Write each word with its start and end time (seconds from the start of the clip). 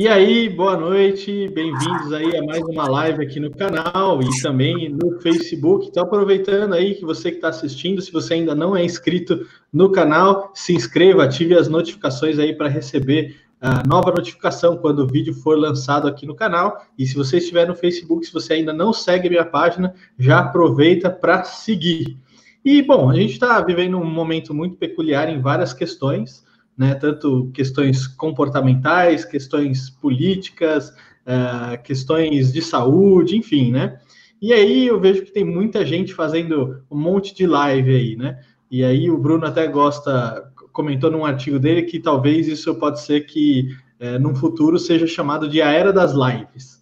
E 0.00 0.08
aí, 0.08 0.48
boa 0.48 0.78
noite, 0.78 1.46
bem-vindos 1.50 2.10
aí 2.10 2.34
a 2.34 2.42
mais 2.42 2.62
uma 2.62 2.88
live 2.88 3.22
aqui 3.22 3.38
no 3.38 3.50
canal 3.50 4.18
e 4.22 4.40
também 4.40 4.88
no 4.88 5.20
Facebook. 5.20 5.88
Então, 5.88 6.04
aproveitando 6.04 6.72
aí 6.72 6.94
que 6.94 7.04
você 7.04 7.30
que 7.30 7.36
está 7.36 7.48
assistindo, 7.48 8.00
se 8.00 8.10
você 8.10 8.32
ainda 8.32 8.54
não 8.54 8.74
é 8.74 8.82
inscrito 8.82 9.46
no 9.70 9.92
canal, 9.92 10.52
se 10.54 10.72
inscreva, 10.72 11.24
ative 11.24 11.54
as 11.54 11.68
notificações 11.68 12.38
aí 12.38 12.54
para 12.54 12.66
receber 12.66 13.36
a 13.60 13.86
nova 13.86 14.10
notificação 14.10 14.78
quando 14.78 15.00
o 15.00 15.06
vídeo 15.06 15.34
for 15.34 15.58
lançado 15.58 16.08
aqui 16.08 16.24
no 16.24 16.34
canal. 16.34 16.82
E 16.98 17.06
se 17.06 17.14
você 17.14 17.36
estiver 17.36 17.68
no 17.68 17.76
Facebook, 17.76 18.24
se 18.24 18.32
você 18.32 18.54
ainda 18.54 18.72
não 18.72 18.94
segue 18.94 19.26
a 19.26 19.30
minha 19.30 19.44
página, 19.44 19.94
já 20.18 20.38
aproveita 20.38 21.10
para 21.10 21.44
seguir. 21.44 22.16
E, 22.64 22.80
bom, 22.80 23.10
a 23.10 23.14
gente 23.14 23.34
está 23.34 23.60
vivendo 23.60 23.98
um 23.98 24.10
momento 24.10 24.54
muito 24.54 24.78
peculiar 24.78 25.28
em 25.28 25.42
várias 25.42 25.74
questões 25.74 26.42
né? 26.80 26.94
Tanto 26.94 27.50
questões 27.52 28.06
comportamentais, 28.06 29.22
questões 29.22 29.90
políticas, 29.90 30.88
uh, 30.88 31.80
questões 31.84 32.50
de 32.50 32.62
saúde, 32.62 33.36
enfim, 33.36 33.70
né? 33.70 34.00
E 34.40 34.50
aí 34.50 34.86
eu 34.86 34.98
vejo 34.98 35.22
que 35.26 35.30
tem 35.30 35.44
muita 35.44 35.84
gente 35.84 36.14
fazendo 36.14 36.82
um 36.90 36.98
monte 36.98 37.34
de 37.34 37.46
live 37.46 37.94
aí, 37.94 38.16
né? 38.16 38.40
E 38.70 38.82
aí 38.82 39.10
o 39.10 39.18
Bruno 39.18 39.44
até 39.44 39.66
gosta, 39.66 40.50
comentou 40.72 41.10
num 41.10 41.26
artigo 41.26 41.58
dele 41.58 41.82
que 41.82 42.00
talvez 42.00 42.48
isso 42.48 42.74
pode 42.76 43.02
ser 43.02 43.26
que 43.26 43.68
é, 43.98 44.18
num 44.18 44.34
futuro 44.34 44.78
seja 44.78 45.06
chamado 45.06 45.50
de 45.50 45.60
a 45.60 45.70
era 45.70 45.92
das 45.92 46.14
lives. 46.14 46.80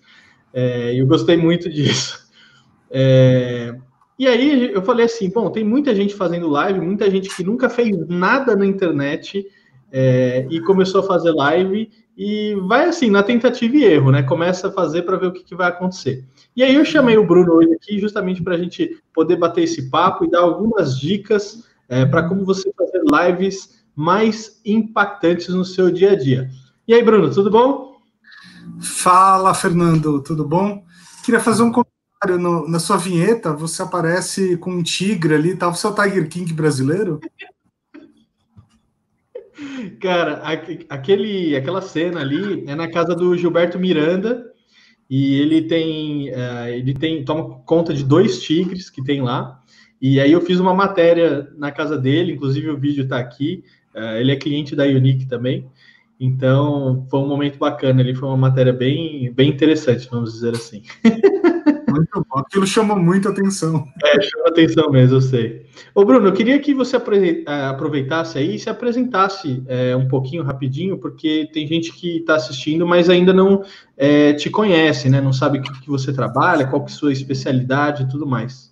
É, 0.54 0.94
eu 0.94 1.08
gostei 1.08 1.36
muito 1.36 1.68
disso. 1.74 2.24
É, 2.88 3.74
e 4.16 4.28
aí 4.28 4.72
eu 4.72 4.80
falei 4.80 5.06
assim, 5.06 5.28
bom, 5.28 5.50
tem 5.50 5.64
muita 5.64 5.92
gente 5.92 6.14
fazendo 6.14 6.46
live, 6.46 6.80
muita 6.80 7.10
gente 7.10 7.34
que 7.34 7.42
nunca 7.42 7.68
fez 7.68 8.06
nada 8.06 8.54
na 8.54 8.64
internet 8.64 9.44
é, 9.90 10.46
e 10.50 10.60
começou 10.60 11.00
a 11.00 11.06
fazer 11.06 11.32
live 11.32 11.90
e 12.16 12.56
vai 12.66 12.86
assim, 12.86 13.10
na 13.10 13.22
tentativa 13.22 13.76
e 13.76 13.84
erro, 13.84 14.10
né? 14.10 14.22
Começa 14.22 14.68
a 14.68 14.72
fazer 14.72 15.02
para 15.02 15.16
ver 15.16 15.28
o 15.28 15.32
que, 15.32 15.44
que, 15.44 15.54
vai 15.54 15.68
acontecer. 15.68 16.24
E 16.56 16.62
aí 16.62 16.74
eu 16.74 16.84
chamei 16.84 17.16
o 17.16 17.26
Bruno 17.26 17.52
hoje 17.52 17.72
aqui 17.74 17.98
justamente 17.98 18.42
para 18.42 18.54
a 18.54 18.58
gente 18.58 19.00
poder 19.14 19.36
bater 19.36 19.62
esse 19.62 19.88
papo 19.88 20.24
e 20.24 20.30
dar 20.30 20.40
algumas 20.40 20.98
dicas 20.98 21.64
é, 21.88 22.04
para 22.04 22.28
como 22.28 22.44
você 22.44 22.72
fazer 22.76 23.02
lives 23.04 23.84
mais 23.94 24.60
impactantes 24.64 25.48
no 25.48 25.64
seu 25.64 25.90
dia 25.90 26.12
a 26.12 26.16
dia. 26.16 26.50
E 26.86 26.94
aí, 26.94 27.02
Bruno, 27.02 27.32
tudo 27.32 27.50
bom? 27.50 27.98
Fala, 28.80 29.54
Fernando, 29.54 30.22
tudo 30.22 30.44
bom? 30.44 30.84
Queria 31.24 31.40
fazer 31.40 31.62
um 31.62 31.72
comentário 31.72 32.38
no, 32.38 32.68
na 32.68 32.78
sua 32.78 32.96
vinheta. 32.96 33.52
Você 33.52 33.82
aparece 33.82 34.56
com 34.56 34.70
um 34.70 34.82
tigre 34.82 35.34
ali, 35.34 35.56
tá? 35.56 35.68
Você 35.68 35.86
é 35.86 35.90
o 35.90 35.94
Tiger 35.94 36.28
King 36.28 36.52
brasileiro? 36.52 37.20
Cara, 40.00 40.42
aquele, 40.88 41.56
aquela 41.56 41.80
cena 41.82 42.20
ali 42.20 42.64
é 42.66 42.74
na 42.74 42.88
casa 42.90 43.14
do 43.14 43.36
Gilberto 43.36 43.78
Miranda 43.78 44.52
e 45.10 45.40
ele 45.40 45.62
tem, 45.62 46.30
uh, 46.30 46.68
ele 46.68 46.94
tem 46.94 47.24
toma 47.24 47.60
conta 47.64 47.92
de 47.92 48.04
dois 48.04 48.40
tigres 48.42 48.90
que 48.90 49.02
tem 49.02 49.22
lá. 49.22 49.60
E 50.00 50.20
aí 50.20 50.30
eu 50.30 50.40
fiz 50.40 50.60
uma 50.60 50.74
matéria 50.74 51.48
na 51.56 51.72
casa 51.72 51.98
dele, 51.98 52.32
inclusive 52.32 52.70
o 52.70 52.78
vídeo 52.78 53.04
está 53.04 53.18
aqui. 53.18 53.64
Uh, 53.94 54.18
ele 54.18 54.32
é 54.32 54.36
cliente 54.36 54.76
da 54.76 54.84
Unique 54.84 55.26
também. 55.26 55.68
Então 56.20 57.06
foi 57.10 57.20
um 57.20 57.28
momento 57.28 57.58
bacana, 57.58 58.00
ele 58.00 58.14
foi 58.14 58.28
uma 58.28 58.36
matéria 58.36 58.72
bem, 58.72 59.32
bem 59.32 59.48
interessante, 59.50 60.08
vamos 60.10 60.32
dizer 60.32 60.54
assim. 60.54 60.82
Muito 61.90 62.26
bom. 62.28 62.40
Aquilo 62.40 62.66
chama 62.66 62.94
muita 62.94 63.30
atenção. 63.30 63.86
É, 64.04 64.20
chama 64.20 64.48
atenção 64.48 64.90
mesmo, 64.90 65.16
eu 65.16 65.20
sei. 65.20 65.66
Ô, 65.94 66.04
Bruno, 66.04 66.28
eu 66.28 66.32
queria 66.32 66.58
que 66.58 66.74
você 66.74 66.96
é, 66.96 67.66
aproveitasse 67.66 68.38
aí 68.38 68.56
e 68.56 68.58
se 68.58 68.68
apresentasse 68.68 69.62
é, 69.66 69.96
um 69.96 70.08
pouquinho 70.08 70.42
rapidinho, 70.42 70.98
porque 70.98 71.48
tem 71.52 71.66
gente 71.66 71.92
que 71.92 72.18
está 72.18 72.36
assistindo, 72.36 72.86
mas 72.86 73.08
ainda 73.08 73.32
não 73.32 73.62
é, 73.96 74.32
te 74.32 74.50
conhece, 74.50 75.08
né? 75.08 75.20
Não 75.20 75.32
sabe 75.32 75.58
o 75.58 75.62
que, 75.62 75.80
que 75.80 75.88
você 75.88 76.12
trabalha, 76.12 76.66
qual 76.66 76.84
que 76.84 76.90
é 76.90 76.94
a 76.94 76.98
sua 76.98 77.12
especialidade 77.12 78.02
e 78.04 78.08
tudo 78.08 78.26
mais. 78.26 78.68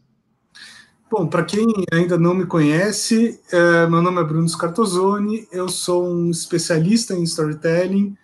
Bom, 1.08 1.26
para 1.26 1.44
quem 1.44 1.66
ainda 1.92 2.18
não 2.18 2.34
me 2.34 2.46
conhece, 2.46 3.40
é, 3.52 3.86
meu 3.86 4.02
nome 4.02 4.20
é 4.20 4.24
Bruno 4.24 4.48
Scartozoni, 4.48 5.46
eu 5.52 5.68
sou 5.68 6.04
um 6.08 6.30
especialista 6.30 7.14
em 7.14 7.22
storytelling, 7.22 8.16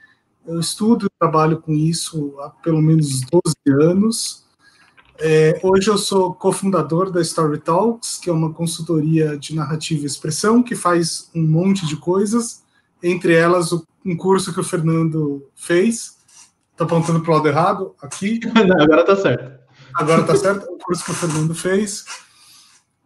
eu 0.44 0.58
estudo 0.58 1.06
e 1.06 1.18
trabalho 1.20 1.60
com 1.60 1.72
isso 1.72 2.34
há 2.40 2.50
pelo 2.50 2.82
menos 2.82 3.20
12 3.20 3.88
anos. 3.88 4.44
É, 5.18 5.60
hoje 5.62 5.88
eu 5.88 5.98
sou 5.98 6.34
cofundador 6.34 7.10
da 7.10 7.20
Story 7.20 7.58
Talks, 7.58 8.18
que 8.18 8.30
é 8.30 8.32
uma 8.32 8.52
consultoria 8.52 9.36
de 9.36 9.54
narrativa 9.54 10.02
e 10.02 10.06
expressão 10.06 10.62
que 10.62 10.74
faz 10.74 11.30
um 11.34 11.42
monte 11.42 11.86
de 11.86 11.96
coisas, 11.96 12.62
entre 13.02 13.34
elas 13.34 13.72
um 14.04 14.16
curso 14.16 14.52
que 14.52 14.60
o 14.60 14.64
Fernando 14.64 15.48
fez. 15.54 16.18
Estou 16.72 16.86
apontando 16.86 17.20
para 17.20 17.30
o 17.30 17.34
lado 17.36 17.48
errado 17.48 17.94
aqui. 18.02 18.40
Não, 18.66 18.80
agora 18.80 19.02
está 19.02 19.16
certo. 19.16 19.62
Agora 19.94 20.20
está 20.22 20.36
certo, 20.36 20.64
o 20.72 20.78
curso 20.78 21.04
que 21.04 21.10
o 21.10 21.14
Fernando 21.14 21.54
fez. 21.54 22.04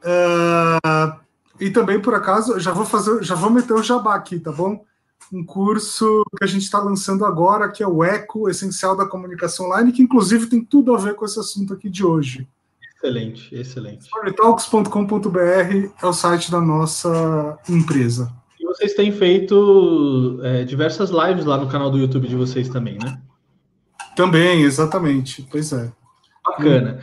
Uh, 0.02 1.20
e 1.58 1.70
também, 1.70 2.00
por 2.00 2.14
acaso, 2.14 2.60
já 2.60 2.72
vou 2.72 2.84
fazer, 2.84 3.22
já 3.24 3.34
vou 3.34 3.50
meter 3.50 3.72
o 3.72 3.82
jabá 3.82 4.14
aqui, 4.14 4.38
tá 4.38 4.52
bom? 4.52 4.84
Um 5.32 5.44
curso 5.44 6.22
que 6.36 6.44
a 6.44 6.46
gente 6.46 6.62
está 6.62 6.78
lançando 6.78 7.24
agora, 7.24 7.70
que 7.70 7.82
é 7.82 7.86
o 7.86 8.04
Eco 8.04 8.48
Essencial 8.48 8.96
da 8.96 9.06
Comunicação 9.06 9.66
Online, 9.66 9.92
que 9.92 10.02
inclusive 10.02 10.46
tem 10.46 10.64
tudo 10.64 10.94
a 10.94 10.98
ver 10.98 11.14
com 11.14 11.24
esse 11.24 11.38
assunto 11.38 11.74
aqui 11.74 11.88
de 11.88 12.04
hoje. 12.04 12.46
Excelente, 12.96 13.54
excelente. 13.54 14.04
Storytalks.com.br 14.04 15.38
é 16.02 16.06
o 16.06 16.12
site 16.12 16.50
da 16.50 16.60
nossa 16.60 17.58
empresa. 17.68 18.32
E 18.58 18.64
vocês 18.64 18.94
têm 18.94 19.12
feito 19.12 20.40
é, 20.42 20.64
diversas 20.64 21.10
lives 21.10 21.44
lá 21.44 21.58
no 21.58 21.68
canal 21.68 21.90
do 21.90 21.98
YouTube 21.98 22.26
de 22.26 22.36
vocês 22.36 22.68
também, 22.68 22.98
né? 22.98 23.20
Também, 24.16 24.62
exatamente. 24.62 25.46
Pois 25.50 25.72
é. 25.72 25.92
Bacana. 26.44 27.00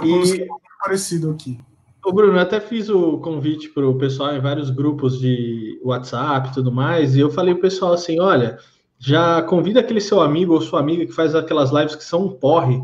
Um 0.00 0.22
e... 0.22 0.46
parecido 0.82 1.30
aqui. 1.30 1.58
Ô 2.04 2.12
Bruno, 2.12 2.32
eu 2.36 2.40
até 2.40 2.58
fiz 2.58 2.88
o 2.88 3.18
convite 3.18 3.68
para 3.68 3.86
o 3.86 3.96
pessoal 3.96 4.34
em 4.34 4.40
vários 4.40 4.70
grupos 4.70 5.20
de 5.20 5.80
WhatsApp 5.84 6.48
e 6.48 6.52
tudo 6.52 6.72
mais, 6.72 7.14
e 7.14 7.20
eu 7.20 7.30
falei 7.30 7.54
pro 7.54 7.62
pessoal 7.62 7.92
assim: 7.92 8.18
olha, 8.18 8.58
já 8.98 9.40
convida 9.42 9.78
aquele 9.78 10.00
seu 10.00 10.20
amigo 10.20 10.52
ou 10.52 10.60
sua 10.60 10.80
amiga 10.80 11.06
que 11.06 11.12
faz 11.12 11.32
aquelas 11.32 11.70
lives 11.70 11.94
que 11.94 12.02
são 12.02 12.26
um 12.26 12.30
porre, 12.30 12.82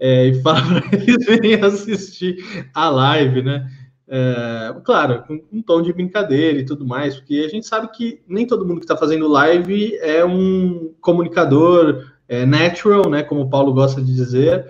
é, 0.00 0.28
e 0.28 0.34
fala 0.40 0.80
para 0.80 0.96
eles 0.98 1.26
virem 1.26 1.54
assistir 1.62 2.38
a 2.72 2.88
live, 2.88 3.42
né? 3.42 3.70
É, 4.08 4.74
claro, 4.82 5.22
com 5.24 5.42
um 5.52 5.60
tom 5.60 5.82
de 5.82 5.92
brincadeira 5.92 6.58
e 6.58 6.64
tudo 6.64 6.86
mais, 6.86 7.16
porque 7.16 7.44
a 7.46 7.48
gente 7.48 7.66
sabe 7.66 7.88
que 7.88 8.22
nem 8.26 8.46
todo 8.46 8.66
mundo 8.66 8.78
que 8.78 8.84
está 8.84 8.96
fazendo 8.96 9.28
live 9.28 9.94
é 9.96 10.24
um 10.24 10.94
comunicador 11.02 12.02
é, 12.26 12.46
natural, 12.46 13.10
né? 13.10 13.22
Como 13.22 13.42
o 13.42 13.50
Paulo 13.50 13.74
gosta 13.74 14.00
de 14.00 14.14
dizer 14.14 14.64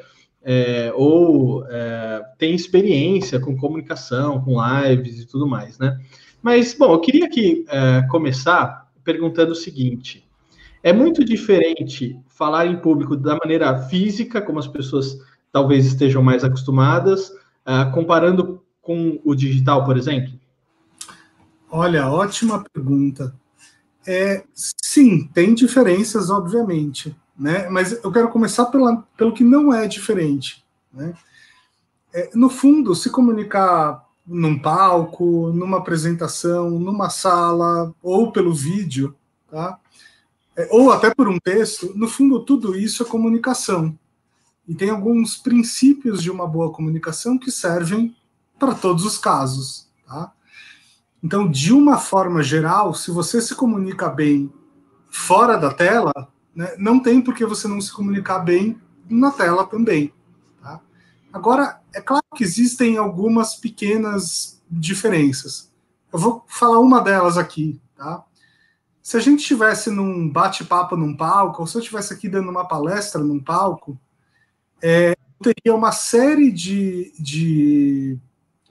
é, 0.45 0.93
ou 0.95 1.67
é, 1.67 2.23
tem 2.37 2.55
experiência 2.55 3.41
com 3.41 3.57
comunicação, 3.57 4.41
com 4.43 4.57
lives 4.63 5.21
e 5.21 5.27
tudo 5.27 5.47
mais, 5.47 5.79
né? 5.79 5.99
Mas, 6.43 6.75
bom, 6.75 6.93
eu 6.93 7.01
queria 7.01 7.25
aqui 7.25 7.65
é, 7.69 8.03
começar 8.11 8.91
perguntando 9.03 9.53
o 9.53 9.57
seguinte: 9.57 10.29
é 10.83 10.93
muito 10.93 11.25
diferente 11.25 12.21
falar 12.29 12.67
em 12.67 12.77
público 12.77 13.17
da 13.17 13.37
maneira 13.37 13.79
física, 13.89 14.43
como 14.43 14.59
as 14.59 14.69
pessoas 14.69 15.19
talvez 15.51 15.87
estejam 15.87 16.23
mais 16.23 16.45
acostumadas, 16.45 17.33
é, 17.65 17.85
comparando 17.93 18.63
com 18.83 19.19
o 19.25 19.35
digital, 19.35 19.85
por 19.85 19.97
exemplo? 19.97 20.35
Olha, 21.71 22.09
ótima 22.09 22.63
pergunta. 22.73 23.35
É, 24.07 24.45
sim, 24.53 25.27
tem 25.29 25.55
diferenças, 25.55 26.29
obviamente 26.29 27.17
né? 27.39 27.69
Mas 27.69 27.93
eu 28.05 28.13
quero 28.13 28.29
começar 28.29 28.67
pela, 28.67 29.05
pelo 29.17 29.33
que 29.33 29.45
não 29.45 29.73
é 29.73 29.87
diferente, 29.87 30.65
né? 30.93 31.15
É, 32.13 32.31
no 32.35 32.49
fundo, 32.49 32.95
se 32.95 33.11
comunicar 33.11 34.05
num 34.25 34.59
palco, 34.59 35.51
numa 35.53 35.79
apresentação, 35.79 36.71
numa 36.71 37.11
sala 37.11 37.93
ou 38.01 38.31
pelo 38.31 38.55
vídeo, 38.55 39.15
tá? 39.51 39.79
É, 40.57 40.69
ou 40.71 40.93
até 40.93 41.13
por 41.13 41.29
um 41.29 41.39
texto, 41.39 41.93
no 41.97 42.09
fundo 42.09 42.45
tudo 42.45 42.77
isso 42.77 43.03
é 43.03 43.07
comunicação. 43.07 43.99
E 44.67 44.75
tem 44.75 44.91
alguns 44.91 45.37
princípios 45.37 46.23
de 46.23 46.31
uma 46.31 46.47
boa 46.47 46.73
comunicação 46.73 47.37
que 47.37 47.51
servem 47.51 48.17
para 48.59 48.75
todos 48.75 49.05
os 49.05 49.19
casos, 49.19 49.89
tá? 50.07 50.33
Então, 51.23 51.51
de 51.51 51.73
uma 51.73 51.99
forma 51.99 52.43
geral, 52.43 52.95
se 52.95 53.11
você 53.11 53.41
se 53.41 53.55
comunica 53.55 54.09
bem 54.09 54.53
fora 55.11 55.57
da 55.57 55.73
tela, 55.73 56.13
né, 56.55 56.75
não 56.79 57.01
tem 57.01 57.21
por 57.21 57.35
que 57.35 57.45
você 57.45 57.67
não 57.67 57.81
se 57.81 57.93
comunicar 57.93 58.39
bem 58.41 58.81
na 59.09 59.31
tela 59.31 59.67
também. 59.67 60.13
Tá? 60.63 60.81
Agora, 61.33 61.81
é 61.93 62.01
claro 62.01 62.25
que 62.35 62.45
existem 62.45 62.97
algumas 62.97 63.57
pequenas 63.57 64.63
diferenças. 64.71 65.73
Eu 66.13 66.19
vou 66.19 66.45
falar 66.49 66.79
uma 66.81 67.01
delas 67.01 67.37
aqui. 67.37 67.81
Tá? 67.97 68.25
Se 69.03 69.17
a 69.17 69.21
gente 69.21 69.41
estivesse 69.41 69.91
num 69.91 70.31
bate-papo 70.31 70.97
num 70.97 71.17
palco, 71.17 71.63
ou 71.63 71.67
se 71.67 71.77
eu 71.77 71.81
estivesse 71.81 72.13
aqui 72.13 72.29
dando 72.29 72.51
uma 72.51 72.67
palestra 72.67 73.23
num 73.23 73.39
palco, 73.39 73.99
é, 74.81 75.15
teria 75.43 75.75
uma 75.75 75.93
série 75.93 76.51
de, 76.51 77.13
de, 77.19 78.19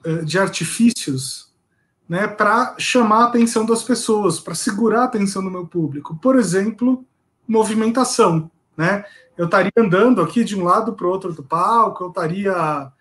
eh, 0.04 0.22
de 0.24 0.38
artifícios 0.38 1.52
né, 2.08 2.26
para 2.26 2.74
chamar 2.78 3.22
a 3.22 3.28
atenção 3.28 3.64
das 3.64 3.82
pessoas, 3.82 4.40
para 4.40 4.54
segurar 4.54 5.02
a 5.02 5.04
atenção 5.04 5.42
do 5.42 5.50
meu 5.50 5.66
público. 5.66 6.16
Por 6.16 6.36
exemplo, 6.36 7.04
movimentação. 7.46 8.50
né? 8.76 9.04
Eu 9.36 9.46
estaria 9.46 9.72
andando 9.76 10.22
aqui 10.22 10.44
de 10.44 10.58
um 10.58 10.64
lado 10.64 10.92
para 10.94 11.06
o 11.06 11.10
outro 11.10 11.32
do 11.32 11.42
palco, 11.42 12.04
eu 12.04 12.08
estaria, 12.08 12.92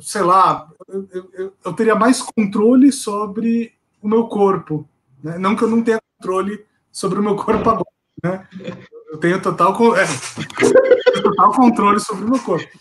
sei 0.00 0.22
lá, 0.22 0.68
eu, 0.88 1.08
eu, 1.32 1.52
eu, 1.64 1.72
teria 1.72 1.94
mais 1.94 2.22
controle 2.22 2.92
sobre 2.92 3.72
o 4.00 4.08
meu 4.08 4.28
corpo, 4.28 4.88
né? 5.22 5.36
Não 5.38 5.56
que 5.56 5.64
eu 5.64 5.68
não 5.68 5.82
tenha 5.82 6.00
controle 6.16 6.64
sobre 6.92 7.18
o 7.18 7.22
meu 7.22 7.34
corpo 7.34 7.68
agora, 7.68 7.86
né? 8.22 8.46
Eu 9.10 9.18
tenho 9.18 9.40
total, 9.42 9.96
é, 9.96 10.04
total 11.22 11.52
controle 11.52 11.98
sobre 12.00 12.24
o 12.24 12.30
meu 12.30 12.40
corpo. 12.40 12.78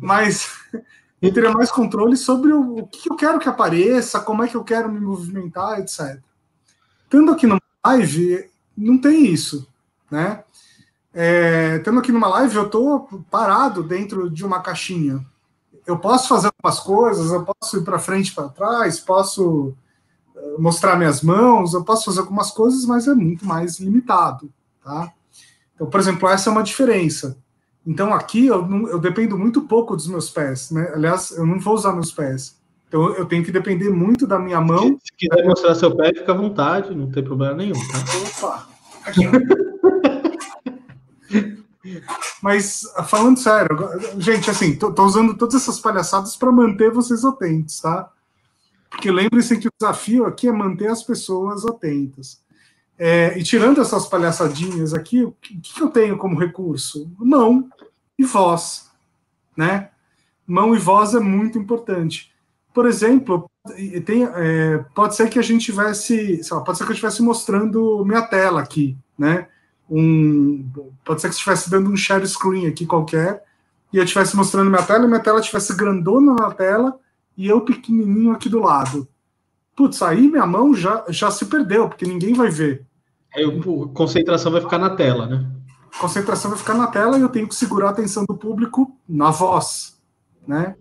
Mas 0.00 0.48
eu 1.20 1.32
teria 1.32 1.50
mais 1.50 1.70
controle 1.70 2.16
sobre 2.16 2.52
o, 2.52 2.78
o 2.78 2.86
que 2.88 3.10
eu 3.10 3.16
quero 3.16 3.38
que 3.38 3.48
apareça, 3.48 4.20
como 4.20 4.42
é 4.42 4.48
que 4.48 4.56
eu 4.56 4.64
quero 4.64 4.90
me 4.90 5.00
movimentar, 5.00 5.78
etc. 5.78 6.20
Estando 7.04 7.32
aqui 7.32 7.46
no 7.46 7.60
live, 7.84 8.48
não 8.76 8.98
tem 8.98 9.26
isso, 9.26 9.67
né? 10.10 10.42
É, 11.12 11.78
tendo 11.80 11.98
aqui 11.98 12.12
numa 12.12 12.28
live, 12.28 12.56
eu 12.56 12.66
estou 12.66 13.08
parado 13.30 13.82
dentro 13.82 14.30
de 14.30 14.44
uma 14.44 14.60
caixinha. 14.60 15.24
Eu 15.86 15.98
posso 15.98 16.28
fazer 16.28 16.48
algumas 16.48 16.80
coisas, 16.80 17.32
eu 17.32 17.44
posso 17.44 17.78
ir 17.78 17.82
para 17.82 17.98
frente, 17.98 18.34
para 18.34 18.48
trás, 18.50 19.00
posso 19.00 19.74
eh, 20.36 20.54
mostrar 20.58 20.96
minhas 20.96 21.22
mãos, 21.22 21.72
eu 21.72 21.82
posso 21.82 22.04
fazer 22.04 22.20
algumas 22.20 22.50
coisas, 22.50 22.84
mas 22.84 23.08
é 23.08 23.14
muito 23.14 23.46
mais 23.46 23.80
limitado, 23.80 24.50
tá? 24.84 25.10
Então, 25.74 25.88
por 25.88 25.98
exemplo, 25.98 26.28
essa 26.28 26.50
é 26.50 26.52
uma 26.52 26.62
diferença. 26.62 27.38
Então, 27.86 28.12
aqui 28.12 28.46
eu, 28.46 28.68
eu 28.88 28.98
dependo 28.98 29.38
muito 29.38 29.62
pouco 29.62 29.96
dos 29.96 30.06
meus 30.06 30.28
pés, 30.28 30.70
né? 30.70 30.92
Aliás, 30.94 31.30
eu 31.30 31.46
não 31.46 31.58
vou 31.58 31.74
usar 31.74 31.94
meus 31.94 32.12
pés. 32.12 32.58
Então, 32.86 33.14
eu 33.14 33.24
tenho 33.24 33.42
que 33.42 33.50
depender 33.50 33.88
muito 33.88 34.26
da 34.26 34.38
minha 34.38 34.60
mão. 34.60 34.98
Se 35.02 35.12
quiser 35.16 35.44
mostrar 35.46 35.74
seu 35.74 35.96
pé, 35.96 36.12
fica 36.12 36.32
à 36.32 36.36
vontade, 36.36 36.94
não 36.94 37.10
tem 37.10 37.24
problema 37.24 37.54
nenhum. 37.54 37.74
Tá? 37.74 38.46
Opa! 38.46 38.68
Aqui, 39.06 39.22
Mas, 42.42 42.82
falando 43.06 43.38
sério, 43.38 43.76
gente, 44.18 44.50
assim, 44.50 44.76
tô, 44.76 44.92
tô 44.92 45.04
usando 45.04 45.36
todas 45.36 45.54
essas 45.56 45.80
palhaçadas 45.80 46.36
para 46.36 46.52
manter 46.52 46.90
vocês 46.90 47.24
atentos, 47.24 47.80
tá? 47.80 48.10
Porque 48.90 49.10
lembrem-se 49.10 49.58
que 49.58 49.68
o 49.68 49.72
desafio 49.78 50.26
aqui 50.26 50.48
é 50.48 50.52
manter 50.52 50.88
as 50.88 51.02
pessoas 51.02 51.64
atentas. 51.64 52.40
É, 52.98 53.38
e 53.38 53.42
tirando 53.44 53.80
essas 53.80 54.06
palhaçadinhas 54.06 54.92
aqui, 54.92 55.22
o 55.22 55.32
que, 55.40 55.56
que 55.60 55.82
eu 55.82 55.88
tenho 55.88 56.16
como 56.16 56.38
recurso? 56.38 57.10
Mão 57.16 57.68
e 58.18 58.24
voz, 58.24 58.90
né? 59.56 59.90
Mão 60.46 60.74
e 60.74 60.78
voz 60.78 61.14
é 61.14 61.20
muito 61.20 61.58
importante. 61.58 62.32
Por 62.74 62.86
exemplo, 62.86 63.48
tem, 64.04 64.24
é, 64.24 64.84
pode 64.94 65.14
ser 65.14 65.28
que 65.28 65.38
a 65.38 65.42
gente 65.42 65.66
tivesse, 65.66 66.40
lá, 66.50 66.60
pode 66.60 66.78
ser 66.78 66.84
que 66.84 66.90
eu 66.90 66.94
estivesse 66.94 67.22
mostrando 67.22 68.04
minha 68.04 68.22
tela 68.22 68.60
aqui, 68.60 68.96
né? 69.16 69.48
Um, 69.90 70.68
pode 71.04 71.20
ser 71.20 71.28
que 71.28 71.34
estivesse 71.34 71.70
dando 71.70 71.90
um 71.90 71.96
share 71.96 72.26
screen 72.26 72.66
aqui 72.66 72.84
qualquer 72.84 73.42
e 73.92 73.96
eu 73.96 74.04
estivesse 74.04 74.36
mostrando 74.36 74.68
minha 74.68 74.82
tela 74.82 75.04
e 75.04 75.08
minha 75.08 75.20
tela 75.20 75.40
estivesse 75.40 75.74
grandona 75.74 76.34
na 76.34 76.50
tela 76.50 76.98
e 77.36 77.46
eu 77.46 77.62
pequenininho 77.62 78.32
aqui 78.32 78.48
do 78.48 78.60
lado. 78.60 79.08
Putz, 79.74 80.02
aí 80.02 80.28
minha 80.28 80.46
mão 80.46 80.74
já, 80.74 81.04
já 81.08 81.30
se 81.30 81.46
perdeu, 81.46 81.88
porque 81.88 82.04
ninguém 82.04 82.34
vai 82.34 82.50
ver. 82.50 82.84
Aí 83.34 83.44
a 83.44 83.88
concentração 83.94 84.50
vai 84.52 84.60
ficar 84.60 84.78
na 84.78 84.90
tela, 84.90 85.26
né? 85.26 85.50
Concentração 86.00 86.50
vai 86.50 86.58
ficar 86.58 86.74
na 86.74 86.88
tela 86.88 87.18
e 87.18 87.22
eu 87.22 87.28
tenho 87.28 87.48
que 87.48 87.54
segurar 87.54 87.88
a 87.88 87.90
atenção 87.90 88.24
do 88.28 88.36
público 88.36 88.94
na 89.08 89.30
voz, 89.30 89.98
né? 90.46 90.76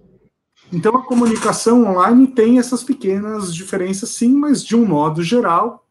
Então 0.71 0.95
a 0.95 1.06
comunicação 1.06 1.86
online 1.86 2.27
tem 2.27 2.60
essas 2.60 2.83
pequenas 2.83 3.53
diferenças, 3.53 4.10
sim, 4.10 4.33
mas 4.33 4.63
de 4.63 4.75
um 4.75 4.86
modo 4.86 5.24
geral, 5.24 5.87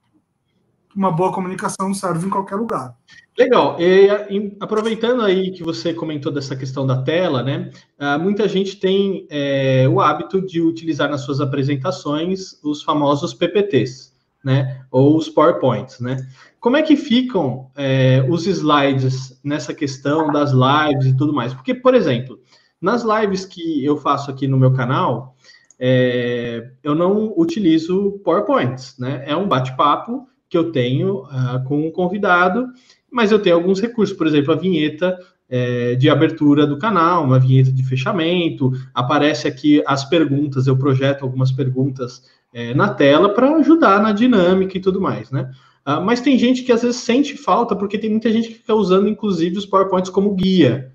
uma 0.96 1.12
boa 1.12 1.30
comunicação 1.30 1.92
serve 1.92 2.26
em 2.26 2.30
qualquer 2.30 2.56
lugar. 2.56 2.96
Legal. 3.38 3.76
E, 3.78 4.56
aproveitando 4.58 5.20
aí 5.20 5.50
que 5.50 5.62
você 5.62 5.92
comentou 5.92 6.32
dessa 6.32 6.56
questão 6.56 6.86
da 6.86 7.02
tela, 7.02 7.42
né? 7.42 7.70
Ah, 7.98 8.18
muita 8.18 8.48
gente 8.48 8.76
tem 8.76 9.26
é, 9.28 9.86
o 9.86 10.00
hábito 10.00 10.40
de 10.40 10.62
utilizar 10.62 11.10
nas 11.10 11.20
suas 11.20 11.38
apresentações 11.38 12.58
os 12.64 12.82
famosos 12.82 13.34
PPTs, 13.34 14.14
né? 14.42 14.80
Ou 14.90 15.18
os 15.18 15.28
PowerPoints, 15.28 16.00
né? 16.00 16.16
Como 16.58 16.78
é 16.78 16.82
que 16.82 16.96
ficam 16.96 17.70
é, 17.76 18.26
os 18.28 18.46
slides 18.46 19.38
nessa 19.44 19.74
questão 19.74 20.32
das 20.32 20.52
lives 20.52 21.06
e 21.06 21.16
tudo 21.16 21.32
mais? 21.34 21.52
Porque, 21.52 21.74
por 21.74 21.94
exemplo, 21.94 22.40
nas 22.80 23.04
lives 23.04 23.44
que 23.44 23.84
eu 23.84 23.98
faço 23.98 24.30
aqui 24.30 24.48
no 24.48 24.56
meu 24.56 24.72
canal, 24.72 25.36
é, 25.78 26.70
eu 26.82 26.94
não 26.94 27.34
utilizo 27.36 28.18
PowerPoints, 28.24 28.96
né? 28.98 29.24
É 29.26 29.36
um 29.36 29.46
bate-papo 29.46 30.26
que 30.56 30.58
eu 30.58 30.72
tenho 30.72 31.24
uh, 31.24 31.62
com 31.66 31.86
um 31.86 31.90
convidado, 31.90 32.66
mas 33.12 33.30
eu 33.30 33.38
tenho 33.38 33.56
alguns 33.56 33.80
recursos, 33.80 34.16
por 34.16 34.26
exemplo, 34.26 34.52
a 34.52 34.56
vinheta 34.56 35.18
é, 35.48 35.94
de 35.94 36.08
abertura 36.08 36.66
do 36.66 36.78
canal, 36.78 37.24
uma 37.24 37.38
vinheta 37.38 37.70
de 37.70 37.82
fechamento, 37.84 38.72
aparece 38.94 39.46
aqui 39.46 39.82
as 39.86 40.04
perguntas, 40.04 40.66
eu 40.66 40.76
projeto 40.76 41.22
algumas 41.22 41.52
perguntas 41.52 42.24
é, 42.52 42.74
na 42.74 42.88
tela 42.88 43.32
para 43.32 43.54
ajudar 43.56 44.02
na 44.02 44.12
dinâmica 44.12 44.76
e 44.76 44.80
tudo 44.80 45.00
mais, 45.00 45.30
né? 45.30 45.50
Uh, 45.86 46.00
mas 46.02 46.20
tem 46.20 46.36
gente 46.36 46.64
que 46.64 46.72
às 46.72 46.82
vezes 46.82 46.96
sente 46.96 47.36
falta, 47.36 47.76
porque 47.76 47.96
tem 47.96 48.10
muita 48.10 48.32
gente 48.32 48.48
que 48.48 48.54
fica 48.54 48.74
usando, 48.74 49.08
inclusive, 49.08 49.56
os 49.56 49.66
PowerPoints 49.66 50.10
como 50.10 50.34
guia 50.34 50.92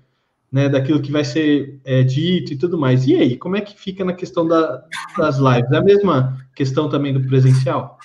né, 0.50 0.68
daquilo 0.68 1.00
que 1.00 1.10
vai 1.10 1.24
ser 1.24 1.80
é, 1.82 2.02
dito 2.02 2.52
e 2.52 2.56
tudo 2.56 2.76
mais. 2.76 3.06
E 3.06 3.14
aí, 3.14 3.38
como 3.38 3.56
é 3.56 3.62
que 3.62 3.74
fica 3.74 4.04
na 4.04 4.12
questão 4.12 4.46
da, 4.46 4.84
das 5.16 5.38
lives? 5.38 5.72
É 5.72 5.76
a 5.78 5.82
mesma 5.82 6.36
questão 6.54 6.90
também 6.90 7.14
do 7.14 7.26
presencial? 7.26 7.98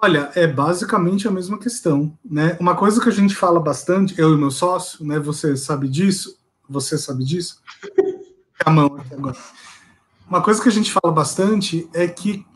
Olha, 0.00 0.30
é 0.34 0.46
basicamente 0.46 1.28
a 1.28 1.30
mesma 1.30 1.58
questão, 1.58 2.16
né? 2.24 2.56
Uma 2.58 2.74
coisa 2.74 2.98
que 2.98 3.10
a 3.10 3.12
gente 3.12 3.34
fala 3.34 3.60
bastante, 3.60 4.18
eu 4.18 4.32
e 4.32 4.38
meu 4.38 4.50
sócio, 4.50 5.04
né? 5.04 5.18
Você 5.18 5.54
sabe 5.54 5.86
disso? 5.86 6.38
Você 6.66 6.96
sabe 6.96 7.24
disso? 7.24 7.60
a 8.64 8.70
mão 8.70 8.96
aqui 8.96 9.12
agora. 9.12 9.36
Uma 10.26 10.40
coisa 10.40 10.62
que 10.62 10.68
a 10.68 10.72
gente 10.72 10.90
fala 10.90 11.12
bastante 11.12 11.86
é 11.92 12.08
que 12.08 12.46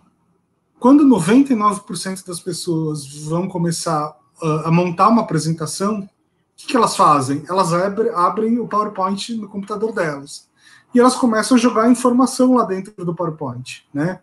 quando 0.80 1.04
99% 1.04 2.26
das 2.26 2.40
pessoas 2.40 3.06
vão 3.24 3.46
começar 3.46 4.16
a 4.64 4.70
montar 4.70 5.08
uma 5.08 5.20
apresentação, 5.22 6.00
o 6.00 6.08
que, 6.56 6.68
que 6.68 6.76
elas 6.76 6.96
fazem? 6.96 7.44
Elas 7.48 7.74
abre, 7.74 8.08
abrem 8.10 8.58
o 8.58 8.66
PowerPoint 8.66 9.34
no 9.34 9.48
computador 9.48 9.92
delas. 9.92 10.48
E 10.94 11.00
elas 11.00 11.14
começam 11.14 11.54
a 11.54 11.60
jogar 11.60 11.90
informação 11.90 12.54
lá 12.54 12.64
dentro 12.64 13.04
do 13.04 13.14
PowerPoint, 13.14 13.86
né? 13.92 14.20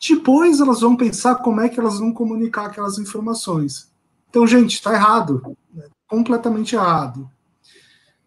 Depois 0.00 0.60
elas 0.60 0.80
vão 0.80 0.96
pensar 0.96 1.36
como 1.36 1.60
é 1.60 1.68
que 1.68 1.80
elas 1.80 1.98
vão 1.98 2.12
comunicar 2.12 2.66
aquelas 2.66 2.98
informações. 2.98 3.90
Então, 4.28 4.46
gente, 4.46 4.74
está 4.74 4.92
errado. 4.92 5.56
Né? 5.72 5.84
Completamente 6.06 6.74
errado. 6.74 7.30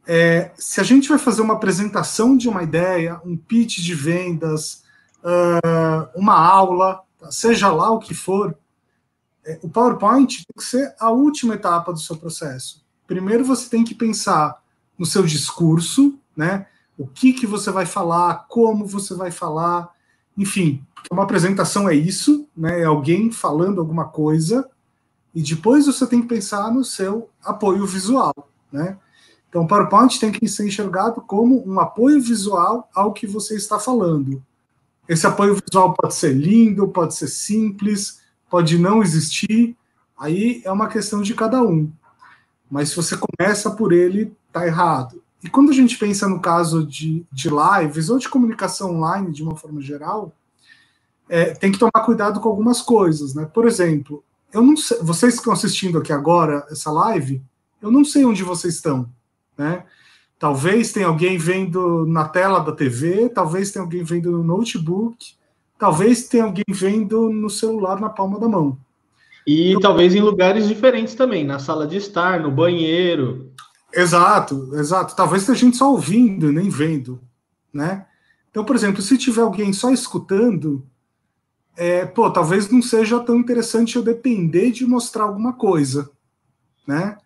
É, 0.08 0.52
se 0.56 0.82
a 0.82 0.84
gente 0.84 1.08
vai 1.08 1.20
fazer 1.20 1.42
uma 1.42 1.54
apresentação 1.54 2.36
de 2.36 2.50
uma 2.50 2.64
ideia, 2.64 3.22
um 3.24 3.38
pitch 3.38 3.80
de 3.80 3.94
vendas, 3.94 4.84
uh, 5.24 6.10
uma 6.20 6.34
aula, 6.34 7.02
seja 7.30 7.72
lá 7.72 7.92
o 7.92 8.00
que 8.00 8.16
for, 8.16 8.58
é, 9.46 9.60
o 9.62 9.70
PowerPoint 9.70 10.38
tem 10.38 10.56
que 10.58 10.64
ser 10.64 10.96
a 11.00 11.12
última 11.12 11.54
etapa 11.54 11.94
do 11.94 12.00
seu 12.00 12.18
processo 12.18 12.84
primeiro 13.10 13.44
você 13.44 13.68
tem 13.68 13.84
que 13.84 13.96
pensar 13.96 14.62
no 14.96 15.04
seu 15.04 15.24
discurso, 15.24 16.20
né? 16.38 16.68
O 16.96 17.08
que, 17.08 17.34
que 17.34 17.48
você 17.48 17.72
vai 17.72 17.88
falar, 17.88 18.46
como 18.48 18.86
você 18.86 19.16
vai 19.16 19.32
falar, 19.32 19.90
enfim, 20.40 20.82
uma 21.12 21.24
apresentação 21.24 21.90
é 21.90 21.94
isso, 21.94 22.48
né? 22.56 22.80
É 22.80 22.86
alguém 22.86 23.30
falando 23.30 23.82
alguma 23.82 24.06
coisa, 24.06 24.70
e 25.36 25.42
depois 25.42 25.86
você 25.86 26.08
tem 26.08 26.22
que 26.22 26.30
pensar 26.30 26.74
no 26.74 26.84
seu 26.84 27.30
apoio 27.44 27.86
visual, 27.86 28.34
né? 28.72 28.98
Então, 29.50 29.64
o 29.64 29.68
PowerPoint 29.68 30.18
tem 30.20 30.32
que 30.32 30.48
ser 30.48 30.66
enxergado 30.66 31.22
como 31.22 31.68
um 31.68 31.80
apoio 31.80 32.22
visual 32.22 32.88
ao 32.96 33.12
que 33.12 33.28
você 33.28 33.56
está 33.56 33.80
falando. 33.80 34.42
Esse 35.08 35.28
apoio 35.28 35.56
visual 35.56 35.94
pode 35.94 36.14
ser 36.14 36.34
lindo, 36.34 36.88
pode 36.88 37.16
ser 37.16 37.28
simples, 37.28 38.22
pode 38.50 38.78
não 38.78 39.02
existir. 39.02 39.76
Aí 40.18 40.62
é 40.64 40.72
uma 40.72 40.88
questão 40.88 41.22
de 41.22 41.34
cada 41.34 41.62
um. 41.64 41.92
Mas 42.70 42.90
se 42.90 42.96
você 42.96 43.18
começa 43.18 43.72
por 43.72 43.92
ele, 43.92 44.32
tá 44.54 44.66
errado. 44.68 45.22
E 45.44 45.50
quando 45.50 45.70
a 45.70 45.74
gente 45.74 45.98
pensa 45.98 46.28
no 46.28 46.40
caso 46.40 46.86
de, 46.86 47.26
de 47.32 47.50
lives 47.50 48.10
ou 48.10 48.18
de 48.18 48.28
comunicação 48.28 48.96
online 48.96 49.32
de 49.32 49.42
uma 49.42 49.56
forma 49.56 49.82
geral, 49.82 50.34
é, 51.30 51.54
tem 51.54 51.72
que 51.72 51.80
tomar 51.80 52.04
cuidado 52.06 52.40
com 52.40 52.50
algumas 52.50 52.82
coisas, 52.82 53.34
né? 53.34 53.46
Por 53.46 53.68
exemplo, 53.68 54.24
eu 54.52 54.62
não 54.62 54.76
sei, 54.76 54.98
vocês 55.02 55.34
que 55.34 55.40
estão 55.40 55.54
assistindo 55.54 56.00
aqui 56.00 56.12
agora 56.12 56.66
essa 56.70 56.92
live, 56.92 57.42
eu 57.82 57.92
não 57.92 58.04
sei 58.04 58.26
onde 58.26 58.44
vocês 58.44 58.76
estão, 58.76 59.08
né? 59.58 59.86
Talvez 60.38 60.92
tenha 60.92 61.08
alguém 61.08 61.38
vendo 61.38 62.06
na 62.06 62.28
tela 62.28 62.60
da 62.60 62.72
TV, 62.72 63.30
talvez 63.30 63.72
tenha 63.72 63.84
alguém 63.84 64.04
vendo 64.04 64.32
no 64.32 64.44
notebook, 64.44 65.34
talvez 65.78 66.28
tenha 66.28 66.46
alguém 66.46 66.66
vendo 66.70 67.30
no 67.30 67.50
celular 67.50 68.00
na 68.00 68.10
palma 68.10 68.40
da 68.40 68.48
mão. 68.48 68.78
E 69.46 69.70
então, 69.70 69.82
talvez 69.82 70.16
em 70.16 70.22
lugares 70.22 70.68
diferentes 70.68 71.14
também, 71.14 71.44
na 71.44 71.60
sala 71.60 71.86
de 71.86 71.98
estar, 71.98 72.40
no 72.40 72.52
banheiro. 72.52 73.52
Exato, 73.94 74.76
exato. 74.76 75.16
Talvez 75.16 75.46
tenha 75.46 75.58
gente 75.58 75.78
só 75.78 75.92
ouvindo, 75.92 76.52
nem 76.52 76.70
vendo, 76.70 77.20
né? 77.74 78.06
Então, 78.50 78.64
por 78.64 78.76
exemplo, 78.76 79.02
se 79.02 79.18
tiver 79.18 79.42
alguém 79.42 79.74
só 79.74 79.92
escutando, 79.92 80.86
é, 81.76 82.06
pô, 82.06 82.30
talvez 82.32 82.70
não 82.70 82.82
seja 82.82 83.20
tão 83.20 83.38
interessante 83.38 83.96
eu 83.96 84.04
depender 84.04 84.72
de 84.72 84.86
mostrar 84.86 85.24
alguma 85.24 85.54
coisa, 85.54 86.10
né? 86.88 87.18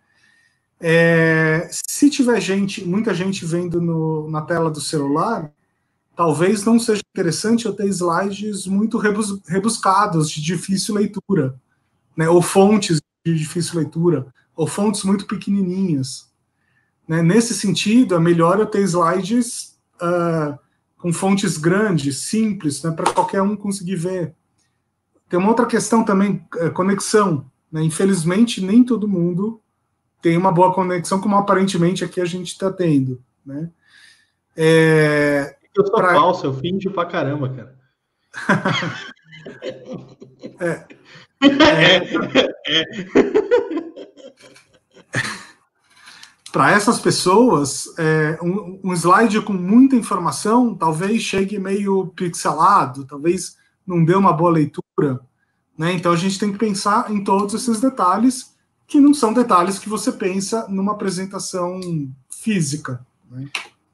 É, 0.79 1.70
se 1.72 2.10
tiver 2.10 2.41
gente, 2.41 2.84
muita 2.86 3.13
gente 3.13 3.46
vendo 3.46 3.79
no, 3.82 4.29
na 4.29 4.41
tela 4.41 4.70
do 4.70 4.82
celular, 4.82 5.50
talvez 6.15 6.65
não 6.65 6.77
seja 6.77 7.01
interessante 7.10 7.65
eu 7.65 7.74
ter 7.74 7.88
slides 7.88 8.67
muito 8.67 8.98
rebus, 8.98 9.39
rebuscados, 9.48 10.29
de 10.29 10.41
difícil 10.41 10.96
leitura, 10.96 11.55
né? 12.17 12.27
ou 12.27 12.41
fontes 12.41 13.01
de 13.25 13.34
difícil 13.34 13.79
leitura, 13.79 14.27
ou 14.55 14.67
fontes 14.67 15.03
muito 15.03 15.25
pequenininhas. 15.25 16.33
Né? 17.07 17.22
Nesse 17.22 17.53
sentido, 17.53 18.15
é 18.15 18.19
melhor 18.19 18.60
eu 18.60 18.65
ter 18.65 18.81
slides 18.83 19.77
uh, 20.01 20.57
com 20.98 21.12
fontes 21.12 21.57
grandes, 21.57 22.17
simples, 22.17 22.81
né, 22.83 22.91
para 22.91 23.12
qualquer 23.12 23.41
um 23.41 23.55
conseguir 23.55 23.95
ver. 23.95 24.33
Tem 25.27 25.38
uma 25.39 25.50
outra 25.50 25.65
questão 25.65 26.03
também, 26.03 26.45
é, 26.57 26.69
conexão. 26.69 27.45
Né? 27.72 27.83
Infelizmente, 27.83 28.63
nem 28.63 28.83
todo 28.83 29.07
mundo 29.07 29.60
tem 30.22 30.38
uma 30.38 30.51
boa 30.51 30.74
conexão, 30.74 31.19
como 31.19 31.36
aparentemente 31.36 32.05
aqui 32.05 32.22
a 32.22 32.25
gente 32.25 32.48
está 32.48 32.72
tendo. 32.72 33.22
Né? 33.45 33.69
É, 34.55 35.57
eu 35.75 35.86
sou 35.86 35.95
pra... 35.95 36.13
falso, 36.13 36.45
eu 36.45 36.53
finge 36.53 36.89
pra 36.89 37.05
caramba, 37.05 37.50
cara. 37.50 37.75
é. 40.62 40.86
É. 41.41 41.98
é. 42.67 42.83
Para 46.53 46.69
essas 46.69 47.00
pessoas, 47.00 47.86
é, 47.98 48.38
um, 48.39 48.79
um, 48.83 48.93
slide 48.93 49.41
com 49.41 49.53
muita 49.53 49.95
informação 49.95 50.75
talvez 50.75 51.24
chegue 51.24 51.57
meio 51.57 52.05
pixelado, 52.15 53.05
talvez 53.05 53.57
não 53.88 54.05
dê 54.05 54.13
uma 54.13 54.31
boa 54.31 54.51
leitura. 54.51 55.19
Né? 55.75 55.93
Então 55.93 56.12
a 56.12 56.15
gente 56.15 56.38
tem 56.38 56.51
que 56.51 56.60
pensar 56.60 57.10
em 57.10 57.24
todos 57.24 57.55
esses 57.55 57.81
detalhes, 57.81 58.55
que 58.86 59.00
não 59.00 59.15
são 59.15 59.33
detalhes 59.33 59.79
que 59.79 59.89
você 59.89 60.12
pensa 60.12 60.67
numa 60.69 60.91
apresentação 60.91 61.79
física. 62.29 63.03
Né? 63.31 63.48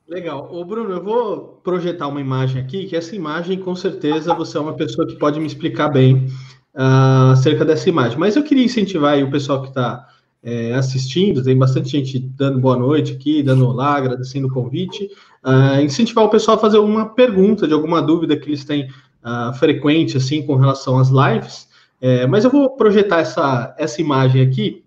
Legal. 0.05 0.53
Ô, 0.53 0.65
Bruno, 0.65 0.91
eu 0.91 1.01
vou 1.01 1.61
projetar 1.63 2.09
uma 2.09 2.19
imagem 2.19 2.61
aqui, 2.61 2.87
que 2.87 2.95
essa 2.97 3.15
imagem, 3.15 3.57
com 3.61 3.73
certeza, 3.73 4.33
você 4.33 4.57
é 4.57 4.59
uma 4.59 4.75
pessoa 4.75 5.07
que 5.07 5.15
pode 5.15 5.39
me 5.39 5.47
explicar 5.47 5.87
bem 5.87 6.27
uh, 6.75 7.31
acerca 7.31 7.63
dessa 7.63 7.87
imagem. 7.87 8.19
Mas 8.19 8.35
eu 8.35 8.43
queria 8.43 8.65
incentivar 8.65 9.17
o 9.23 9.31
pessoal 9.31 9.61
que 9.61 9.69
está 9.69 10.05
é, 10.41 10.73
assistindo, 10.73 11.43
tem 11.43 11.57
bastante 11.57 11.89
gente 11.89 12.19
dando 12.19 12.59
boa 12.59 12.77
noite 12.77 13.13
aqui, 13.13 13.43
dando 13.43 13.67
olá, 13.67 13.95
agradecendo 13.95 14.47
o 14.47 14.53
convite, 14.53 15.09
uh, 15.43 15.81
incentivar 15.81 16.23
o 16.23 16.29
pessoal 16.29 16.57
a 16.57 16.61
fazer 16.61 16.77
alguma 16.77 17.09
pergunta 17.09 17.67
de 17.67 17.73
alguma 17.73 18.01
dúvida 18.01 18.37
que 18.37 18.47
eles 18.47 18.63
têm 18.63 18.89
uh, 19.23 19.53
frequente, 19.53 20.15
assim, 20.17 20.45
com 20.45 20.55
relação 20.55 20.97
às 20.97 21.09
lives, 21.09 21.67
é, 22.01 22.25
mas 22.25 22.45
eu 22.45 22.49
vou 22.49 22.77
projetar 22.77 23.19
essa, 23.19 23.75
essa 23.77 23.99
imagem 24.01 24.41
aqui, 24.41 24.85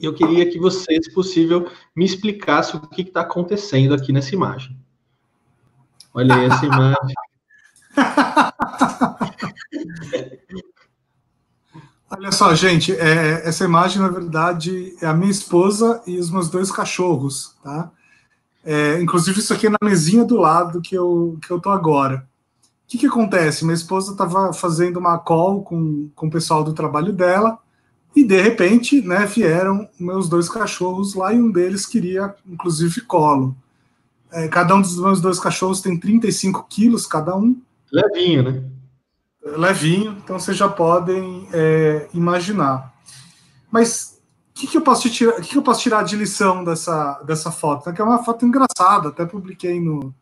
eu 0.00 0.14
queria 0.14 0.50
que 0.50 0.58
você, 0.58 1.02
se 1.02 1.12
possível, 1.12 1.70
me 1.94 2.04
explicasse 2.04 2.76
o 2.76 2.80
que 2.80 3.02
está 3.02 3.22
acontecendo 3.22 3.94
aqui 3.94 4.12
nessa 4.12 4.34
imagem. 4.34 4.76
Olha 6.14 6.34
aí 6.34 6.44
essa 6.46 6.66
imagem. 6.66 7.14
Olha 12.08 12.30
só, 12.30 12.54
gente, 12.54 12.92
é, 12.92 13.46
essa 13.46 13.64
imagem, 13.64 14.00
na 14.00 14.08
verdade, 14.08 14.94
é 15.02 15.06
a 15.06 15.14
minha 15.14 15.30
esposa 15.30 16.00
e 16.06 16.18
os 16.18 16.30
meus 16.30 16.48
dois 16.48 16.70
cachorros, 16.70 17.56
tá? 17.64 17.90
É, 18.64 19.00
inclusive, 19.00 19.40
isso 19.40 19.52
aqui 19.52 19.66
é 19.66 19.70
na 19.70 19.78
mesinha 19.82 20.24
do 20.24 20.36
lado 20.36 20.80
que 20.80 20.94
eu, 20.94 21.36
que 21.44 21.50
eu 21.50 21.60
tô 21.60 21.70
agora. 21.70 22.26
O 22.84 22.88
que, 22.88 22.98
que 22.98 23.06
acontece? 23.06 23.64
Minha 23.64 23.74
esposa 23.74 24.12
estava 24.12 24.52
fazendo 24.52 24.98
uma 24.98 25.18
call 25.18 25.62
com, 25.62 26.08
com 26.14 26.28
o 26.28 26.30
pessoal 26.30 26.62
do 26.62 26.72
trabalho 26.72 27.12
dela 27.12 27.58
e, 28.14 28.24
de 28.24 28.40
repente, 28.40 29.02
né, 29.02 29.26
vieram 29.26 29.88
meus 29.98 30.28
dois 30.28 30.48
cachorros 30.48 31.14
lá 31.14 31.32
e 31.32 31.40
um 31.40 31.50
deles 31.50 31.86
queria, 31.86 32.34
inclusive, 32.46 33.00
colo. 33.00 33.56
É, 34.32 34.46
cada 34.46 34.76
um 34.76 34.80
dos 34.80 34.96
meus 34.98 35.20
dois 35.20 35.40
cachorros 35.40 35.80
tem 35.80 35.98
35 35.98 36.66
quilos 36.68 37.04
cada 37.04 37.36
um. 37.36 37.60
Levinho, 37.90 38.42
né? 38.44 38.64
Levinho, 39.56 40.16
então 40.22 40.38
vocês 40.38 40.56
já 40.56 40.68
podem 40.68 41.48
é, 41.52 42.08
imaginar. 42.12 42.94
Mas 43.70 44.20
o 44.50 44.60
que, 44.60 44.66
que, 44.66 44.76
eu 44.76 44.82
posso 44.82 45.08
tirar, 45.10 45.34
que, 45.34 45.48
que, 45.48 45.56
eu 45.56 45.62
posso 45.62 45.82
tirar 45.82 46.02
de 46.02 46.16
lição 46.16 46.64
dessa, 46.64 47.20
dessa 47.26 47.50
foto? 47.50 47.92
Que 47.92 48.00
é 48.00 48.04
uma 48.04 48.24
foto 48.24 48.46
engraçada, 48.46 49.08
até 49.08 49.24
publiquei 49.24 49.80
no, 49.80 50.14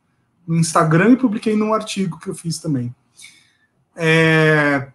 no 0.47 0.57
Instagram 0.57 1.13
e 1.13 1.17
publiquei 1.17 1.57
num 1.57 1.73
artigo 1.73 2.19
que 2.19 2.29
eu 2.29 2.35
fiz 2.35 2.59
também. 2.59 2.95
É, 3.97 4.89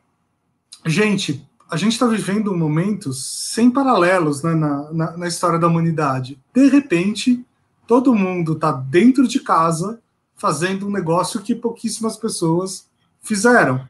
gente, 0.85 1.47
a 1.69 1.77
gente 1.77 1.93
está 1.93 2.05
vivendo 2.05 2.55
momentos 2.55 3.51
sem 3.53 3.71
paralelos 3.71 4.43
né, 4.43 4.53
na, 4.53 4.91
na, 4.91 5.17
na 5.17 5.27
história 5.27 5.57
da 5.57 5.67
humanidade. 5.67 6.39
De 6.53 6.67
repente, 6.67 7.45
todo 7.87 8.13
mundo 8.13 8.53
está 8.53 8.71
dentro 8.71 9.27
de 9.27 9.39
casa 9.39 10.01
fazendo 10.35 10.87
um 10.87 10.91
negócio 10.91 11.41
que 11.41 11.53
pouquíssimas 11.53 12.17
pessoas 12.17 12.87
fizeram. 13.21 13.87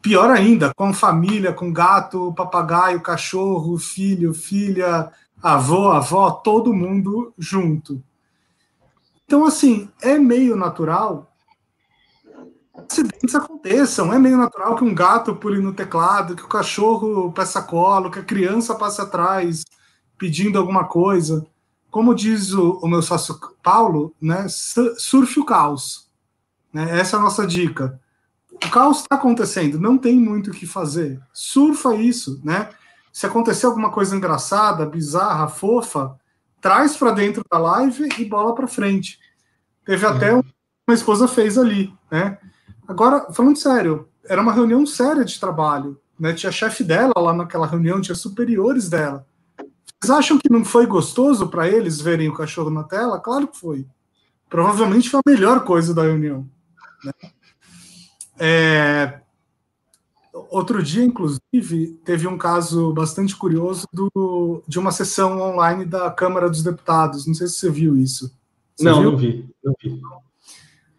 Pior 0.00 0.30
ainda, 0.30 0.72
com 0.74 0.92
família, 0.92 1.52
com 1.52 1.72
gato, 1.72 2.32
papagaio, 2.34 3.00
cachorro, 3.00 3.76
filho, 3.78 4.32
filha, 4.32 5.10
avô, 5.42 5.90
avó, 5.90 6.30
todo 6.30 6.72
mundo 6.72 7.32
junto. 7.36 8.02
Então, 9.24 9.44
assim, 9.44 9.88
é 10.00 10.18
meio 10.18 10.56
natural 10.56 11.28
acidentes 12.88 13.34
aconteçam. 13.34 14.12
É 14.12 14.18
meio 14.18 14.36
natural 14.36 14.76
que 14.76 14.84
um 14.84 14.94
gato 14.94 15.34
pule 15.34 15.60
no 15.60 15.74
teclado, 15.74 16.36
que 16.36 16.44
o 16.44 16.48
cachorro 16.48 17.32
peça 17.32 17.60
colo, 17.62 18.10
que 18.10 18.18
a 18.18 18.24
criança 18.24 18.74
passe 18.74 19.00
atrás 19.00 19.64
pedindo 20.16 20.58
alguma 20.58 20.84
coisa. 20.84 21.46
Como 21.90 22.14
diz 22.14 22.52
o, 22.52 22.78
o 22.82 22.88
meu 22.88 23.02
sócio 23.02 23.38
Paulo, 23.62 24.14
né, 24.20 24.46
surfe 24.48 25.40
o 25.40 25.44
caos. 25.44 26.08
Né? 26.72 26.98
Essa 26.98 27.16
é 27.16 27.18
a 27.18 27.22
nossa 27.22 27.46
dica 27.46 28.00
o 28.64 28.70
caos 28.70 28.98
está 28.98 29.16
acontecendo, 29.16 29.78
não 29.78 29.96
tem 29.96 30.16
muito 30.16 30.50
o 30.50 30.54
que 30.54 30.66
fazer. 30.66 31.20
Surfa 31.32 31.94
isso, 31.94 32.40
né? 32.44 32.70
Se 33.12 33.26
acontecer 33.26 33.66
alguma 33.66 33.90
coisa 33.90 34.14
engraçada, 34.14 34.86
bizarra, 34.86 35.48
fofa, 35.48 36.16
traz 36.60 36.96
para 36.96 37.10
dentro 37.10 37.42
da 37.50 37.58
live 37.58 38.08
e 38.18 38.24
bola 38.24 38.54
para 38.54 38.66
frente. 38.66 39.18
Teve 39.84 40.04
é. 40.04 40.08
até 40.08 40.32
uma 40.34 40.94
esposa 40.94 41.26
fez 41.28 41.56
ali, 41.56 41.92
né? 42.10 42.38
Agora, 42.86 43.32
falando 43.32 43.56
sério, 43.56 44.08
era 44.24 44.40
uma 44.40 44.52
reunião 44.52 44.84
séria 44.86 45.24
de 45.24 45.38
trabalho, 45.38 46.00
né? 46.18 46.32
Tinha 46.32 46.52
chefe 46.52 46.82
dela 46.82 47.14
lá 47.16 47.32
naquela 47.32 47.66
reunião, 47.66 48.00
tinha 48.00 48.14
superiores 48.14 48.88
dela. 48.88 49.26
Vocês 50.00 50.10
acham 50.10 50.38
que 50.38 50.50
não 50.50 50.64
foi 50.64 50.86
gostoso 50.86 51.48
para 51.48 51.68
eles 51.68 52.00
verem 52.00 52.28
o 52.28 52.34
cachorro 52.34 52.70
na 52.70 52.84
tela? 52.84 53.18
Claro 53.18 53.48
que 53.48 53.58
foi. 53.58 53.86
Provavelmente 54.48 55.10
foi 55.10 55.20
a 55.26 55.30
melhor 55.30 55.64
coisa 55.64 55.92
da 55.92 56.02
reunião. 56.02 56.48
Né? 57.04 57.12
É, 58.38 59.20
outro 60.50 60.82
dia, 60.82 61.04
inclusive, 61.04 62.00
teve 62.04 62.26
um 62.26 62.38
caso 62.38 62.92
bastante 62.92 63.36
curioso 63.36 63.86
do, 63.92 64.62
de 64.66 64.78
uma 64.78 64.92
sessão 64.92 65.40
online 65.40 65.84
da 65.84 66.10
Câmara 66.10 66.48
dos 66.48 66.62
Deputados. 66.62 67.26
Não 67.26 67.34
sei 67.34 67.46
se 67.46 67.54
você 67.54 67.70
viu 67.70 67.96
isso. 67.96 68.32
Você 68.76 68.84
não, 68.84 69.00
viu? 69.00 69.10
não 69.10 69.18
vi, 69.18 69.50
não 69.64 69.74
vi. 69.82 70.00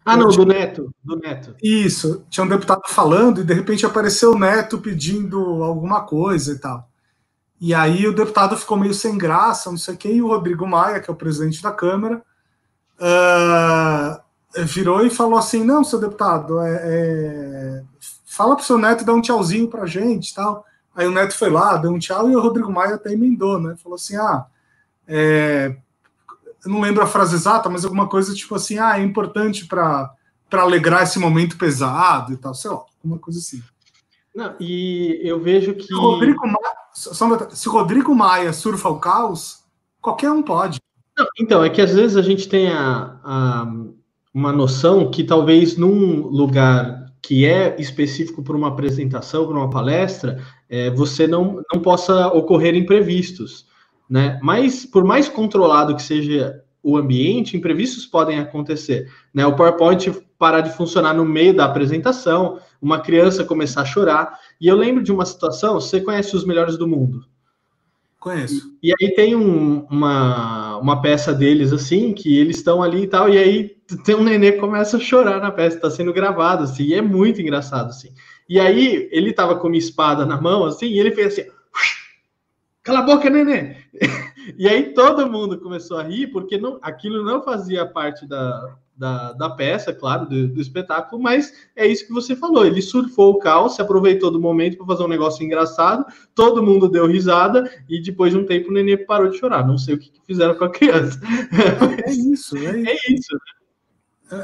Ah, 0.04 0.16
não, 0.16 0.28
do 0.28 0.44
Neto, 0.44 0.92
do 1.04 1.16
Neto. 1.16 1.54
Isso, 1.62 2.24
tinha 2.28 2.44
um 2.44 2.48
deputado 2.48 2.82
falando 2.88 3.40
e 3.40 3.44
de 3.44 3.54
repente 3.54 3.84
apareceu 3.84 4.32
o 4.32 4.38
Neto 4.38 4.78
pedindo 4.78 5.62
alguma 5.62 6.02
coisa 6.02 6.52
e 6.52 6.58
tal. 6.58 6.88
E 7.60 7.74
aí 7.74 8.06
o 8.06 8.14
deputado 8.14 8.56
ficou 8.56 8.78
meio 8.78 8.94
sem 8.94 9.18
graça, 9.18 9.70
não 9.70 9.76
sei 9.76 9.94
o 9.94 9.96
quê, 9.96 10.12
e 10.14 10.22
o 10.22 10.28
Rodrigo 10.28 10.66
Maia, 10.66 10.98
que 10.98 11.10
é 11.10 11.12
o 11.12 11.16
presidente 11.16 11.62
da 11.62 11.70
Câmara, 11.70 12.22
uh, 12.98 14.20
virou 14.58 15.04
e 15.04 15.10
falou 15.10 15.38
assim: 15.38 15.64
não, 15.64 15.84
seu 15.84 16.00
deputado, 16.00 16.60
é, 16.60 16.80
é... 16.82 17.82
fala 18.26 18.56
para 18.56 18.62
o 18.62 18.66
seu 18.66 18.78
neto 18.78 19.04
dar 19.04 19.14
um 19.14 19.20
tchauzinho 19.20 19.68
para 19.68 19.82
a 19.82 19.86
gente 19.86 20.34
tal. 20.34 20.64
Aí 20.94 21.06
o 21.06 21.12
neto 21.12 21.36
foi 21.36 21.50
lá, 21.50 21.76
deu 21.76 21.90
um 21.90 21.98
tchau 21.98 22.28
e 22.28 22.36
o 22.36 22.40
Rodrigo 22.40 22.72
Maia 22.72 22.96
até 22.96 23.12
emendou, 23.12 23.60
né? 23.60 23.76
Falou 23.82 23.96
assim: 23.96 24.16
ah, 24.16 24.46
é... 25.06 25.76
eu 26.64 26.70
não 26.70 26.80
lembro 26.80 27.02
a 27.02 27.06
frase 27.06 27.34
exata, 27.34 27.68
mas 27.68 27.84
alguma 27.84 28.08
coisa 28.08 28.34
tipo 28.34 28.54
assim: 28.54 28.78
ah, 28.78 28.98
é 28.98 29.02
importante 29.02 29.66
para 29.66 30.14
alegrar 30.52 31.04
esse 31.04 31.18
momento 31.18 31.56
pesado 31.56 32.32
e 32.32 32.36
tal, 32.36 32.54
sei 32.54 32.70
lá, 32.70 32.82
alguma 33.02 33.18
coisa 33.18 33.38
assim. 33.38 33.62
Não, 34.34 34.54
e 34.60 35.20
eu 35.22 35.40
vejo 35.40 35.74
que. 35.74 35.86
Se 35.86 35.94
Rodrigo 35.94 36.46
Maia, 36.46 36.76
se 36.92 37.68
Rodrigo 37.68 38.14
Maia 38.14 38.52
surfa 38.52 38.88
o 38.88 38.98
caos, 38.98 39.64
qualquer 40.00 40.30
um 40.30 40.42
pode. 40.42 40.80
Não, 41.16 41.26
então, 41.38 41.64
é 41.64 41.70
que 41.70 41.80
às 41.80 41.92
vezes 41.92 42.16
a 42.16 42.22
gente 42.22 42.48
tem 42.48 42.72
a, 42.72 43.16
a 43.24 43.66
uma 44.32 44.52
noção 44.52 45.10
que 45.10 45.24
talvez 45.24 45.76
num 45.76 46.26
lugar 46.26 47.00
que 47.22 47.44
é 47.44 47.76
específico 47.78 48.42
para 48.42 48.56
uma 48.56 48.68
apresentação, 48.68 49.46
para 49.46 49.56
uma 49.56 49.70
palestra, 49.70 50.42
é, 50.68 50.90
você 50.90 51.26
não, 51.26 51.62
não 51.72 51.80
possa 51.80 52.28
ocorrer 52.28 52.74
imprevistos, 52.74 53.66
né? 54.08 54.38
Mas 54.42 54.86
por 54.86 55.04
mais 55.04 55.28
controlado 55.28 55.94
que 55.94 56.02
seja 56.02 56.62
o 56.82 56.96
ambiente, 56.96 57.56
imprevistos 57.56 58.06
podem 58.06 58.38
acontecer, 58.38 59.10
né? 59.34 59.46
O 59.46 59.54
PowerPoint 59.54 60.10
parar 60.38 60.62
de 60.62 60.74
funcionar 60.74 61.12
no 61.12 61.24
meio 61.24 61.54
da 61.54 61.66
apresentação, 61.66 62.58
uma 62.80 63.00
criança 63.00 63.44
começar 63.44 63.82
a 63.82 63.84
chorar. 63.84 64.38
E 64.58 64.66
eu 64.66 64.76
lembro 64.76 65.02
de 65.02 65.12
uma 65.12 65.26
situação, 65.26 65.74
você 65.74 66.00
conhece 66.00 66.34
os 66.34 66.46
melhores 66.46 66.78
do 66.78 66.88
mundo? 66.88 67.26
Conheço. 68.20 68.76
E, 68.82 68.90
e 68.90 68.94
aí 69.00 69.14
tem 69.14 69.34
um, 69.34 69.86
uma, 69.90 70.76
uma 70.76 71.00
peça 71.00 71.32
deles, 71.32 71.72
assim, 71.72 72.12
que 72.12 72.38
eles 72.38 72.58
estão 72.58 72.82
ali 72.82 73.04
e 73.04 73.06
tal, 73.06 73.30
e 73.30 73.38
aí 73.38 73.76
tem 74.04 74.14
um 74.14 74.22
nenê 74.22 74.52
que 74.52 74.58
começa 74.58 74.98
a 74.98 75.00
chorar 75.00 75.40
na 75.40 75.50
peça, 75.50 75.76
está 75.76 75.90
sendo 75.90 76.12
gravado, 76.12 76.64
assim, 76.64 76.84
e 76.84 76.94
é 76.94 77.00
muito 77.00 77.40
engraçado, 77.40 77.88
assim. 77.88 78.10
E 78.46 78.60
aí 78.60 79.08
ele 79.10 79.32
tava 79.32 79.56
com 79.56 79.68
uma 79.68 79.76
espada 79.76 80.26
na 80.26 80.38
mão, 80.38 80.66
assim, 80.66 80.86
e 80.86 81.00
ele 81.00 81.12
fez 81.12 81.38
assim, 81.38 81.50
cala 82.82 82.98
a 82.98 83.02
boca, 83.02 83.30
nenê! 83.30 83.76
e 84.58 84.68
aí 84.68 84.92
todo 84.92 85.30
mundo 85.30 85.58
começou 85.58 85.96
a 85.96 86.02
rir, 86.02 86.26
porque 86.26 86.58
não, 86.58 86.78
aquilo 86.82 87.24
não 87.24 87.42
fazia 87.42 87.86
parte 87.86 88.28
da, 88.28 88.76
da, 89.00 89.32
da 89.32 89.48
peça, 89.48 89.94
claro, 89.94 90.28
do, 90.28 90.48
do, 90.48 90.60
espetáculo, 90.60 91.22
mas 91.22 91.54
é 91.74 91.86
isso 91.86 92.06
que 92.06 92.12
você 92.12 92.36
falou. 92.36 92.66
Ele 92.66 92.82
surfou 92.82 93.30
o 93.32 93.38
caos, 93.38 93.74
se 93.74 93.80
aproveitou 93.80 94.30
do 94.30 94.38
momento 94.38 94.76
para 94.76 94.88
fazer 94.88 95.02
um 95.02 95.08
negócio 95.08 95.42
engraçado, 95.42 96.04
todo 96.34 96.62
mundo 96.62 96.86
deu 96.86 97.06
risada 97.06 97.72
e 97.88 97.98
depois 98.02 98.30
de 98.30 98.38
um 98.38 98.44
tempo 98.44 98.68
o 98.68 98.74
nenê 98.74 98.98
parou 98.98 99.30
de 99.30 99.38
chorar. 99.38 99.66
Não 99.66 99.78
sei 99.78 99.94
o 99.94 99.98
que, 99.98 100.10
que 100.10 100.20
fizeram 100.26 100.54
com 100.54 100.64
a 100.64 100.70
criança. 100.70 101.18
É 102.06 102.12
isso, 102.12 102.58
é, 102.58 102.82
é 102.82 102.96
isso. 103.08 103.38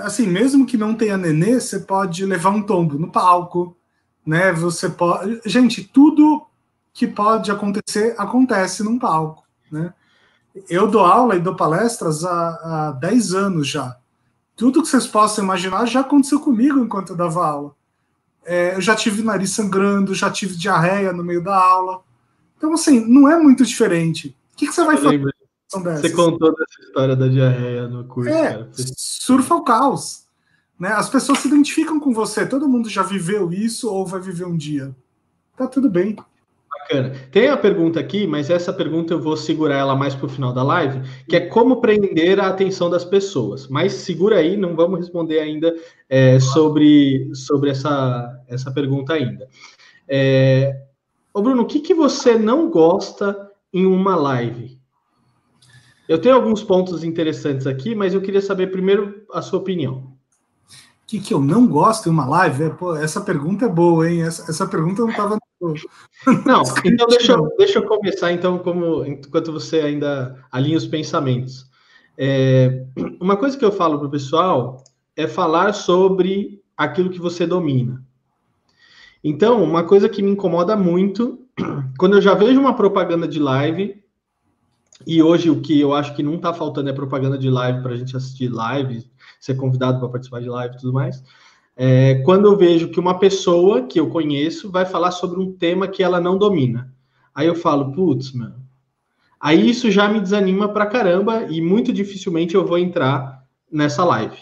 Assim, 0.03 0.27
mesmo 0.27 0.65
que 0.65 0.79
não 0.79 0.95
tenha 0.95 1.19
nenê, 1.19 1.61
você 1.61 1.81
pode 1.81 2.25
levar 2.25 2.51
um 2.51 2.63
tombo 2.63 2.99
no 2.99 3.13
palco, 3.13 3.77
né? 4.25 4.53
Você 4.53 4.89
pode. 4.89 5.39
Gente, 5.45 5.85
tudo 5.85 6.47
que 6.95 7.07
pode 7.07 7.51
acontecer 7.51 8.15
acontece 8.17 8.83
num 8.83 8.99
palco, 8.99 9.45
né? 9.71 9.93
Eu 10.67 10.91
dou 10.91 11.05
aula 11.05 11.37
e 11.37 11.41
dou 11.41 11.55
palestras 11.55 12.25
há, 12.25 12.89
há 12.89 12.93
10 12.93 13.35
anos 13.35 13.69
já 13.69 13.99
tudo 14.57 14.83
que 14.83 14.89
vocês 14.89 15.07
possam 15.07 15.45
imaginar 15.45 15.87
já 15.87 16.01
aconteceu 16.01 16.41
comigo 16.41 16.79
enquanto 16.81 17.11
eu 17.11 17.17
dava 17.17 17.47
aula. 17.47 17.77
É, 18.45 18.75
eu 18.75 18.81
já 18.81 18.97
tive 18.97 19.23
nariz 19.23 19.51
sangrando, 19.51 20.15
já 20.15 20.31
tive 20.31 20.57
diarreia 20.57 21.13
no 21.13 21.23
meio 21.23 21.43
da 21.43 21.55
aula. 21.55 22.03
Então, 22.57 22.73
assim, 22.73 23.01
não 23.01 23.29
é 23.29 23.39
muito 23.39 23.65
diferente. 23.67 24.35
O 24.55 24.57
que, 24.57 24.67
que 24.67 24.73
você 24.73 24.85
vai 24.85 24.97
fazer? 24.97 25.23
Você 25.69 26.11
contou 26.11 26.55
dessa 26.57 26.81
história 26.81 27.15
da 27.15 27.29
diarreia 27.29 27.87
no 27.89 28.05
curso. 28.05 28.31
É, 28.31 28.53
cara. 28.53 28.71
surfa 28.97 29.55
o 29.55 29.63
caos. 29.63 30.25
Né? 30.79 30.89
As 30.91 31.09
pessoas 31.09 31.41
se 31.41 31.49
identificam 31.49 32.01
com 32.01 32.15
você. 32.15 32.47
Todo 32.47 32.69
mundo 32.69 32.89
já 32.89 33.03
viveu 33.03 33.53
isso 33.53 33.93
ou 33.93 34.07
vai 34.07 34.21
viver 34.21 34.47
um 34.47 34.57
dia. 34.57 34.95
Tá 35.57 35.67
tudo 35.67 35.91
bem. 35.91 36.17
Bacana. 36.87 37.12
Tem 37.33 37.49
a 37.49 37.57
pergunta 37.57 37.99
aqui, 37.99 38.26
mas 38.26 38.49
essa 38.49 38.73
pergunta 38.73 39.12
eu 39.12 39.21
vou 39.21 39.37
segurar 39.37 39.76
ela 39.76 39.97
mais 39.97 40.14
para 40.14 40.26
o 40.26 40.28
final 40.28 40.52
da 40.52 40.62
live, 40.62 41.02
que 41.28 41.35
é 41.35 41.40
como 41.40 41.81
prender 41.81 42.38
a 42.38 42.47
atenção 42.47 42.88
das 42.88 43.05
pessoas. 43.05 43.66
Mas 43.66 43.93
segura 43.93 44.37
aí, 44.37 44.57
não 44.57 44.76
vamos 44.76 45.00
responder 45.00 45.40
ainda 45.40 45.75
é, 46.09 46.38
sobre, 46.38 47.28
sobre 47.35 47.71
essa, 47.71 48.40
essa 48.47 48.71
pergunta 48.71 49.14
ainda. 49.14 49.49
É, 50.09 50.81
ô 51.35 51.43
Bruno, 51.43 51.62
o 51.62 51.66
que, 51.66 51.81
que 51.81 51.93
você 51.93 52.38
não 52.38 52.71
gosta 52.71 53.37
em 53.73 53.85
uma 53.85 54.14
live? 54.14 54.78
Eu 56.09 56.21
tenho 56.21 56.37
alguns 56.37 56.62
pontos 56.62 57.02
interessantes 57.02 57.66
aqui, 57.66 57.97
mas 57.97 58.14
eu 58.14 58.23
queria 58.23 58.40
saber 58.40 58.69
primeiro 58.69 59.26
a 59.33 59.43
sua 59.43 59.59
opinião. 59.59 60.14
O 61.02 61.07
que, 61.09 61.21
que 61.21 61.35
eu 61.35 61.40
não 61.40 61.66
gosto 61.66 62.09
em 62.09 62.12
uma 62.12 62.26
live? 62.26 62.64
É, 62.64 62.71
pô, 62.71 62.95
essa 62.95 63.21
pergunta 63.21 63.64
é 63.64 63.69
boa, 63.69 64.09
hein? 64.09 64.23
Essa, 64.23 64.49
essa 64.50 64.66
pergunta 64.69 65.02
não 65.02 65.11
estava 65.11 65.37
não, 65.61 66.63
então 66.85 67.07
deixa 67.09 67.33
eu, 67.33 67.55
deixa 67.57 67.79
eu 67.79 67.87
começar, 67.87 68.33
então, 68.33 68.59
como 68.59 69.05
enquanto 69.05 69.53
você 69.53 69.81
ainda 69.81 70.45
alinha 70.51 70.77
os 70.77 70.87
pensamentos. 70.87 71.67
É, 72.19 72.85
uma 73.21 73.37
coisa 73.37 73.57
que 73.57 73.65
eu 73.65 73.73
falo 73.73 73.99
para 73.99 74.09
o 74.09 74.11
pessoal 74.11 74.83
é 75.15 75.27
falar 75.27 75.73
sobre 75.73 76.63
aquilo 76.77 77.11
que 77.11 77.21
você 77.21 77.47
domina. 77.47 78.05
Então, 79.25 79.63
uma 79.63 79.85
coisa 79.85 80.09
que 80.09 80.23
me 80.23 80.31
incomoda 80.31 80.77
muito, 80.77 81.41
quando 81.99 82.17
eu 82.17 82.23
já 82.23 82.35
vejo 82.35 82.61
uma 82.61 82.77
propaganda 82.77 83.27
de 83.27 83.39
live, 83.39 84.03
e 85.07 85.23
hoje 85.23 85.51
o 85.51 85.61
que 85.61 85.79
eu 85.81 85.95
acho 85.95 86.15
que 86.15 86.23
não 86.23 86.37
está 86.37 86.55
faltando 86.55 86.89
é 86.89 86.93
propaganda 86.93 87.37
de 87.37 87.51
live 87.51 87.83
para 87.83 87.93
a 87.93 87.97
gente 87.97 88.17
assistir 88.17 88.49
live, 88.49 89.11
ser 89.40 89.55
convidado 89.55 89.99
para 89.99 90.09
participar 90.09 90.40
de 90.40 90.49
live 90.49 90.75
e 90.75 90.79
tudo 90.79 90.92
mais 90.92 91.23
é, 91.77 92.23
quando 92.25 92.47
eu 92.47 92.57
vejo 92.57 92.89
que 92.89 92.99
uma 92.99 93.19
pessoa 93.19 93.83
que 93.83 94.01
eu 94.01 94.09
conheço 94.09 94.71
vai 94.71 94.87
falar 94.87 95.11
sobre 95.11 95.39
um 95.39 95.53
tema 95.53 95.87
que 95.87 96.03
ela 96.03 96.19
não 96.19 96.39
domina. 96.39 96.91
Aí 97.35 97.47
eu 97.47 97.55
falo, 97.55 97.93
putz, 97.93 98.33
mano. 98.33 98.65
Aí 99.39 99.69
isso 99.69 99.91
já 99.91 100.09
me 100.09 100.19
desanima 100.19 100.71
pra 100.71 100.87
caramba 100.87 101.47
e 101.51 101.61
muito 101.61 101.93
dificilmente 101.93 102.55
eu 102.55 102.67
vou 102.67 102.79
entrar 102.79 103.45
nessa 103.71 104.03
live. 104.03 104.39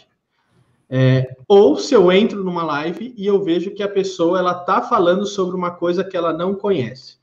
É, 0.89 1.35
ou 1.49 1.77
se 1.77 1.93
eu 1.93 2.13
entro 2.13 2.45
numa 2.45 2.63
live 2.63 3.13
e 3.17 3.27
eu 3.27 3.43
vejo 3.43 3.73
que 3.73 3.83
a 3.83 3.89
pessoa 3.89 4.39
ela 4.39 4.55
tá 4.55 4.81
falando 4.81 5.27
sobre 5.27 5.57
uma 5.57 5.73
coisa 5.73 6.05
que 6.05 6.17
ela 6.17 6.33
não 6.33 6.55
conhece. 6.55 7.17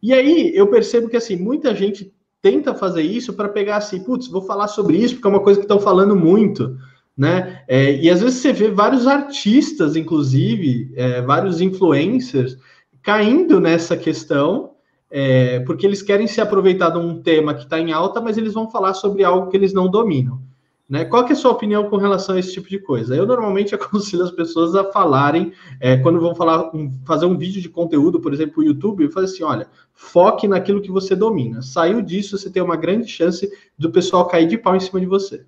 E 0.00 0.14
aí 0.14 0.52
eu 0.54 0.68
percebo 0.68 1.08
que 1.08 1.16
assim 1.16 1.36
muita 1.36 1.74
gente 1.74 2.14
tenta 2.40 2.72
fazer 2.72 3.02
isso 3.02 3.32
para 3.32 3.48
pegar 3.48 3.78
assim, 3.78 4.04
putz, 4.04 4.28
vou 4.28 4.42
falar 4.42 4.68
sobre 4.68 4.96
isso 4.96 5.14
porque 5.14 5.26
é 5.26 5.30
uma 5.30 5.42
coisa 5.42 5.58
que 5.58 5.64
estão 5.64 5.80
falando 5.80 6.14
muito 6.14 6.78
né? 7.16 7.62
É, 7.66 7.96
e 7.96 8.10
às 8.10 8.20
vezes 8.20 8.40
você 8.40 8.52
vê 8.52 8.70
vários 8.70 9.06
artistas, 9.06 9.96
inclusive, 9.96 10.92
é, 10.94 11.22
vários 11.22 11.60
influencers, 11.60 12.58
caindo 13.02 13.60
nessa 13.60 13.96
questão, 13.96 14.72
é, 15.10 15.60
porque 15.60 15.86
eles 15.86 16.02
querem 16.02 16.26
se 16.26 16.40
aproveitar 16.40 16.90
de 16.90 16.98
um 16.98 17.22
tema 17.22 17.54
que 17.54 17.62
está 17.62 17.78
em 17.78 17.92
alta, 17.92 18.20
mas 18.20 18.36
eles 18.36 18.52
vão 18.52 18.70
falar 18.70 18.92
sobre 18.92 19.24
algo 19.24 19.48
que 19.48 19.56
eles 19.56 19.72
não 19.72 19.88
dominam. 19.88 20.40
Né? 20.88 21.04
Qual 21.04 21.26
é 21.26 21.32
a 21.32 21.34
sua 21.34 21.50
opinião 21.50 21.88
com 21.90 21.96
relação 21.96 22.36
a 22.36 22.38
esse 22.38 22.52
tipo 22.52 22.68
de 22.68 22.78
coisa? 22.78 23.16
Eu 23.16 23.26
normalmente 23.26 23.74
aconselho 23.74 24.22
as 24.22 24.30
pessoas 24.30 24.74
a 24.74 24.84
falarem, 24.92 25.52
é, 25.80 25.96
quando 25.96 26.20
vão 26.20 26.34
falar, 26.34 26.70
um, 26.74 26.92
fazer 27.04 27.26
um 27.26 27.36
vídeo 27.36 27.60
de 27.60 27.68
conteúdo, 27.68 28.20
por 28.20 28.32
exemplo, 28.32 28.62
o 28.62 28.66
YouTube, 28.66 29.04
eu 29.04 29.10
falo 29.10 29.24
assim: 29.24 29.42
olha, 29.42 29.68
foque 29.92 30.46
naquilo 30.46 30.82
que 30.82 30.90
você 30.90 31.16
domina. 31.16 31.62
Saiu 31.62 32.02
disso, 32.02 32.38
você 32.38 32.50
tem 32.50 32.62
uma 32.62 32.76
grande 32.76 33.08
chance 33.08 33.50
do 33.76 33.90
pessoal 33.90 34.26
cair 34.28 34.46
de 34.46 34.58
pau 34.58 34.76
em 34.76 34.80
cima 34.80 35.00
de 35.00 35.06
você. 35.06 35.44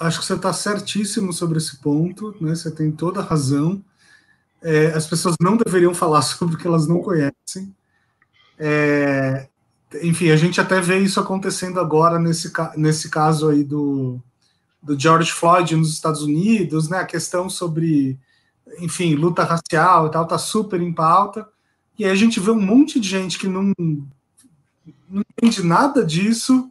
Acho 0.00 0.20
que 0.20 0.26
você 0.26 0.34
está 0.34 0.52
certíssimo 0.52 1.32
sobre 1.32 1.58
esse 1.58 1.78
ponto, 1.78 2.36
né? 2.40 2.54
Você 2.54 2.70
tem 2.70 2.90
toda 2.92 3.20
a 3.20 3.24
razão. 3.24 3.82
É, 4.60 4.86
as 4.88 5.06
pessoas 5.06 5.34
não 5.40 5.56
deveriam 5.56 5.94
falar 5.94 6.22
sobre 6.22 6.54
o 6.54 6.58
que 6.58 6.66
elas 6.66 6.86
não 6.86 7.00
conhecem. 7.00 7.74
É, 8.58 9.48
enfim, 10.02 10.30
a 10.30 10.36
gente 10.36 10.60
até 10.60 10.80
vê 10.80 10.98
isso 10.98 11.18
acontecendo 11.18 11.80
agora 11.80 12.18
nesse, 12.18 12.52
nesse 12.76 13.08
caso 13.08 13.48
aí 13.48 13.64
do, 13.64 14.20
do 14.82 14.98
George 14.98 15.32
Floyd 15.32 15.74
nos 15.74 15.92
Estados 15.92 16.22
Unidos, 16.22 16.88
né? 16.88 16.98
A 16.98 17.06
questão 17.06 17.48
sobre, 17.48 18.18
enfim, 18.78 19.14
luta 19.14 19.42
racial 19.42 20.06
e 20.06 20.10
tal, 20.10 20.26
tá 20.26 20.38
super 20.38 20.80
em 20.80 20.92
pauta. 20.92 21.48
E 21.98 22.04
aí 22.04 22.10
a 22.10 22.14
gente 22.14 22.38
vê 22.40 22.50
um 22.50 22.60
monte 22.60 23.00
de 23.00 23.08
gente 23.08 23.38
que 23.38 23.48
não, 23.48 23.72
não 23.78 25.22
entende 25.30 25.62
nada 25.62 26.04
disso 26.04 26.70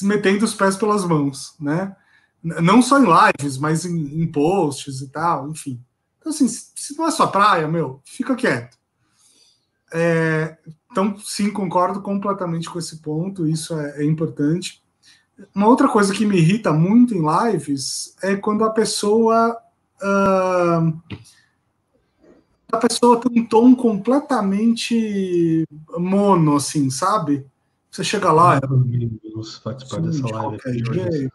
metendo 0.00 0.44
os 0.44 0.54
pés 0.54 0.76
pelas 0.76 1.04
mãos, 1.04 1.54
né? 1.60 1.94
Não 2.42 2.82
só 2.82 2.98
em 2.98 3.06
lives, 3.06 3.56
mas 3.56 3.84
em, 3.84 4.22
em 4.22 4.26
posts 4.26 5.00
e 5.00 5.08
tal, 5.08 5.48
enfim. 5.48 5.80
Então, 6.18 6.30
assim, 6.30 6.48
se 6.48 6.96
não 6.98 7.06
é 7.06 7.10
sua 7.10 7.28
praia, 7.28 7.68
meu, 7.68 8.00
fica 8.04 8.34
quieto. 8.34 8.76
É, 9.92 10.56
então, 10.90 11.16
sim, 11.18 11.50
concordo 11.50 12.00
completamente 12.00 12.68
com 12.68 12.78
esse 12.78 12.98
ponto, 12.98 13.46
isso 13.46 13.78
é, 13.78 14.02
é, 14.02 14.04
importante. 14.04 14.82
Uma 15.54 15.66
outra 15.66 15.88
coisa 15.88 16.12
que 16.12 16.26
me 16.26 16.38
irrita 16.38 16.72
muito 16.72 17.14
em 17.14 17.22
lives 17.22 18.16
é 18.22 18.36
quando 18.36 18.64
a 18.64 18.70
pessoa. 18.70 19.56
Uh, 20.00 21.00
a 22.70 22.76
pessoa 22.78 23.20
tem 23.20 23.42
um 23.42 23.46
tom 23.46 23.74
completamente 23.74 25.64
mono, 25.96 26.56
assim, 26.56 26.88
sabe? 26.90 27.46
Você 27.90 28.02
chega 28.02 28.32
lá. 28.32 28.58
Vamos 28.60 29.58
participar 29.58 30.00
dessa 30.00 30.26
live. 30.26 30.82
De 30.82 30.94
jeito, 30.94 31.34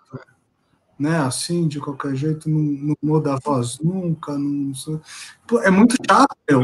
né? 1.00 1.20
Assim, 1.20 1.68
de 1.68 1.80
qualquer 1.80 2.16
jeito, 2.16 2.50
não, 2.50 2.60
não 2.60 2.96
muda 3.02 3.34
a 3.34 3.40
voz 3.40 3.80
nunca. 3.80 4.38
Não... 4.38 4.72
É 5.62 5.70
muito 5.70 5.96
chato, 6.10 6.36
meu. 6.50 6.64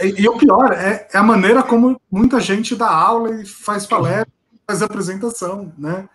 E, 0.00 0.22
e 0.22 0.28
o 0.28 0.36
pior 0.36 0.72
é, 0.72 1.08
é, 1.12 1.18
a 1.18 1.22
maneira 1.22 1.62
como 1.62 2.00
muita 2.10 2.40
gente 2.40 2.76
dá 2.76 2.88
aula 2.88 3.40
e 3.40 3.46
faz 3.46 3.86
palestra, 3.86 4.32
faz 4.66 4.82
apresentação, 4.82 5.72
né? 5.76 6.08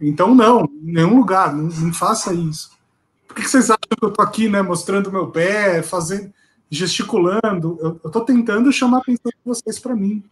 Então, 0.00 0.34
não, 0.34 0.64
em 0.64 0.92
nenhum 0.92 1.16
lugar, 1.16 1.54
não, 1.54 1.68
não 1.68 1.92
faça 1.92 2.34
isso. 2.34 2.72
Por 3.26 3.36
que 3.36 3.48
vocês 3.48 3.70
acham 3.70 3.78
que 3.98 4.04
eu 4.04 4.10
tô 4.10 4.20
aqui, 4.20 4.48
né, 4.48 4.60
mostrando 4.60 5.12
meu 5.12 5.28
pé, 5.28 5.82
fazendo, 5.82 6.32
gesticulando? 6.68 7.78
Eu, 7.80 8.00
eu 8.04 8.10
tô 8.10 8.20
tentando 8.20 8.72
chamar 8.72 8.98
a 8.98 9.00
atenção 9.00 9.30
de 9.30 9.38
vocês 9.44 9.78
para 9.78 9.94
mim. 9.94 10.22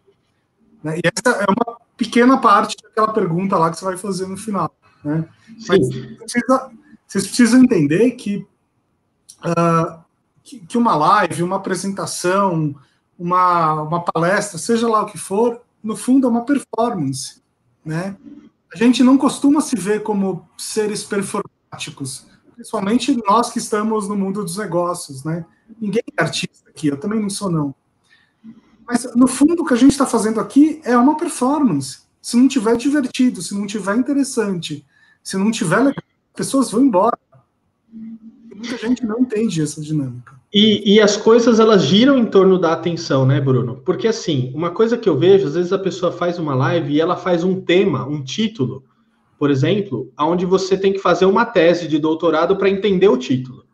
Né? 0.83 0.99
E 0.99 1.01
essa 1.05 1.37
é 1.37 1.47
uma 1.47 1.79
pequena 1.97 2.39
parte 2.39 2.77
daquela 2.83 3.13
pergunta 3.13 3.57
lá 3.57 3.71
que 3.71 3.79
você 3.79 3.85
vai 3.85 3.97
fazer 3.97 4.27
no 4.27 4.37
final. 4.37 4.75
Né? 5.05 5.29
Mas 5.69 5.89
precisa, 5.89 6.71
vocês 7.07 7.27
precisam 7.27 7.63
entender 7.63 8.13
que, 8.13 8.47
uh, 9.45 10.01
que, 10.43 10.61
que, 10.61 10.79
uma 10.79 10.95
live, 10.95 11.43
uma 11.43 11.57
apresentação, 11.57 12.75
uma, 13.19 13.83
uma 13.83 14.05
palestra, 14.05 14.59
seja 14.59 14.89
lá 14.89 15.03
o 15.03 15.07
que 15.07 15.19
for, 15.19 15.61
no 15.83 15.97
fundo 15.97 16.27
é 16.27 16.31
uma 16.31 16.45
performance. 16.45 17.43
Né? 17.85 18.17
A 18.73 18.77
gente 18.77 19.03
não 19.03 19.19
costuma 19.19 19.61
se 19.61 19.75
ver 19.77 20.03
como 20.03 20.49
seres 20.57 21.03
performáticos, 21.03 22.27
principalmente 22.55 23.17
nós 23.27 23.51
que 23.51 23.59
estamos 23.59 24.09
no 24.09 24.17
mundo 24.17 24.45
dos 24.45 24.57
negócios. 24.57 25.25
Né? 25.25 25.45
Ninguém 25.81 26.03
é 26.17 26.23
artista 26.23 26.69
aqui, 26.69 26.89
eu 26.89 26.99
também 26.99 27.21
não 27.21 27.31
sou, 27.31 27.51
não. 27.51 27.75
Mas, 28.87 29.15
no 29.15 29.29
fundo, 29.29 29.63
o 29.63 29.67
que 29.67 29.75
a 29.75 29.77
gente 29.77 29.93
está 29.93 30.05
fazendo 30.05 30.41
aqui 30.41 30.81
é 30.85 30.97
uma 30.97 31.17
performance. 31.17 32.01
Se 32.21 32.37
não 32.37 32.49
tiver 32.49 32.77
divertido, 32.77 33.41
se 33.41 33.55
não 33.55 33.67
tiver 33.67 33.97
interessante, 33.97 34.85
se 35.23 35.37
não 35.37 35.51
tiver 35.51 35.81
as 35.81 35.95
pessoas 36.35 36.71
vão 36.71 36.83
embora. 36.83 37.19
Muita 38.55 38.77
gente 38.77 39.05
não 39.07 39.21
entende 39.21 39.63
essa 39.63 39.81
dinâmica. 39.81 40.39
E, 40.53 40.95
e, 40.95 41.01
as 41.01 41.17
coisas 41.17 41.61
elas 41.61 41.85
giram 41.85 42.19
em 42.19 42.27
torno 42.27 42.59
da 42.59 42.73
atenção, 42.73 43.25
né, 43.25 43.41
Bruno? 43.41 43.81
Porque 43.85 44.09
assim, 44.09 44.51
uma 44.53 44.71
coisa 44.71 44.99
que 44.99 45.09
eu 45.09 45.17
vejo, 45.17 45.47
às 45.47 45.55
vezes 45.55 45.73
a 45.73 45.79
pessoa 45.79 46.11
faz 46.11 46.41
uma 46.41 46.55
live 46.55 46.93
e 46.93 47.01
ela 47.01 47.17
faz 47.17 47.45
um 47.45 47.61
tema, 47.61 48.05
um 48.05 48.23
título, 48.23 48.85
por 49.39 49.49
exemplo, 49.51 50.13
onde 50.19 50.45
você 50.45 50.77
tem 50.77 50.93
que 50.93 50.99
fazer 50.99 51.25
uma 51.25 51.47
tese 51.47 51.87
de 51.87 51.99
doutorado 51.99 52.57
para 52.57 52.69
entender 52.69 53.09
o 53.09 53.17
título. 53.17 53.65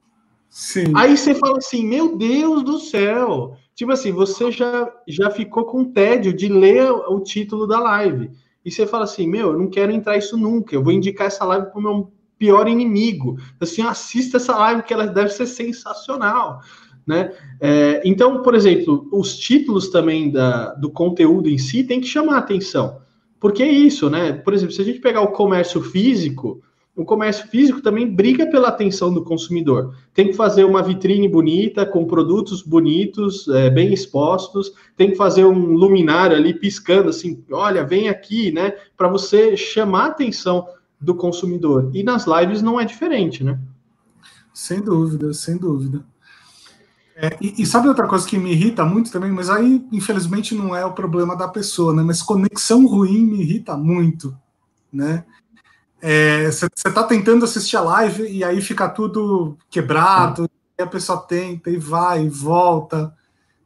Sim. 0.50 0.92
Aí 0.94 1.16
você 1.16 1.35
fala 1.35 1.59
assim, 1.59 1.85
meu 1.85 2.16
Deus 2.16 2.62
do 2.62 2.78
céu! 2.78 3.56
Tipo 3.74 3.92
assim, 3.92 4.12
você 4.12 4.50
já, 4.50 4.90
já 5.09 5.30
ficou 5.30 5.64
com 5.64 5.85
tédio 5.85 6.32
de 6.32 6.48
ler 6.48 6.90
o 6.90 7.20
título 7.20 7.66
da 7.66 7.78
live. 7.78 8.30
E 8.66 8.70
você 8.72 8.85
fala 8.85 9.05
assim, 9.05 9.29
meu, 9.29 9.52
eu 9.52 9.59
não 9.61 9.70
quero 9.70 9.92
entrar 9.92 10.16
isso 10.16 10.37
nunca, 10.37 10.74
eu 10.74 10.83
vou 10.83 10.92
indicar 10.92 11.29
essa 11.29 11.44
live 11.44 11.70
para 11.70 11.79
o 11.79 11.83
meu 11.83 12.12
pior 12.37 12.66
inimigo. 12.66 13.38
Assim, 13.61 13.81
assista 13.81 14.38
essa 14.38 14.57
live 14.57 14.83
que 14.83 14.92
ela 14.92 15.07
deve 15.07 15.29
ser 15.29 15.46
sensacional. 15.46 16.61
Né? 17.07 17.33
É, 17.61 18.02
então, 18.05 18.42
por 18.42 18.57
exemplo, 18.57 19.09
os 19.12 19.37
títulos 19.37 19.88
também 19.88 20.33
da, 20.33 20.74
do 20.74 20.90
conteúdo 20.90 21.48
em 21.48 21.57
si 21.57 21.85
tem 21.85 22.00
que 22.00 22.09
chamar 22.09 22.35
a 22.35 22.38
atenção. 22.38 23.00
Porque 23.38 23.62
é 23.62 23.70
isso, 23.70 24.11
né? 24.11 24.33
Por 24.33 24.52
exemplo, 24.52 24.74
se 24.74 24.83
a 24.83 24.85
gente 24.85 24.98
pegar 24.98 25.20
o 25.20 25.31
comércio 25.31 25.81
físico, 25.81 26.61
o 26.96 27.04
comércio 27.04 27.46
físico 27.48 27.82
também 27.82 28.11
briga 28.11 28.46
pela 28.46 28.68
atenção 28.68 29.12
do 29.12 29.22
consumidor. 29.22 29.94
Tem 30.14 30.28
que 30.28 30.32
fazer 30.32 30.64
uma 30.64 30.82
vitrine 30.82 31.28
bonita, 31.28 31.85
com 31.85 32.06
produtos 32.06 32.62
bonitos, 32.62 33.46
é, 33.48 33.68
bem 33.68 33.92
expostos, 33.92 34.72
tem 34.96 35.11
que 35.11 35.16
fazer 35.16 35.44
um 35.44 35.74
luminário 35.74 36.35
ali 36.35 36.54
piscando, 36.54 37.11
assim, 37.11 37.44
olha, 37.52 37.85
vem 37.85 38.09
aqui, 38.09 38.50
né? 38.50 38.72
Para 38.96 39.09
você 39.09 39.54
chamar 39.59 40.04
a 40.04 40.06
atenção 40.06 40.66
do 40.98 41.14
consumidor. 41.14 41.90
E 41.92 42.02
nas 42.02 42.26
lives 42.26 42.62
não 42.62 42.80
é 42.80 42.85
diferente, 42.87 43.44
né? 43.44 43.61
Sem 44.54 44.80
dúvida, 44.80 45.35
sem 45.35 45.59
dúvida. 45.59 46.02
É, 47.14 47.37
e, 47.42 47.62
e, 47.62 47.66
sabe 47.66 47.88
outra 47.88 48.06
coisa 48.06 48.26
que 48.26 48.38
me 48.38 48.52
irrita 48.52 48.85
muito 48.85 49.11
também, 49.11 49.30
mas 49.30 49.50
aí, 49.50 49.87
infelizmente, 49.92 50.54
não 50.54 50.74
é 50.74 50.85
o 50.85 50.92
problema 50.92 51.37
da 51.37 51.48
pessoa, 51.48 51.94
né? 51.94 52.02
Mas 52.02 52.22
conexão 52.22 52.87
ruim 52.87 53.24
me 53.24 53.40
irrita 53.40 53.76
muito, 53.76 54.37
né? 54.90 55.24
Você 56.07 56.66
é, 56.66 56.69
está 56.88 57.03
tentando 57.03 57.45
assistir 57.45 57.77
a 57.77 57.81
live 57.81 58.29
e 58.29 58.45
aí 58.45 58.61
fica 58.61 58.88
tudo 58.88 59.59
quebrado, 59.69 60.49
e 60.79 60.83
a 60.83 60.87
pessoa 60.87 61.19
tenta 61.19 61.69
e 61.69 61.77
vai 61.77 62.25
e 62.25 62.29
volta. 62.29 63.12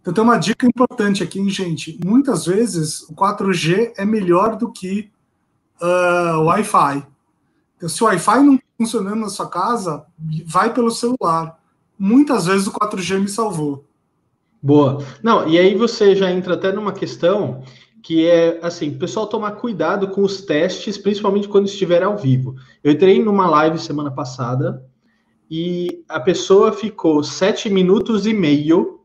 Então 0.00 0.14
tem 0.14 0.24
uma 0.24 0.38
dica 0.38 0.66
importante 0.66 1.22
aqui, 1.22 1.38
hein, 1.38 1.50
gente. 1.50 2.00
Muitas 2.02 2.46
vezes 2.46 3.02
o 3.02 3.14
4G 3.14 3.92
é 3.94 4.06
melhor 4.06 4.56
do 4.56 4.72
que 4.72 5.10
uh, 5.82 6.38
o 6.38 6.44
Wi-Fi. 6.44 7.06
Então, 7.76 7.88
se 7.90 8.02
o 8.02 8.06
Wi-Fi 8.06 8.42
não 8.42 8.54
está 8.54 8.66
funcionando 8.78 9.20
na 9.20 9.28
sua 9.28 9.48
casa, 9.48 10.06
vai 10.46 10.72
pelo 10.72 10.90
celular. 10.90 11.58
Muitas 11.98 12.46
vezes 12.46 12.66
o 12.66 12.72
4G 12.72 13.18
me 13.18 13.28
salvou. 13.28 13.84
Boa. 14.62 15.04
Não, 15.22 15.46
e 15.46 15.58
aí 15.58 15.74
você 15.74 16.16
já 16.16 16.30
entra 16.30 16.54
até 16.54 16.72
numa 16.72 16.92
questão 16.92 17.62
que 18.02 18.26
é 18.26 18.58
assim, 18.62 18.96
pessoal 18.96 19.26
tomar 19.26 19.52
cuidado 19.52 20.08
com 20.08 20.22
os 20.22 20.42
testes, 20.42 20.96
principalmente 20.96 21.48
quando 21.48 21.66
estiver 21.66 22.02
ao 22.02 22.16
vivo. 22.16 22.56
Eu 22.82 22.92
entrei 22.92 23.22
numa 23.22 23.48
live 23.48 23.78
semana 23.78 24.10
passada 24.10 24.84
e 25.50 26.04
a 26.08 26.20
pessoa 26.20 26.72
ficou 26.72 27.22
sete 27.22 27.68
minutos 27.68 28.26
e 28.26 28.32
meio 28.32 29.00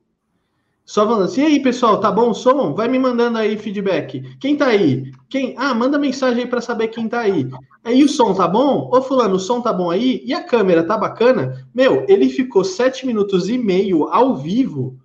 só 0.86 1.04
falando 1.04 1.24
assim, 1.24 1.42
e 1.42 1.46
aí, 1.46 1.60
pessoal, 1.64 2.00
tá 2.00 2.12
bom 2.12 2.30
o 2.30 2.34
som? 2.36 2.76
Vai 2.76 2.88
me 2.88 3.00
mandando 3.00 3.40
aí 3.40 3.58
feedback. 3.58 4.22
Quem 4.40 4.56
tá 4.56 4.68
aí? 4.68 5.12
Quem? 5.28 5.56
Ah, 5.58 5.74
manda 5.74 5.98
mensagem 5.98 6.44
aí 6.44 6.50
para 6.50 6.62
saber 6.62 6.90
quem 6.90 7.10
tá 7.10 7.22
aí. 7.22 7.50
Aí 7.84 8.04
o 8.04 8.08
som 8.08 8.36
tá 8.36 8.48
bom? 8.48 8.92
Ô, 8.94 9.02
fulano, 9.02 9.36
o 9.36 9.40
som 9.40 9.62
tá 9.62 9.74
bom 9.74 9.90
aí? 9.90 10.22
E 10.24 10.32
a 10.32 10.44
câmera 10.44 10.84
tá 10.84 10.96
bacana? 10.96 11.68
Meu, 11.74 12.06
ele 12.08 12.30
ficou 12.30 12.64
sete 12.64 13.04
minutos 13.04 13.50
e 13.50 13.58
meio 13.58 14.04
ao 14.10 14.36
vivo 14.36 14.96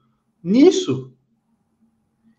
nisso. 0.44 1.09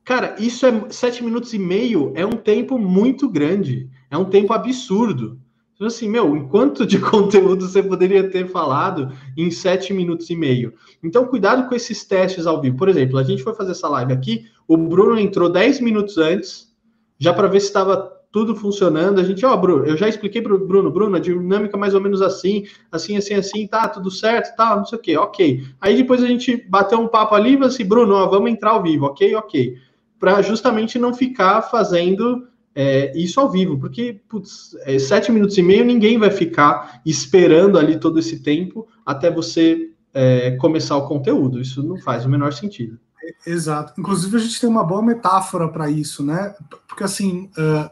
Cara, 0.04 0.36
isso 0.40 0.66
é 0.66 0.90
sete 0.90 1.24
minutos 1.24 1.54
e 1.54 1.60
meio 1.60 2.12
é 2.16 2.26
um 2.26 2.32
tempo 2.32 2.78
muito 2.78 3.30
grande, 3.30 3.90
é 4.10 4.18
um 4.18 4.26
tempo 4.26 4.52
absurdo. 4.52 5.40
Então, 5.76 5.88
assim, 5.88 6.10
meu, 6.10 6.36
enquanto 6.36 6.86
de 6.86 6.98
conteúdo 7.02 7.68
você 7.68 7.82
poderia 7.82 8.30
ter 8.30 8.48
falado 8.48 9.12
em 9.38 9.50
sete 9.52 9.94
minutos 9.94 10.30
e 10.30 10.36
meio? 10.36 10.74
Então, 11.04 11.26
cuidado 11.26 11.68
com 11.68 11.76
esses 11.76 12.04
testes 12.04 12.48
ao 12.48 12.62
vivo. 12.62 12.78
Por 12.78 12.90
exemplo, 12.90 13.18
a 13.18 13.24
gente 13.24 13.44
foi 13.44 13.54
fazer 13.54 13.72
essa 13.72 13.88
live 13.90 14.12
aqui, 14.12 14.46
o 14.68 14.76
Bruno 14.76 15.20
entrou 15.20 15.50
dez 15.50 15.80
minutos 15.80 16.18
antes, 16.18 16.72
já 17.20 17.34
para 17.34 17.48
ver 17.48 17.60
se 17.60 17.68
estava 17.68 18.12
tudo 18.32 18.56
funcionando. 18.56 19.20
A 19.20 19.24
gente, 19.24 19.46
ó, 19.46 19.54
oh, 19.54 19.58
Bruno, 19.58 19.86
eu 19.86 19.98
já 19.98 20.08
expliquei 20.08 20.42
para 20.42 20.56
o 20.56 20.68
Bruno, 20.68 20.90
Bruno, 20.90 21.16
a 21.16 21.20
dinâmica 21.20 21.78
mais 21.78 21.94
ou 21.94 22.02
menos 22.02 22.22
assim, 22.22 22.66
assim, 22.92 23.18
assim, 23.18 23.36
assim, 23.36 23.68
tá, 23.68 23.88
tudo 23.88 24.10
certo, 24.10 24.56
tá, 24.56 24.76
não 24.76 24.86
sei 24.86 24.98
o 24.98 25.02
quê, 25.02 25.18
ok. 25.18 25.64
Aí 25.80 25.98
depois 25.98 26.24
a 26.24 26.28
gente 26.28 26.58
bateu 26.70 27.00
um 27.00 27.08
papo 27.08 27.36
ali 27.36 27.56
e 27.56 27.64
assim, 27.64 27.86
Bruno, 27.86 28.16
ó, 28.16 28.28
vamos 28.28 28.50
entrar 28.50 28.72
ao 28.72 28.82
vivo, 28.82 29.06
ok, 29.06 29.36
ok 29.36 29.91
para 30.22 30.40
justamente 30.44 31.00
não 31.00 31.16
ficar 31.16 31.64
fazendo 31.64 32.48
é, 32.76 33.12
isso 33.18 33.40
ao 33.40 33.50
vivo, 33.50 33.80
porque 33.80 34.22
putz, 34.30 34.78
é, 34.82 35.00
sete 35.00 35.32
minutos 35.32 35.58
e 35.58 35.64
meio 35.64 35.84
ninguém 35.84 36.20
vai 36.20 36.30
ficar 36.30 37.02
esperando 37.04 37.76
ali 37.76 38.00
todo 38.00 38.20
esse 38.20 38.40
tempo 38.40 38.88
até 39.04 39.32
você 39.32 39.90
é, 40.14 40.52
começar 40.58 40.96
o 40.96 41.08
conteúdo. 41.08 41.60
Isso 41.60 41.82
não 41.82 41.98
faz 41.98 42.24
o 42.24 42.30
menor 42.30 42.54
sentido. 42.54 43.00
Exato. 43.48 44.00
Inclusive 44.00 44.38
a 44.38 44.40
gente 44.40 44.62
tem 44.62 44.70
uma 44.70 44.84
boa 44.84 45.02
metáfora 45.02 45.68
para 45.68 45.90
isso, 45.90 46.24
né? 46.24 46.54
Porque 46.88 47.04
assim, 47.04 47.50
uh, 47.58 47.90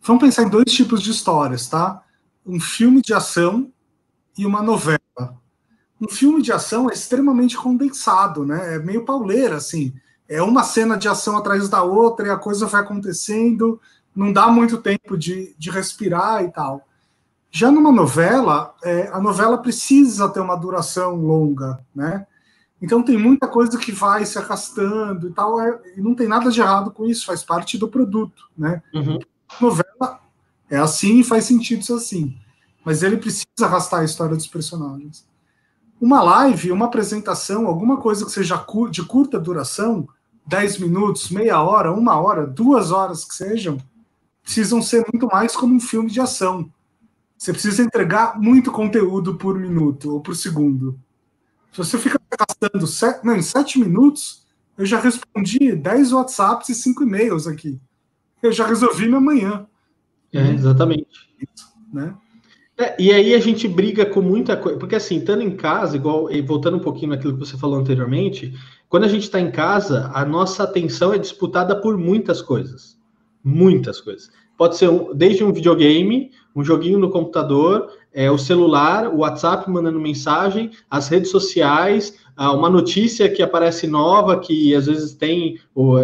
vamos 0.00 0.22
pensar 0.22 0.44
em 0.44 0.48
dois 0.48 0.72
tipos 0.72 1.02
de 1.02 1.10
histórias, 1.10 1.66
tá? 1.66 2.04
Um 2.46 2.60
filme 2.60 3.02
de 3.02 3.12
ação 3.12 3.72
e 4.38 4.46
uma 4.46 4.62
novela. 4.62 4.98
Um 6.00 6.08
filme 6.08 6.40
de 6.40 6.52
ação 6.52 6.88
é 6.88 6.92
extremamente 6.92 7.56
condensado, 7.56 8.46
né? 8.46 8.76
É 8.76 8.78
meio 8.78 9.04
pauleira, 9.04 9.56
assim 9.56 9.92
é 10.28 10.42
uma 10.42 10.62
cena 10.62 10.96
de 10.96 11.08
ação 11.08 11.36
atrás 11.36 11.68
da 11.68 11.82
outra 11.82 12.26
e 12.26 12.30
a 12.30 12.36
coisa 12.36 12.66
vai 12.66 12.82
acontecendo, 12.82 13.80
não 14.14 14.32
dá 14.32 14.48
muito 14.48 14.78
tempo 14.78 15.16
de, 15.16 15.54
de 15.58 15.70
respirar 15.70 16.44
e 16.44 16.50
tal. 16.50 16.86
Já 17.50 17.70
numa 17.70 17.90
novela, 17.90 18.74
é, 18.84 19.08
a 19.08 19.20
novela 19.20 19.56
precisa 19.56 20.28
ter 20.28 20.40
uma 20.40 20.56
duração 20.56 21.16
longa, 21.16 21.80
né? 21.94 22.26
Então 22.80 23.02
tem 23.02 23.16
muita 23.16 23.48
coisa 23.48 23.78
que 23.78 23.90
vai 23.90 24.24
se 24.24 24.38
arrastando 24.38 25.28
e 25.28 25.32
tal, 25.32 25.60
é, 25.60 25.80
e 25.96 26.00
não 26.00 26.14
tem 26.14 26.28
nada 26.28 26.50
de 26.50 26.60
errado 26.60 26.90
com 26.90 27.06
isso, 27.06 27.26
faz 27.26 27.42
parte 27.42 27.78
do 27.78 27.88
produto, 27.88 28.44
né? 28.56 28.82
Uhum. 28.94 29.18
Novela 29.60 30.20
é 30.70 30.76
assim 30.76 31.20
e 31.20 31.24
faz 31.24 31.44
sentido 31.44 31.82
ser 31.82 31.94
assim, 31.94 32.36
mas 32.84 33.02
ele 33.02 33.16
precisa 33.16 33.46
arrastar 33.62 34.00
a 34.00 34.04
história 34.04 34.36
dos 34.36 34.46
personagens. 34.46 35.26
Uma 36.00 36.22
live, 36.22 36.70
uma 36.70 36.86
apresentação, 36.86 37.66
alguma 37.66 37.96
coisa 37.96 38.24
que 38.24 38.30
seja 38.30 38.64
de 38.90 39.02
curta 39.04 39.40
duração, 39.40 40.06
10 40.48 40.78
minutos, 40.78 41.28
meia 41.28 41.62
hora, 41.62 41.92
uma 41.92 42.18
hora, 42.18 42.46
duas 42.46 42.90
horas 42.90 43.22
que 43.24 43.34
sejam, 43.34 43.76
precisam 44.42 44.80
ser 44.80 45.04
muito 45.12 45.26
mais 45.26 45.54
como 45.54 45.74
um 45.74 45.80
filme 45.80 46.10
de 46.10 46.20
ação. 46.20 46.72
Você 47.36 47.52
precisa 47.52 47.82
entregar 47.82 48.40
muito 48.40 48.72
conteúdo 48.72 49.36
por 49.36 49.58
minuto 49.58 50.14
ou 50.14 50.20
por 50.20 50.34
segundo. 50.34 50.98
Se 51.70 51.78
você 51.78 51.98
fica 51.98 52.18
gastando 52.36 52.86
sete, 52.86 53.24
não, 53.24 53.36
em 53.36 53.42
sete 53.42 53.78
minutos, 53.78 54.46
eu 54.76 54.86
já 54.86 54.98
respondi 54.98 55.76
10 55.76 56.12
WhatsApps 56.12 56.70
e 56.70 56.74
5 56.74 57.02
e-mails 57.02 57.46
aqui. 57.46 57.78
Eu 58.42 58.50
já 58.50 58.66
resolvi 58.66 59.06
minha 59.06 59.20
manhã. 59.20 59.66
É, 60.32 60.50
exatamente. 60.50 61.28
Né? 61.92 62.14
É, 62.78 62.96
e 62.98 63.12
aí 63.12 63.34
a 63.34 63.40
gente 63.40 63.68
briga 63.68 64.06
com 64.06 64.22
muita 64.22 64.56
coisa, 64.56 64.78
porque 64.78 64.94
assim, 64.94 65.18
estando 65.18 65.42
em 65.42 65.56
casa, 65.56 65.96
igual, 65.96 66.28
voltando 66.46 66.76
um 66.76 66.80
pouquinho 66.80 67.10
naquilo 67.10 67.34
que 67.34 67.40
você 67.40 67.58
falou 67.58 67.78
anteriormente, 67.78 68.54
quando 68.88 69.04
a 69.04 69.08
gente 69.08 69.24
está 69.24 69.40
em 69.40 69.50
casa, 69.50 70.10
a 70.14 70.24
nossa 70.24 70.62
atenção 70.62 71.12
é 71.12 71.18
disputada 71.18 71.80
por 71.80 71.96
muitas 71.98 72.40
coisas. 72.40 72.98
Muitas 73.44 74.00
coisas. 74.00 74.30
Pode 74.56 74.76
ser 74.76 74.88
um, 74.88 75.14
desde 75.14 75.44
um 75.44 75.52
videogame, 75.52 76.30
um 76.54 76.64
joguinho 76.64 76.98
no 76.98 77.10
computador, 77.10 77.90
é, 78.12 78.30
o 78.30 78.38
celular, 78.38 79.06
o 79.14 79.18
WhatsApp 79.18 79.70
mandando 79.70 80.00
mensagem, 80.00 80.70
as 80.90 81.08
redes 81.08 81.30
sociais, 81.30 82.18
uma 82.36 82.70
notícia 82.70 83.28
que 83.28 83.42
aparece 83.42 83.86
nova, 83.86 84.38
que 84.38 84.74
às 84.74 84.86
vezes 84.86 85.12
tem, 85.12 85.58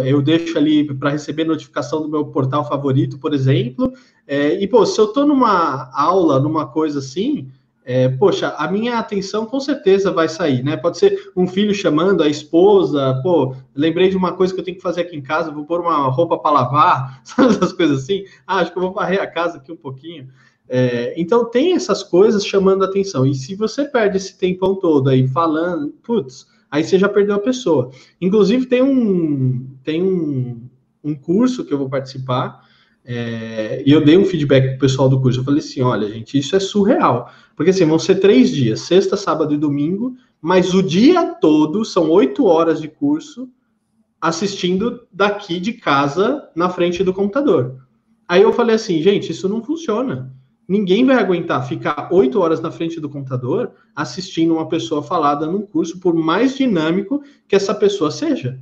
eu 0.05 0.21
deixo 0.21 0.57
ali 0.57 0.83
para 0.93 1.09
receber 1.09 1.45
notificação 1.45 2.01
do 2.01 2.09
meu 2.09 2.25
portal 2.25 2.67
favorito, 2.67 3.17
por 3.17 3.33
exemplo. 3.33 3.93
É, 4.27 4.61
e, 4.61 4.67
pô, 4.67 4.85
se 4.85 4.99
eu 4.99 5.05
estou 5.05 5.25
numa 5.25 5.89
aula, 5.93 6.39
numa 6.39 6.67
coisa 6.67 6.99
assim, 6.99 7.49
é, 7.87 8.09
poxa, 8.09 8.49
a 8.57 8.69
minha 8.69 8.97
atenção 8.97 9.45
com 9.45 9.59
certeza 9.59 10.11
vai 10.11 10.27
sair, 10.27 10.63
né? 10.63 10.75
Pode 10.75 10.97
ser 10.97 11.31
um 11.37 11.45
filho 11.45 11.71
chamando, 11.71 12.23
a 12.23 12.27
esposa, 12.27 13.21
pô, 13.21 13.55
lembrei 13.75 14.09
de 14.09 14.17
uma 14.17 14.33
coisa 14.33 14.51
que 14.51 14.59
eu 14.59 14.63
tenho 14.63 14.77
que 14.77 14.83
fazer 14.83 15.01
aqui 15.01 15.15
em 15.15 15.21
casa, 15.21 15.51
vou 15.51 15.65
pôr 15.65 15.81
uma 15.81 16.09
roupa 16.09 16.35
para 16.39 16.49
lavar, 16.49 17.21
sabe 17.23 17.53
essas 17.53 17.71
coisas 17.71 18.01
assim? 18.01 18.25
Ah, 18.47 18.57
acho 18.57 18.71
que 18.71 18.77
eu 18.79 18.81
vou 18.81 18.91
varrer 18.91 19.21
a 19.21 19.27
casa 19.27 19.57
aqui 19.57 19.71
um 19.71 19.77
pouquinho. 19.77 20.27
É, 20.67 21.13
então 21.15 21.45
tem 21.45 21.75
essas 21.75 22.01
coisas 22.01 22.43
chamando 22.43 22.83
a 22.83 22.87
atenção. 22.87 23.23
E 23.23 23.35
se 23.35 23.53
você 23.53 23.85
perde 23.85 24.17
esse 24.17 24.35
tempão 24.35 24.73
todo 24.75 25.07
aí 25.11 25.27
falando, 25.27 25.89
putz, 26.01 26.47
aí 26.71 26.83
você 26.83 26.97
já 26.97 27.07
perdeu 27.07 27.35
a 27.35 27.39
pessoa. 27.39 27.91
Inclusive, 28.19 28.65
tem 28.65 28.81
um, 28.81 29.77
tem 29.83 30.01
um, 30.01 30.67
um 31.03 31.13
curso 31.13 31.63
que 31.63 31.71
eu 31.71 31.77
vou 31.77 31.87
participar, 31.87 32.64
é, 33.05 33.83
e 33.85 33.91
eu 33.91 34.03
dei 34.03 34.17
um 34.17 34.25
feedback 34.25 34.69
pro 34.69 34.79
pessoal 34.79 35.07
do 35.07 35.21
curso. 35.21 35.39
Eu 35.39 35.43
falei 35.43 35.59
assim: 35.59 35.81
olha, 35.81 36.09
gente, 36.09 36.37
isso 36.37 36.55
é 36.55 36.59
surreal. 36.59 37.31
Porque 37.55 37.69
assim, 37.69 37.85
vão 37.85 37.99
ser 37.99 38.15
três 38.15 38.49
dias, 38.49 38.81
sexta, 38.81 39.15
sábado 39.15 39.53
e 39.53 39.57
domingo, 39.57 40.15
mas 40.41 40.73
o 40.73 40.81
dia 40.81 41.35
todo 41.35 41.85
são 41.85 42.09
oito 42.09 42.45
horas 42.45 42.81
de 42.81 42.87
curso 42.87 43.47
assistindo 44.19 45.07
daqui 45.11 45.59
de 45.59 45.73
casa 45.73 46.49
na 46.55 46.67
frente 46.67 47.03
do 47.03 47.13
computador. 47.13 47.79
Aí 48.27 48.41
eu 48.41 48.51
falei 48.51 48.75
assim, 48.75 49.01
gente, 49.01 49.31
isso 49.31 49.47
não 49.47 49.63
funciona. 49.63 50.33
Ninguém 50.67 51.05
vai 51.05 51.15
aguentar 51.15 51.67
ficar 51.67 52.09
oito 52.11 52.39
horas 52.39 52.59
na 52.59 52.71
frente 52.71 52.99
do 52.99 53.07
computador 53.07 53.71
assistindo 53.95 54.55
uma 54.55 54.67
pessoa 54.67 55.03
falada 55.03 55.45
num 55.45 55.61
curso, 55.61 55.99
por 55.99 56.15
mais 56.15 56.57
dinâmico 56.57 57.21
que 57.47 57.55
essa 57.55 57.75
pessoa 57.75 58.09
seja. 58.09 58.59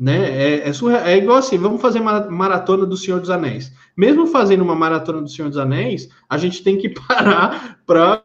Né? 0.00 0.16
É, 0.30 0.70
é, 0.70 1.12
é, 1.12 1.18
igual 1.18 1.36
assim, 1.36 1.58
vamos 1.58 1.82
fazer 1.82 2.00
uma 2.00 2.22
maratona 2.30 2.86
do 2.86 2.96
Senhor 2.96 3.20
dos 3.20 3.28
Anéis. 3.28 3.70
Mesmo 3.94 4.26
fazendo 4.26 4.62
uma 4.62 4.74
maratona 4.74 5.20
do 5.20 5.28
Senhor 5.28 5.48
dos 5.48 5.58
Anéis, 5.58 6.08
a 6.26 6.38
gente 6.38 6.62
tem 6.62 6.78
que 6.78 6.88
parar 7.06 7.78
para 7.84 8.24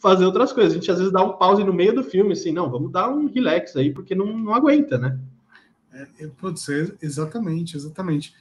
fazer 0.00 0.24
outras 0.24 0.54
coisas. 0.54 0.72
A 0.72 0.76
gente 0.76 0.90
às 0.90 0.96
vezes 0.96 1.12
dá 1.12 1.22
um 1.22 1.36
pause 1.36 1.62
no 1.62 1.74
meio 1.74 1.94
do 1.94 2.02
filme, 2.02 2.32
assim, 2.32 2.50
não, 2.50 2.70
vamos 2.70 2.90
dar 2.90 3.10
um 3.10 3.30
relax 3.30 3.76
aí, 3.76 3.92
porque 3.92 4.14
não, 4.14 4.26
não 4.38 4.54
aguenta, 4.54 4.96
né? 4.96 5.18
É, 5.92 6.26
pode 6.40 6.58
ser, 6.58 6.96
exatamente, 7.02 7.76
exatamente. 7.76 8.32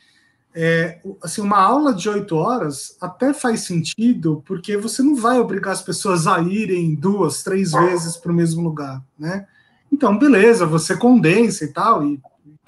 É, 0.56 1.02
assim, 1.22 1.42
uma 1.42 1.60
aula 1.60 1.94
de 1.94 2.08
oito 2.08 2.38
horas 2.38 2.96
até 3.02 3.34
faz 3.34 3.62
sentido, 3.62 4.42
porque 4.46 4.78
você 4.78 5.04
não 5.04 5.18
vai 5.18 5.42
obrigar 5.42 5.74
as 5.74 5.82
pessoas 5.82 6.26
a 6.26 6.40
irem 6.40 6.96
duas, 6.96 7.44
três 7.44 7.74
vezes 7.74 8.16
para 8.16 8.32
o 8.32 8.36
mesmo 8.36 8.64
lugar, 8.64 9.04
né? 9.20 9.46
Então, 9.92 10.18
beleza, 10.18 10.66
você 10.66 10.96
condensa 10.96 11.66
e 11.66 11.68
tal, 11.68 12.06
e 12.06 12.18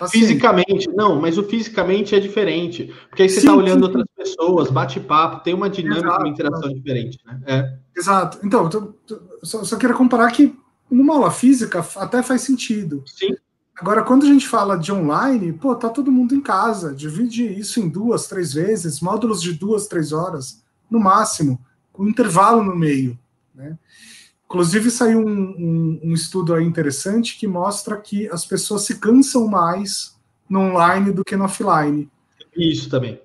Paciente. 0.03 0.27
Fisicamente, 0.27 0.87
não, 0.89 1.19
mas 1.19 1.37
o 1.37 1.43
fisicamente 1.43 2.15
é 2.15 2.19
diferente. 2.19 2.93
Porque 3.09 3.23
aí 3.23 3.29
você 3.29 3.39
está 3.39 3.53
olhando 3.53 3.79
sim. 3.79 3.85
outras 3.85 4.05
pessoas, 4.15 4.69
bate 4.69 4.99
papo, 4.99 5.43
tem 5.43 5.53
uma 5.53 5.69
dinâmica, 5.69 6.07
Exato. 6.07 6.21
uma 6.21 6.29
interação 6.29 6.73
diferente, 6.73 7.19
né? 7.25 7.41
É. 7.45 7.77
Exato. 7.95 8.39
Então, 8.43 8.69
tô, 8.69 8.81
tô, 9.07 9.21
só, 9.43 9.63
só 9.63 9.77
quero 9.77 9.95
comparar 9.95 10.31
que 10.31 10.55
numa 10.89 11.15
aula 11.15 11.31
física 11.31 11.85
até 11.97 12.21
faz 12.21 12.41
sentido. 12.41 13.03
Sim. 13.05 13.35
Agora, 13.79 14.03
quando 14.03 14.23
a 14.23 14.27
gente 14.27 14.47
fala 14.47 14.77
de 14.77 14.91
online, 14.91 15.51
pô, 15.53 15.75
tá 15.75 15.89
todo 15.89 16.11
mundo 16.11 16.35
em 16.35 16.41
casa. 16.41 16.93
Divide 16.93 17.43
isso 17.43 17.79
em 17.79 17.89
duas, 17.89 18.27
três 18.27 18.53
vezes, 18.53 19.01
módulos 19.01 19.41
de 19.41 19.53
duas, 19.53 19.87
três 19.87 20.11
horas, 20.11 20.63
no 20.89 20.99
máximo, 20.99 21.59
com 21.91 22.07
intervalo 22.07 22.63
no 22.63 22.75
meio. 22.75 23.17
Né? 23.53 23.77
Inclusive, 24.53 24.91
saiu 24.91 25.17
um, 25.17 25.25
um, 25.25 25.99
um, 26.03 26.13
estudo 26.13 26.53
aí 26.53 26.63
interessante 26.63 27.39
que 27.39 27.47
mostra 27.47 27.97
que 27.97 28.29
as 28.29 28.45
pessoas 28.45 28.83
se 28.83 28.99
cansam 28.99 29.47
mais 29.47 30.15
no 30.47 30.59
online 30.59 31.11
do 31.11 31.25
que 31.25 31.35
no 31.35 31.45
offline. 31.45 32.07
Isso 32.55 32.87
também. 32.87 33.19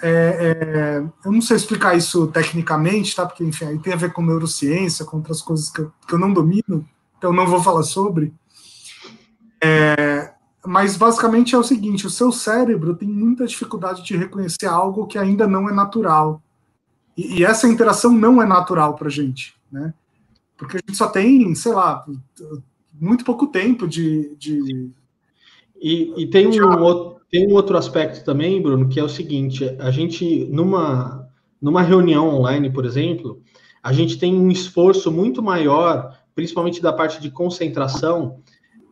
É, 0.00 1.00
é, 1.00 1.04
eu 1.24 1.32
não 1.32 1.42
sei 1.42 1.56
explicar 1.56 1.96
isso 1.96 2.28
tecnicamente, 2.28 3.16
tá? 3.16 3.26
Porque, 3.26 3.42
enfim, 3.42 3.64
aí 3.64 3.78
tem 3.80 3.92
a 3.92 3.96
ver 3.96 4.12
com 4.12 4.24
neurociência, 4.24 5.04
com 5.04 5.16
outras 5.16 5.42
coisas 5.42 5.68
que 5.70 5.80
eu, 5.80 5.92
que 6.06 6.14
eu 6.14 6.20
não 6.20 6.32
domino, 6.32 6.88
então 7.18 7.32
não 7.32 7.48
vou 7.48 7.60
falar 7.60 7.82
sobre. 7.82 8.32
É, 9.60 10.32
mas 10.64 10.96
basicamente 10.96 11.52
é 11.52 11.58
o 11.58 11.64
seguinte: 11.64 12.06
o 12.06 12.10
seu 12.10 12.30
cérebro 12.30 12.94
tem 12.94 13.08
muita 13.08 13.44
dificuldade 13.44 14.04
de 14.04 14.16
reconhecer 14.16 14.66
algo 14.66 15.08
que 15.08 15.18
ainda 15.18 15.48
não 15.48 15.68
é 15.68 15.72
natural. 15.72 16.40
E, 17.16 17.40
e 17.40 17.44
essa 17.44 17.66
interação 17.66 18.12
não 18.12 18.40
é 18.40 18.46
natural 18.46 18.94
para 18.94 19.10
gente, 19.10 19.56
né? 19.72 19.92
Porque 20.60 20.76
a 20.76 20.80
gente 20.86 20.94
só 20.94 21.08
tem, 21.08 21.54
sei 21.54 21.72
lá, 21.72 22.04
muito 23.00 23.24
pouco 23.24 23.46
tempo 23.46 23.88
de. 23.88 24.36
de... 24.36 24.90
E, 25.80 26.12
e 26.18 26.26
tem, 26.26 26.62
um 26.62 26.82
outro, 26.82 27.22
tem 27.30 27.50
um 27.50 27.54
outro 27.54 27.78
aspecto 27.78 28.22
também, 28.22 28.60
Bruno, 28.60 28.86
que 28.86 29.00
é 29.00 29.02
o 29.02 29.08
seguinte: 29.08 29.64
a 29.78 29.90
gente, 29.90 30.44
numa, 30.52 31.26
numa 31.60 31.80
reunião 31.80 32.28
online, 32.28 32.68
por 32.70 32.84
exemplo, 32.84 33.40
a 33.82 33.90
gente 33.90 34.18
tem 34.18 34.34
um 34.34 34.50
esforço 34.50 35.10
muito 35.10 35.42
maior, 35.42 36.14
principalmente 36.34 36.82
da 36.82 36.92
parte 36.92 37.22
de 37.22 37.30
concentração, 37.30 38.40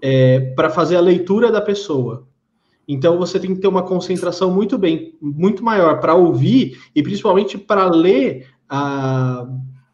é, 0.00 0.40
para 0.57 0.70
fazer 0.70 0.96
a 0.96 1.02
leitura 1.02 1.52
da 1.52 1.61
pessoa. 1.61 2.26
Então 2.88 3.18
você 3.18 3.38
tem 3.38 3.54
que 3.54 3.61
ter 3.61 3.68
uma 3.68 3.83
concentração 3.83 4.50
muito 4.50 4.78
bem, 4.78 5.14
muito 5.20 5.62
maior 5.62 6.00
para 6.00 6.14
ouvir 6.14 6.81
e 6.94 7.02
principalmente 7.02 7.59
para 7.59 7.90
ler 7.90 8.48
a, 8.66 9.46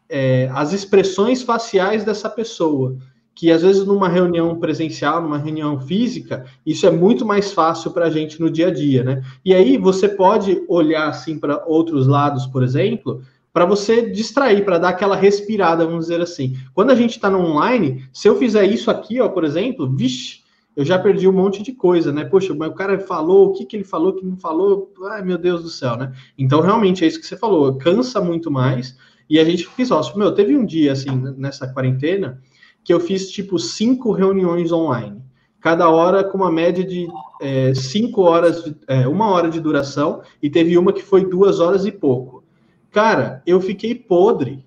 é, 0.09 0.49
as 0.53 0.73
expressões 0.73 1.41
faciais 1.41 2.03
dessa 2.03 2.29
pessoa. 2.29 2.97
Que 3.33 3.51
às 3.51 3.63
vezes 3.63 3.85
numa 3.85 4.07
reunião 4.07 4.57
presencial, 4.57 5.21
numa 5.21 5.37
reunião 5.37 5.77
física, 5.81 6.45
isso 6.65 6.85
é 6.87 6.91
muito 6.91 7.25
mais 7.25 7.51
fácil 7.51 7.91
para 7.91 8.05
a 8.05 8.09
gente 8.09 8.39
no 8.39 8.49
dia 8.49 8.69
a 8.69 8.71
dia, 8.71 9.03
né? 9.03 9.21
E 9.43 9.53
aí 9.53 9.77
você 9.77 10.07
pode 10.07 10.63
olhar 10.69 11.09
assim 11.09 11.37
para 11.37 11.65
outros 11.65 12.07
lados, 12.07 12.45
por 12.45 12.63
exemplo, 12.63 13.21
para 13.51 13.65
você 13.65 14.09
distrair, 14.09 14.63
para 14.63 14.77
dar 14.77 14.89
aquela 14.89 15.15
respirada, 15.15 15.85
vamos 15.85 16.07
dizer 16.07 16.21
assim. 16.21 16.57
Quando 16.73 16.91
a 16.91 16.95
gente 16.95 17.11
está 17.11 17.29
no 17.29 17.39
online, 17.39 18.05
se 18.13 18.27
eu 18.27 18.37
fizer 18.37 18.65
isso 18.65 18.91
aqui, 18.91 19.19
ó, 19.19 19.27
por 19.27 19.43
exemplo, 19.43 19.89
vixe, 19.89 20.45
eu 20.75 20.83
já 20.83 20.99
perdi 20.99 21.25
um 21.27 21.31
monte 21.31 21.63
de 21.63 21.71
coisa, 21.71 22.11
né? 22.11 22.25
Poxa, 22.25 22.53
mas 22.53 22.69
o 22.69 22.73
cara 22.73 22.99
falou, 22.99 23.47
o 23.47 23.53
que, 23.53 23.65
que 23.65 23.77
ele 23.77 23.85
falou, 23.85 24.09
o 24.09 24.13
que 24.13 24.25
não 24.25 24.35
falou, 24.35 24.93
ai 25.09 25.23
meu 25.23 25.37
Deus 25.37 25.63
do 25.63 25.69
céu, 25.69 25.95
né? 25.95 26.11
Então, 26.37 26.59
realmente, 26.59 27.05
é 27.05 27.07
isso 27.07 27.19
que 27.19 27.25
você 27.25 27.37
falou, 27.37 27.77
cansa 27.77 28.19
muito 28.19 28.51
mais, 28.51 28.97
e 29.29 29.39
a 29.39 29.43
gente 29.43 29.67
fica 29.67 29.85
só, 29.85 30.15
meu, 30.15 30.33
teve 30.33 30.55
um 30.55 30.65
dia, 30.65 30.91
assim, 30.91 31.09
nessa 31.37 31.67
quarentena, 31.67 32.41
que 32.83 32.93
eu 32.93 32.99
fiz, 32.99 33.31
tipo, 33.31 33.57
cinco 33.57 34.11
reuniões 34.11 34.71
online, 34.71 35.21
cada 35.59 35.89
hora 35.89 36.23
com 36.23 36.37
uma 36.37 36.51
média 36.51 36.83
de 36.83 37.07
é, 37.41 37.73
cinco 37.73 38.21
horas, 38.21 38.71
é, 38.87 39.07
uma 39.07 39.29
hora 39.29 39.49
de 39.49 39.59
duração, 39.59 40.21
e 40.41 40.49
teve 40.49 40.77
uma 40.77 40.93
que 40.93 41.01
foi 41.01 41.27
duas 41.27 41.59
horas 41.59 41.85
e 41.85 41.91
pouco. 41.91 42.43
Cara, 42.91 43.41
eu 43.45 43.59
fiquei 43.59 43.95
podre. 43.95 44.63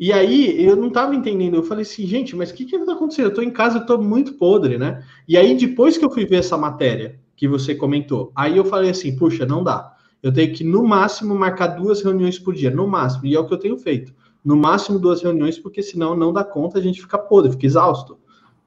E 0.00 0.12
aí, 0.12 0.64
eu 0.64 0.74
não 0.76 0.88
estava 0.88 1.14
entendendo. 1.14 1.56
Eu 1.56 1.62
falei 1.62 1.82
assim, 1.82 2.06
gente, 2.06 2.34
mas 2.34 2.50
o 2.50 2.54
que 2.54 2.64
que 2.64 2.76
está 2.76 2.92
acontecendo? 2.92 3.26
Eu 3.26 3.30
estou 3.30 3.44
em 3.44 3.50
casa, 3.50 3.78
eu 3.78 3.82
estou 3.82 4.00
muito 4.00 4.34
podre, 4.34 4.78
né? 4.78 5.04
E 5.28 5.36
aí, 5.36 5.54
depois 5.54 5.98
que 5.98 6.04
eu 6.04 6.10
fui 6.10 6.24
ver 6.24 6.36
essa 6.36 6.56
matéria 6.56 7.18
que 7.36 7.46
você 7.46 7.74
comentou, 7.74 8.32
aí 8.34 8.56
eu 8.56 8.64
falei 8.64 8.90
assim, 8.90 9.14
puxa, 9.14 9.44
não 9.44 9.62
dá. 9.62 9.97
Eu 10.22 10.32
tenho 10.32 10.52
que, 10.52 10.64
no 10.64 10.84
máximo, 10.84 11.34
marcar 11.34 11.68
duas 11.68 12.02
reuniões 12.02 12.38
por 12.38 12.54
dia, 12.54 12.70
no 12.70 12.86
máximo. 12.86 13.26
E 13.26 13.34
é 13.34 13.38
o 13.38 13.46
que 13.46 13.54
eu 13.54 13.58
tenho 13.58 13.78
feito. 13.78 14.12
No 14.44 14.56
máximo, 14.56 14.98
duas 14.98 15.22
reuniões, 15.22 15.58
porque 15.58 15.82
senão 15.82 16.16
não 16.16 16.32
dá 16.32 16.42
conta, 16.44 16.78
a 16.78 16.82
gente 16.82 17.00
fica 17.00 17.18
podre, 17.18 17.52
fica 17.52 17.66
exausto. 17.66 18.18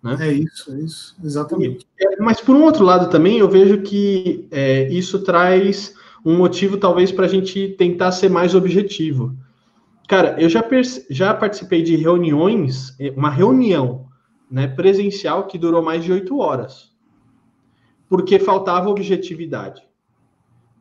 Né? 0.02 0.18
É 0.20 0.32
isso, 0.32 0.74
é 0.74 0.80
isso, 0.80 1.16
exatamente. 1.24 1.86
E, 2.00 2.22
mas, 2.22 2.42
por 2.42 2.56
um 2.56 2.64
outro 2.64 2.84
lado, 2.84 3.10
também, 3.10 3.38
eu 3.38 3.50
vejo 3.50 3.82
que 3.82 4.48
é, 4.52 4.90
isso 4.90 5.20
traz 5.20 5.94
um 6.26 6.38
motivo 6.38 6.78
talvez 6.78 7.12
para 7.12 7.26
a 7.26 7.30
gente 7.30 7.70
tentar 7.78 8.12
ser 8.12 8.30
mais 8.30 8.56
objetivo. 8.56 9.36
Cara, 10.08 10.36
eu 10.40 10.50
já, 10.50 10.64
já 11.10 11.34
participei 11.34 11.82
de 11.82 11.96
reuniões, 11.96 12.96
eh, 13.00 13.14
uma 13.16 13.30
reunião 13.30 14.08
né, 14.50 14.68
presencial 14.68 15.48
que 15.48 15.58
durou 15.58 15.82
mais 15.82 16.04
de 16.04 16.12
oito 16.12 16.38
horas, 16.38 16.92
porque 18.10 18.38
faltava 18.38 18.90
objetividade. 18.90 19.82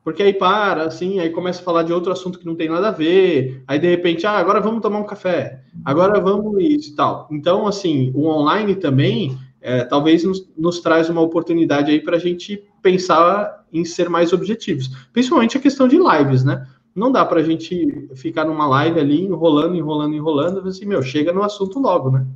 Porque 0.02 0.22
aí 0.22 0.32
para, 0.32 0.84
assim, 0.84 1.20
aí 1.20 1.30
começa 1.30 1.60
a 1.60 1.64
falar 1.64 1.82
de 1.82 1.92
outro 1.92 2.10
assunto 2.10 2.38
que 2.38 2.46
não 2.46 2.54
tem 2.54 2.68
nada 2.68 2.88
a 2.88 2.92
ver, 2.92 3.62
aí 3.66 3.78
de 3.78 3.88
repente, 3.88 4.26
ah, 4.26 4.38
agora 4.38 4.60
vamos 4.60 4.80
tomar 4.80 4.98
um 4.98 5.04
café, 5.04 5.60
agora 5.84 6.18
vamos 6.18 6.62
isso 6.62 6.92
e 6.92 6.94
tal. 6.94 7.28
Então, 7.30 7.66
assim, 7.66 8.10
o 8.14 8.26
online 8.26 8.76
também 8.76 9.36
é, 9.60 9.84
talvez 9.84 10.24
nos, 10.24 10.48
nos, 10.56 10.80
traz 10.80 11.10
uma 11.10 11.20
oportunidade 11.20 11.90
aí 11.90 12.00
para 12.00 12.16
a 12.16 12.20
gente 12.20 12.64
pensar 12.82 13.64
em 13.72 13.84
ser 13.84 14.08
mais 14.08 14.32
objetivos, 14.32 14.88
principalmente 15.12 15.56
a 15.56 15.60
questão 15.60 15.86
de 15.86 15.98
lives, 15.98 16.44
né? 16.44 16.66
Não 16.94 17.12
dá 17.12 17.24
para 17.24 17.40
a 17.40 17.42
gente 17.42 18.08
ficar 18.16 18.44
numa 18.44 18.66
live 18.66 18.98
ali 18.98 19.24
enrolando, 19.24 19.76
enrolando, 19.76 20.14
enrolando, 20.14 20.68
assim, 20.68 20.86
meu, 20.86 21.02
chega 21.02 21.32
no 21.32 21.42
assunto 21.42 21.78
logo, 21.78 22.10
né? 22.10 22.26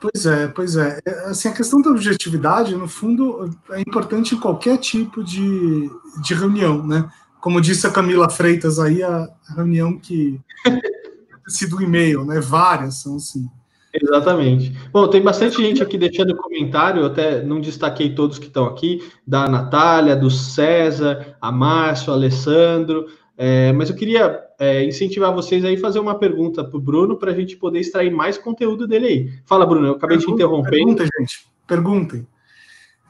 Pois 0.00 0.26
é, 0.26 0.46
pois 0.48 0.76
é. 0.76 1.00
é. 1.04 1.10
Assim, 1.26 1.48
a 1.48 1.52
questão 1.52 1.82
da 1.82 1.90
objetividade, 1.90 2.74
no 2.74 2.88
fundo, 2.88 3.50
é 3.70 3.80
importante 3.80 4.34
em 4.34 4.40
qualquer 4.40 4.78
tipo 4.78 5.24
de, 5.24 5.90
de 6.22 6.34
reunião, 6.34 6.86
né? 6.86 7.08
Como 7.40 7.60
disse 7.60 7.86
a 7.86 7.90
Camila 7.90 8.28
Freitas 8.28 8.78
aí, 8.78 9.02
a 9.02 9.28
reunião 9.56 9.98
que 9.98 10.40
sido 11.48 11.82
e-mail, 11.82 12.24
né? 12.24 12.40
Várias 12.40 13.02
são 13.02 13.16
assim. 13.16 13.48
Exatamente. 13.92 14.76
Bom, 14.92 15.08
tem 15.08 15.22
bastante 15.22 15.56
gente 15.56 15.82
aqui 15.82 15.96
deixando 15.96 16.36
comentário, 16.36 17.02
eu 17.02 17.06
até 17.06 17.42
não 17.42 17.60
destaquei 17.60 18.14
todos 18.14 18.38
que 18.38 18.46
estão 18.46 18.66
aqui, 18.66 19.02
da 19.26 19.48
Natália, 19.48 20.14
do 20.14 20.30
César, 20.30 21.36
a 21.40 21.50
Márcio, 21.50 22.12
Alessandro, 22.12 23.06
é, 23.36 23.72
mas 23.72 23.88
eu 23.88 23.96
queria 23.96 24.47
é, 24.58 24.84
incentivar 24.84 25.32
vocês 25.32 25.64
aí 25.64 25.76
a 25.76 25.80
fazer 25.80 26.00
uma 26.00 26.18
pergunta 26.18 26.64
para 26.64 26.76
o 26.76 26.80
Bruno 26.80 27.16
para 27.16 27.30
a 27.30 27.34
gente 27.34 27.56
poder 27.56 27.78
extrair 27.78 28.10
mais 28.10 28.36
conteúdo 28.36 28.88
dele 28.88 29.06
aí. 29.06 29.32
Fala, 29.46 29.64
Bruno, 29.64 29.86
eu 29.86 29.92
acabei 29.92 30.18
Pergunta, 30.18 30.36
te 30.36 30.44
interrompendo. 30.44 30.96
Perguntem, 30.96 31.08
gente, 31.18 31.48
perguntem. 31.66 32.26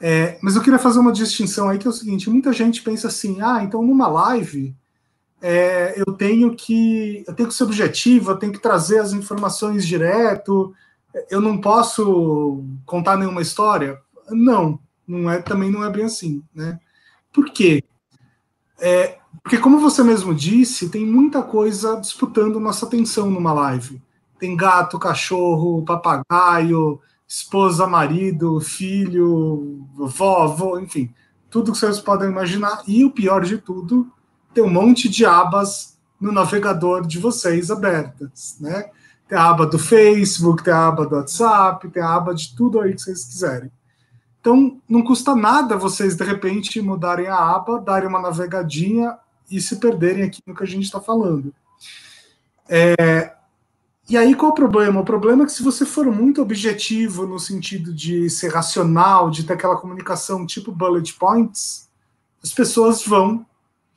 É, 0.01 0.37
mas 0.41 0.55
eu 0.55 0.61
queria 0.61 0.79
fazer 0.79 0.99
uma 0.99 1.11
distinção 1.11 1.67
aí 1.67 1.77
que 1.77 1.87
é 1.87 1.89
o 1.89 1.93
seguinte: 1.93 2.29
muita 2.29 2.53
gente 2.53 2.81
pensa 2.81 3.07
assim, 3.07 3.41
ah, 3.41 3.63
então 3.63 3.81
numa 3.81 4.07
live 4.07 4.73
é, 5.41 5.99
eu 5.99 6.13
tenho 6.13 6.55
que 6.55 7.23
eu 7.27 7.33
tenho 7.33 7.49
que 7.49 7.55
ser 7.55 7.63
objetivo, 7.63 8.31
eu 8.31 8.37
tenho 8.37 8.53
que 8.53 8.61
trazer 8.61 8.99
as 8.99 9.11
informações 9.11 9.85
direto, 9.85 10.73
eu 11.29 11.41
não 11.41 11.59
posso 11.59 12.63
contar 12.85 13.17
nenhuma 13.17 13.41
história? 13.41 13.99
Não, 14.29 14.79
não 15.07 15.29
é 15.29 15.41
também 15.41 15.71
não 15.71 15.83
é 15.83 15.89
bem 15.89 16.05
assim, 16.05 16.43
né? 16.53 16.79
Por 17.33 17.51
quê? 17.51 17.83
É, 18.79 19.18
porque 19.43 19.57
como 19.57 19.79
você 19.79 20.03
mesmo 20.03 20.33
disse, 20.33 20.89
tem 20.89 21.05
muita 21.05 21.41
coisa 21.41 21.99
disputando 21.99 22.59
nossa 22.59 22.85
atenção 22.85 23.29
numa 23.29 23.53
live. 23.53 24.01
Tem 24.39 24.55
gato, 24.55 24.97
cachorro, 24.97 25.83
papagaio, 25.83 26.99
esposa, 27.27 27.85
marido, 27.85 28.59
filho, 28.59 29.85
vovó, 29.93 30.43
avô, 30.43 30.79
enfim, 30.79 31.13
tudo 31.49 31.71
que 31.71 31.77
vocês 31.77 31.99
podem 31.99 32.29
imaginar. 32.29 32.81
E 32.87 33.05
o 33.05 33.11
pior 33.11 33.43
de 33.43 33.57
tudo, 33.57 34.11
tem 34.53 34.63
um 34.63 34.69
monte 34.69 35.07
de 35.07 35.25
abas 35.25 35.97
no 36.19 36.31
navegador 36.31 37.05
de 37.05 37.19
vocês 37.19 37.69
abertas, 37.69 38.57
né? 38.59 38.89
Tem 39.27 39.37
a 39.37 39.49
aba 39.49 39.65
do 39.67 39.77
Facebook, 39.77 40.63
tem 40.63 40.73
a 40.73 40.87
aba 40.87 41.05
do 41.05 41.15
WhatsApp, 41.15 41.87
tem 41.89 42.01
a 42.01 42.15
aba 42.15 42.33
de 42.33 42.55
tudo 42.55 42.79
aí 42.79 42.93
que 42.93 43.01
vocês 43.01 43.25
quiserem. 43.25 43.71
Então, 44.39 44.79
não 44.87 45.03
custa 45.03 45.35
nada 45.35 45.75
vocês, 45.75 46.15
de 46.15 46.23
repente, 46.23 46.81
mudarem 46.81 47.27
a 47.27 47.35
aba, 47.35 47.79
darem 47.79 48.07
uma 48.07 48.21
navegadinha 48.21 49.17
e 49.51 49.59
se 49.59 49.77
perderem 49.77 50.23
aqui 50.23 50.41
no 50.45 50.55
que 50.55 50.63
a 50.63 50.67
gente 50.67 50.85
está 50.85 51.01
falando. 51.01 51.53
É, 52.67 53.33
e 54.09 54.17
aí, 54.17 54.33
qual 54.33 54.51
o 54.51 54.55
problema? 54.55 55.01
O 55.01 55.05
problema 55.05 55.43
é 55.43 55.45
que 55.45 55.51
se 55.51 55.61
você 55.61 55.85
for 55.85 56.05
muito 56.07 56.41
objetivo 56.41 57.27
no 57.27 57.37
sentido 57.37 57.93
de 57.93 58.29
ser 58.29 58.51
racional, 58.51 59.29
de 59.29 59.43
ter 59.43 59.53
aquela 59.53 59.77
comunicação 59.77 60.45
tipo 60.45 60.71
bullet 60.71 61.13
points, 61.13 61.89
as 62.43 62.53
pessoas 62.53 63.05
vão 63.05 63.45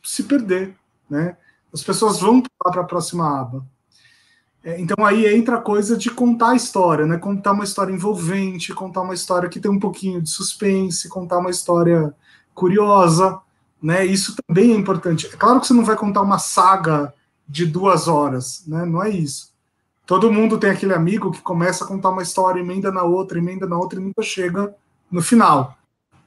se 0.02 0.24
perder, 0.24 0.76
né? 1.08 1.36
As 1.72 1.82
pessoas 1.82 2.20
vão 2.20 2.42
para 2.42 2.82
a 2.82 2.84
próxima 2.84 3.40
aba. 3.40 3.64
É, 4.64 4.80
então 4.80 5.04
aí 5.04 5.26
entra 5.34 5.56
a 5.56 5.60
coisa 5.60 5.96
de 5.96 6.10
contar 6.10 6.50
a 6.50 6.56
história, 6.56 7.04
né? 7.04 7.18
Contar 7.18 7.52
uma 7.52 7.64
história 7.64 7.92
envolvente, 7.92 8.72
contar 8.72 9.02
uma 9.02 9.14
história 9.14 9.48
que 9.48 9.58
tem 9.58 9.70
um 9.70 9.78
pouquinho 9.78 10.22
de 10.22 10.30
suspense, 10.30 11.08
contar 11.08 11.38
uma 11.38 11.50
história 11.50 12.14
curiosa, 12.54 13.40
né? 13.82 14.04
Isso 14.06 14.36
também 14.46 14.72
é 14.72 14.76
importante. 14.76 15.26
É 15.26 15.36
claro 15.36 15.60
que 15.60 15.66
você 15.66 15.74
não 15.74 15.84
vai 15.84 15.96
contar 15.96 16.22
uma 16.22 16.38
saga 16.38 17.12
de 17.48 17.66
duas 17.66 18.06
horas, 18.06 18.62
né? 18.66 18.84
Não 18.84 19.02
é 19.02 19.10
isso. 19.10 19.52
Todo 20.06 20.32
mundo 20.32 20.58
tem 20.58 20.70
aquele 20.70 20.94
amigo 20.94 21.32
que 21.32 21.40
começa 21.40 21.84
a 21.84 21.88
contar 21.88 22.10
uma 22.10 22.22
história, 22.22 22.60
emenda 22.60 22.92
na 22.92 23.02
outra, 23.02 23.38
emenda 23.38 23.66
na 23.66 23.76
outra 23.76 24.00
e 24.00 24.02
nunca 24.02 24.22
chega 24.22 24.74
no 25.10 25.20
final. 25.22 25.76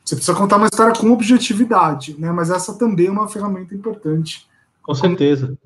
Você 0.04 0.15
precisa 0.15 0.38
contar 0.38 0.58
uma 0.58 0.67
história 0.67 0.93
com 0.93 1.12
objetividade, 1.12 2.15
né? 2.19 2.32
Mas 2.32 2.50
essa 2.50 2.74
também 2.74 3.08
é 3.08 3.12
uma 3.12 3.28
ferramenta 3.28 3.74
importante. 3.74 4.48
Com 4.84 4.93
certeza. 4.93 5.58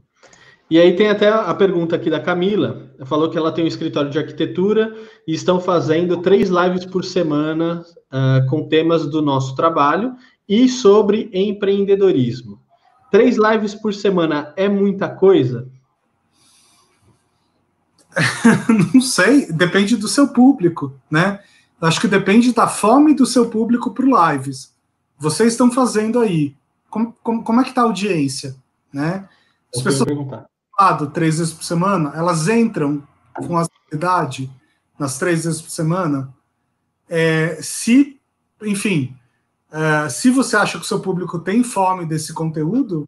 E 0.70 0.78
aí 0.80 0.96
tem 0.96 1.10
até 1.10 1.28
a 1.28 1.54
pergunta 1.56 1.96
aqui 1.96 2.12
da 2.12 2.20
Camila. 2.20 2.92
Ela 2.96 3.06
falou 3.06 3.30
que 3.30 3.38
ela 3.38 3.52
tem 3.52 3.64
um 3.64 3.68
escritório 3.68 4.12
de 4.12 4.20
arquitetura 4.20 4.96
e 5.28 5.34
estão 5.34 5.60
fazendo 5.60 6.22
três 6.22 6.50
lives 6.50 6.86
por 6.86 7.04
semana 7.04 7.84
uh, 8.12 8.48
com 8.48 8.68
temas 8.68 9.08
do 9.08 9.20
nosso 9.20 9.56
trabalho 9.56 10.16
e 10.48 10.70
sobre 10.70 11.28
empreendedorismo. 11.34 12.62
Três 13.10 13.36
lives 13.36 13.74
por 13.74 13.96
semana 13.96 14.54
é 14.56 14.70
muita 14.70 15.10
coisa? 15.10 15.68
Não 18.94 19.02
sei, 19.02 19.52
depende 19.52 19.98
do 19.98 20.08
seu 20.08 20.28
público, 20.28 20.94
né? 21.10 21.40
Acho 21.82 22.02
que 22.02 22.08
depende 22.08 22.54
da 22.54 22.68
fome 22.68 23.16
do 23.16 23.26
seu 23.26 23.50
público 23.50 23.92
para 23.92 24.34
lives. 24.34 24.76
Vocês 25.18 25.54
estão 25.54 25.72
fazendo 25.72 26.20
aí. 26.20 26.56
Como, 26.92 27.16
como, 27.24 27.44
como 27.44 27.62
é 27.62 27.64
que 27.64 27.70
está 27.70 27.82
a 27.82 27.86
audiência? 27.86 28.56
Né? 28.94 29.28
As 29.74 29.82
pessoas 29.82 30.08
perguntar 30.08 30.50
lado 30.80 31.08
três 31.08 31.38
vezes 31.38 31.54
por 31.54 31.64
semana, 31.64 32.14
elas 32.16 32.48
entram 32.48 33.04
com 33.36 33.58
assiduidade 33.58 34.50
nas 34.98 35.18
três 35.18 35.44
vezes 35.44 35.62
por 35.62 35.70
semana. 35.70 36.34
É, 37.08 37.58
se, 37.62 38.20
enfim, 38.62 39.16
é, 39.72 40.10
se 40.10 40.30
você 40.30 40.56
acha 40.56 40.78
que 40.78 40.86
o 40.86 40.88
seu 40.88 41.00
público 41.00 41.40
tem 41.40 41.64
fome 41.64 42.06
desse 42.06 42.34
conteúdo, 42.34 43.08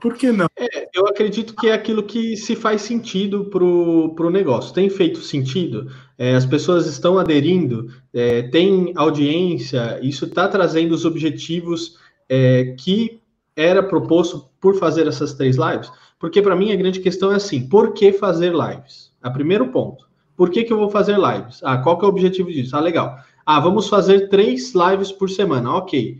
por 0.00 0.14
que 0.14 0.30
não? 0.30 0.46
É, 0.56 0.88
eu 0.94 1.06
acredito 1.06 1.54
que 1.54 1.68
é 1.68 1.72
aquilo 1.72 2.02
que 2.02 2.36
se 2.36 2.54
faz 2.54 2.82
sentido 2.82 3.46
para 3.46 3.64
o 3.64 4.30
negócio. 4.30 4.74
Tem 4.74 4.90
feito 4.90 5.20
sentido? 5.20 5.90
É, 6.18 6.34
as 6.34 6.44
pessoas 6.44 6.86
estão 6.86 7.18
aderindo, 7.18 7.90
é, 8.12 8.42
tem 8.42 8.92
audiência, 8.94 9.98
isso 10.02 10.26
está 10.26 10.48
trazendo 10.48 10.92
os 10.92 11.04
objetivos 11.04 11.98
é, 12.28 12.74
que 12.78 13.20
era 13.54 13.82
proposto 13.82 14.48
por 14.60 14.78
fazer 14.78 15.06
essas 15.06 15.32
três 15.32 15.56
lives? 15.56 15.90
Porque 16.26 16.42
para 16.42 16.56
mim 16.56 16.72
a 16.72 16.76
grande 16.76 16.98
questão 16.98 17.30
é 17.30 17.36
assim: 17.36 17.68
por 17.68 17.92
que 17.92 18.12
fazer 18.12 18.52
lives? 18.52 19.12
A 19.22 19.30
primeiro 19.30 19.68
ponto. 19.68 20.08
Por 20.36 20.50
que, 20.50 20.64
que 20.64 20.72
eu 20.72 20.76
vou 20.76 20.90
fazer 20.90 21.16
lives? 21.16 21.60
Ah, 21.62 21.78
qual 21.78 21.96
que 21.96 22.04
é 22.04 22.08
o 22.08 22.10
objetivo 22.10 22.50
disso? 22.50 22.76
Ah, 22.76 22.80
legal. 22.80 23.16
Ah, 23.46 23.60
vamos 23.60 23.88
fazer 23.88 24.28
três 24.28 24.74
lives 24.74 25.12
por 25.12 25.30
semana. 25.30 25.72
Ok. 25.76 26.18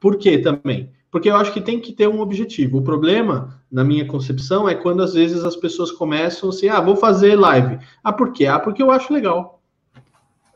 Por 0.00 0.16
que 0.16 0.38
também? 0.38 0.90
Porque 1.08 1.30
eu 1.30 1.36
acho 1.36 1.52
que 1.52 1.60
tem 1.60 1.78
que 1.78 1.92
ter 1.92 2.08
um 2.08 2.20
objetivo. 2.20 2.78
O 2.78 2.82
problema, 2.82 3.60
na 3.70 3.84
minha 3.84 4.04
concepção, 4.04 4.68
é 4.68 4.74
quando 4.74 5.04
às 5.04 5.14
vezes 5.14 5.44
as 5.44 5.54
pessoas 5.54 5.92
começam 5.92 6.48
assim, 6.48 6.68
ah, 6.68 6.80
vou 6.80 6.96
fazer 6.96 7.36
live. 7.36 7.78
Ah, 8.02 8.12
por 8.12 8.32
quê? 8.32 8.46
Ah, 8.46 8.58
porque 8.58 8.82
eu 8.82 8.90
acho 8.90 9.14
legal. 9.14 9.62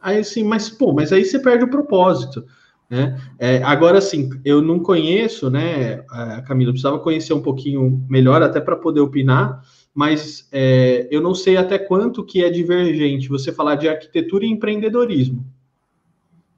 Aí 0.03 0.19
assim, 0.19 0.43
mas 0.43 0.69
pô, 0.69 0.93
mas 0.93 1.13
aí 1.13 1.25
você 1.25 1.39
perde 1.39 1.63
o 1.63 1.71
propósito. 1.71 2.45
Né? 2.91 3.21
É, 3.39 3.63
agora, 3.63 4.01
sim, 4.01 4.31
eu 4.45 4.63
não 4.63 4.79
conheço, 4.79 5.51
né, 5.51 5.99
Camila, 6.47 6.73
precisava 6.73 6.99
conhecer 6.99 7.35
um 7.35 7.43
pouquinho 7.43 8.05
melhor 8.09 8.43
até 8.43 8.61
para 8.61 8.77
poder 8.77 9.01
opinar, 9.01 9.63
mas 9.95 10.49
é, 10.51 11.07
eu 11.11 11.21
não 11.21 11.35
sei 11.35 11.57
até 11.57 11.79
quanto 11.79 12.25
que 12.25 12.43
é 12.43 12.49
divergente 12.49 13.29
você 13.29 13.53
falar 13.53 13.75
de 13.75 13.89
arquitetura 13.89 14.45
e 14.45 14.49
empreendedorismo. 14.49 15.45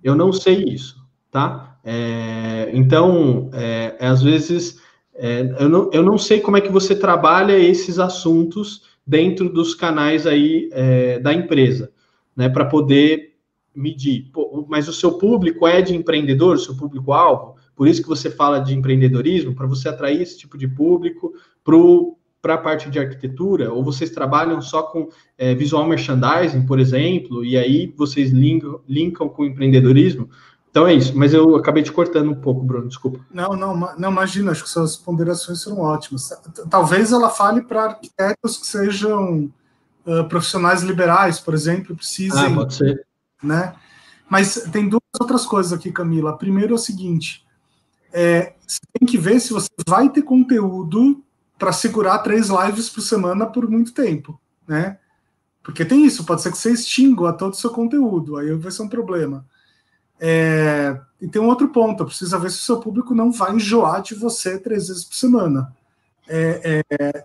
Eu 0.04 0.14
não 0.14 0.32
sei 0.32 0.62
isso, 0.64 1.04
tá? 1.30 1.78
É, 1.82 2.70
então, 2.74 3.50
é, 3.52 3.96
é, 3.98 4.06
às 4.06 4.22
vezes, 4.22 4.80
é, 5.14 5.40
eu, 5.58 5.68
não, 5.68 5.90
eu 5.92 6.02
não 6.02 6.16
sei 6.16 6.40
como 6.40 6.56
é 6.56 6.60
que 6.60 6.70
você 6.70 6.94
trabalha 6.94 7.58
esses 7.58 7.98
assuntos 7.98 8.82
dentro 9.04 9.48
dos 9.48 9.74
canais 9.74 10.26
aí 10.26 10.70
da 11.20 11.32
empresa, 11.32 11.90
né, 12.36 12.48
para 12.48 12.66
poder 12.66 13.29
medir. 13.74 14.30
Pô, 14.32 14.66
mas 14.68 14.88
o 14.88 14.92
seu 14.92 15.12
público 15.12 15.66
é 15.66 15.80
de 15.80 15.94
empreendedor, 15.94 16.56
o 16.56 16.58
seu 16.58 16.76
público-alvo, 16.76 17.56
por 17.80 17.88
isso 17.88 18.02
que 18.02 18.08
você 18.08 18.30
fala 18.30 18.60
de 18.60 18.74
empreendedorismo, 18.74 19.54
para 19.54 19.66
você 19.66 19.88
atrair 19.88 20.20
esse 20.20 20.36
tipo 20.36 20.58
de 20.58 20.68
público 20.68 21.32
para 22.42 22.54
a 22.54 22.58
parte 22.58 22.90
de 22.90 22.98
arquitetura, 22.98 23.72
ou 23.72 23.82
vocês 23.82 24.10
trabalham 24.10 24.60
só 24.60 24.82
com 24.82 25.08
é, 25.38 25.54
visual 25.54 25.86
merchandising, 25.86 26.66
por 26.66 26.78
exemplo, 26.78 27.44
e 27.44 27.56
aí 27.56 27.94
vocês 27.96 28.32
linkam, 28.32 28.80
linkam 28.86 29.28
com 29.28 29.44
empreendedorismo. 29.44 30.28
Então 30.70 30.86
é 30.86 30.94
isso, 30.94 31.16
mas 31.16 31.34
eu 31.34 31.56
acabei 31.56 31.82
te 31.82 31.90
cortando 31.90 32.30
um 32.30 32.34
pouco, 32.34 32.62
Bruno, 32.62 32.86
desculpa. 32.86 33.18
Não, 33.32 33.56
não, 33.56 33.74
não 33.96 34.10
imagina, 34.10 34.52
acho 34.52 34.62
que 34.62 34.68
suas 34.68 34.96
ponderações 34.96 35.62
serão 35.62 35.80
ótimas. 35.80 36.30
Talvez 36.68 37.12
ela 37.12 37.28
fale 37.28 37.62
para 37.62 37.84
arquitetos 37.84 38.58
que 38.58 38.66
sejam 38.66 39.50
uh, 40.06 40.28
profissionais 40.28 40.82
liberais, 40.82 41.40
por 41.40 41.54
exemplo, 41.54 41.96
precisem 41.96 42.44
ah, 42.44 42.54
pode 42.54 42.74
ser 42.74 43.04
né? 43.42 43.74
Mas 44.28 44.54
tem 44.72 44.88
duas 44.88 45.02
outras 45.20 45.44
coisas 45.44 45.72
aqui, 45.72 45.90
Camila. 45.90 46.36
Primeiro 46.36 46.72
é 46.72 46.76
o 46.76 46.78
seguinte: 46.78 47.44
é, 48.12 48.54
você 48.66 48.80
tem 48.92 49.06
que 49.06 49.18
ver 49.18 49.40
se 49.40 49.52
você 49.52 49.68
vai 49.86 50.08
ter 50.08 50.22
conteúdo 50.22 51.22
para 51.58 51.72
segurar 51.72 52.18
três 52.20 52.48
lives 52.48 52.88
por 52.88 53.02
semana 53.02 53.46
por 53.46 53.68
muito 53.68 53.92
tempo, 53.92 54.40
né? 54.66 54.98
Porque 55.62 55.84
tem 55.84 56.06
isso, 56.06 56.24
pode 56.24 56.42
ser 56.42 56.50
que 56.50 56.58
você 56.58 56.72
extingua 56.72 57.32
todo 57.32 57.52
o 57.52 57.56
seu 57.56 57.70
conteúdo, 57.70 58.36
aí 58.36 58.52
vai 58.54 58.70
ser 58.72 58.82
um 58.82 58.88
problema. 58.88 59.46
É, 60.18 60.98
e 61.20 61.28
tem 61.28 61.40
um 61.40 61.48
outro 61.48 61.68
ponto, 61.68 62.04
precisa 62.04 62.38
ver 62.38 62.50
se 62.50 62.58
o 62.58 62.62
seu 62.62 62.80
público 62.80 63.14
não 63.14 63.30
vai 63.30 63.54
enjoar 63.54 64.02
de 64.02 64.14
você 64.14 64.58
três 64.58 64.88
vezes 64.88 65.04
por 65.04 65.14
semana. 65.14 65.74
É, 66.28 66.82
é, 66.90 67.24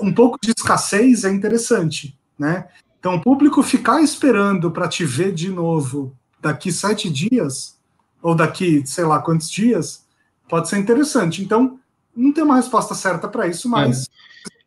um 0.00 0.12
pouco 0.12 0.38
de 0.42 0.52
escassez 0.56 1.24
é 1.24 1.30
interessante, 1.30 2.18
né? 2.38 2.68
Então, 3.04 3.16
o 3.16 3.20
público 3.20 3.62
ficar 3.62 4.00
esperando 4.00 4.70
para 4.70 4.88
te 4.88 5.04
ver 5.04 5.30
de 5.30 5.50
novo 5.50 6.16
daqui 6.40 6.72
sete 6.72 7.10
dias, 7.10 7.78
ou 8.22 8.34
daqui 8.34 8.82
sei 8.86 9.04
lá 9.04 9.18
quantos 9.18 9.50
dias, 9.50 10.06
pode 10.48 10.70
ser 10.70 10.78
interessante. 10.78 11.42
Então, 11.42 11.78
não 12.16 12.32
tem 12.32 12.42
uma 12.42 12.56
resposta 12.56 12.94
certa 12.94 13.28
para 13.28 13.46
isso, 13.46 13.68
mas. 13.68 14.08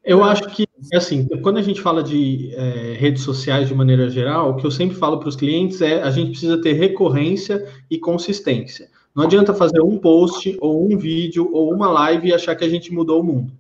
É. 0.04 0.14
Eu 0.14 0.24
acho 0.24 0.44
que, 0.52 0.68
assim, 0.94 1.28
quando 1.42 1.58
a 1.58 1.64
gente 1.64 1.82
fala 1.82 2.04
de 2.04 2.54
é, 2.54 2.96
redes 3.00 3.24
sociais 3.24 3.70
de 3.70 3.74
maneira 3.74 4.08
geral, 4.08 4.52
o 4.52 4.56
que 4.56 4.68
eu 4.68 4.72
sempre 4.72 4.96
falo 4.96 5.18
para 5.18 5.30
os 5.30 5.36
clientes 5.36 5.82
é 5.82 6.04
a 6.04 6.12
gente 6.12 6.30
precisa 6.30 6.62
ter 6.62 6.74
recorrência 6.74 7.68
e 7.90 7.98
consistência. 7.98 8.88
Não 9.16 9.24
adianta 9.24 9.52
fazer 9.52 9.82
um 9.82 9.98
post, 9.98 10.56
ou 10.62 10.86
um 10.86 10.96
vídeo, 10.96 11.50
ou 11.52 11.74
uma 11.74 11.90
live 11.90 12.28
e 12.28 12.34
achar 12.36 12.56
que 12.56 12.64
a 12.64 12.70
gente 12.70 12.94
mudou 12.94 13.20
o 13.20 13.24
mundo. 13.24 13.52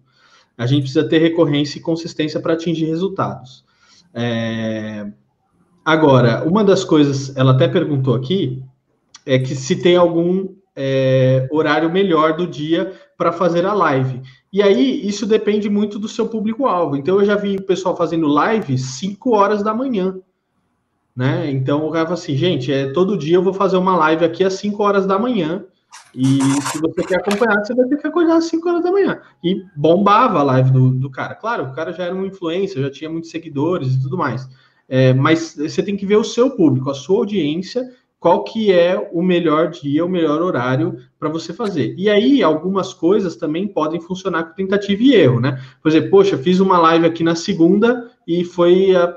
A 0.56 0.68
gente 0.68 0.84
precisa 0.84 1.10
ter 1.10 1.18
recorrência 1.18 1.80
e 1.80 1.82
consistência 1.82 2.40
para 2.40 2.54
atingir 2.54 2.86
resultados. 2.86 3.66
É... 4.18 5.08
Agora, 5.86 6.44
uma 6.46 6.64
das 6.64 6.84
coisas, 6.84 7.36
ela 7.38 7.54
até 7.54 7.68
perguntou 7.68 8.16
aqui, 8.16 8.64
é 9.26 9.40
que 9.40 9.56
se 9.56 9.76
tem 9.82 9.96
algum 9.96 10.50
é, 10.76 11.48
horário 11.52 11.92
melhor 11.92 12.36
do 12.36 12.46
dia 12.48 12.94
para 13.18 13.32
fazer 13.32 13.66
a 13.66 13.74
live. 13.74 14.22
E 14.52 14.62
aí, 14.62 15.08
isso 15.08 15.26
depende 15.26 15.70
muito 15.70 15.98
do 16.00 16.08
seu 16.08 16.28
público-alvo. 16.28 16.96
Então, 16.96 17.20
eu 17.20 17.26
já 17.26 17.36
vi 17.36 17.56
o 17.58 17.64
pessoal 17.64 17.96
fazendo 17.96 18.28
live 18.28 18.78
5 18.78 19.36
horas 19.36 19.64
da 19.64 19.74
manhã. 19.74 20.20
né? 21.16 21.50
Então 21.50 21.88
o 21.88 21.92
cara 21.92 22.14
assim, 22.14 22.36
gente, 22.36 22.72
é, 22.72 22.92
todo 22.94 23.18
dia 23.18 23.36
eu 23.38 23.42
vou 23.44 23.54
fazer 23.54 23.78
uma 23.78 23.96
live 23.96 24.24
aqui 24.24 24.44
às 24.44 24.54
5 24.54 24.84
horas 24.84 25.08
da 25.08 25.18
manhã. 25.18 25.66
E 26.16 26.40
se 26.72 26.80
você 26.80 27.04
quer 27.04 27.18
acompanhar, 27.18 27.64
você 27.64 27.76
vai 27.76 27.86
ter 27.88 27.98
que 27.98 28.08
acordar 28.08 28.38
às 28.38 28.46
5 28.46 28.68
horas 28.68 28.84
da 28.84 28.92
manhã. 28.92 29.22
E 29.44 29.64
bombava 29.76 30.40
a 30.40 30.44
live 30.44 30.72
do, 30.72 30.90
do 30.92 31.12
cara. 31.12 31.36
Claro, 31.36 31.66
o 31.66 31.74
cara 31.74 31.94
já 31.94 32.06
era 32.06 32.16
um 32.16 32.26
influencer, 32.26 32.82
já 32.82 32.90
tinha 32.90 33.10
muitos 33.10 33.30
seguidores 33.30 33.94
e 33.94 34.02
tudo 34.02 34.18
mais. 34.18 34.48
É, 34.90 35.14
mas 35.14 35.56
você 35.56 35.84
tem 35.84 35.98
que 35.98 36.06
ver 36.06 36.16
o 36.16 36.24
seu 36.24 36.52
público, 36.52 36.90
a 36.90 36.96
sua 36.96 37.18
audiência, 37.18 37.88
qual 38.20 38.44
que 38.44 38.72
é 38.72 39.10
o 39.12 39.22
melhor 39.22 39.70
dia, 39.70 40.04
o 40.04 40.10
melhor 40.10 40.42
horário 40.42 40.98
para 41.20 41.30
você 41.30 41.54
fazer. 41.54 41.94
E 41.98 42.10
aí, 42.10 42.42
algumas 42.42 42.94
coisas 42.94 43.36
também 43.36 43.68
podem 43.68 44.02
funcionar 44.02 44.46
com 44.46 44.56
tentativa 44.56 45.04
e 45.04 45.14
erro, 45.14 45.40
né? 45.40 45.62
Por 45.84 45.90
exemplo, 45.90 46.10
poxa, 46.10 46.38
fiz 46.38 46.60
uma 46.60 46.80
live 46.80 47.06
aqui 47.06 47.24
na 47.24 47.36
segunda 47.36 48.10
e 48.28 48.44
foi 48.44 48.96
a, 48.96 49.16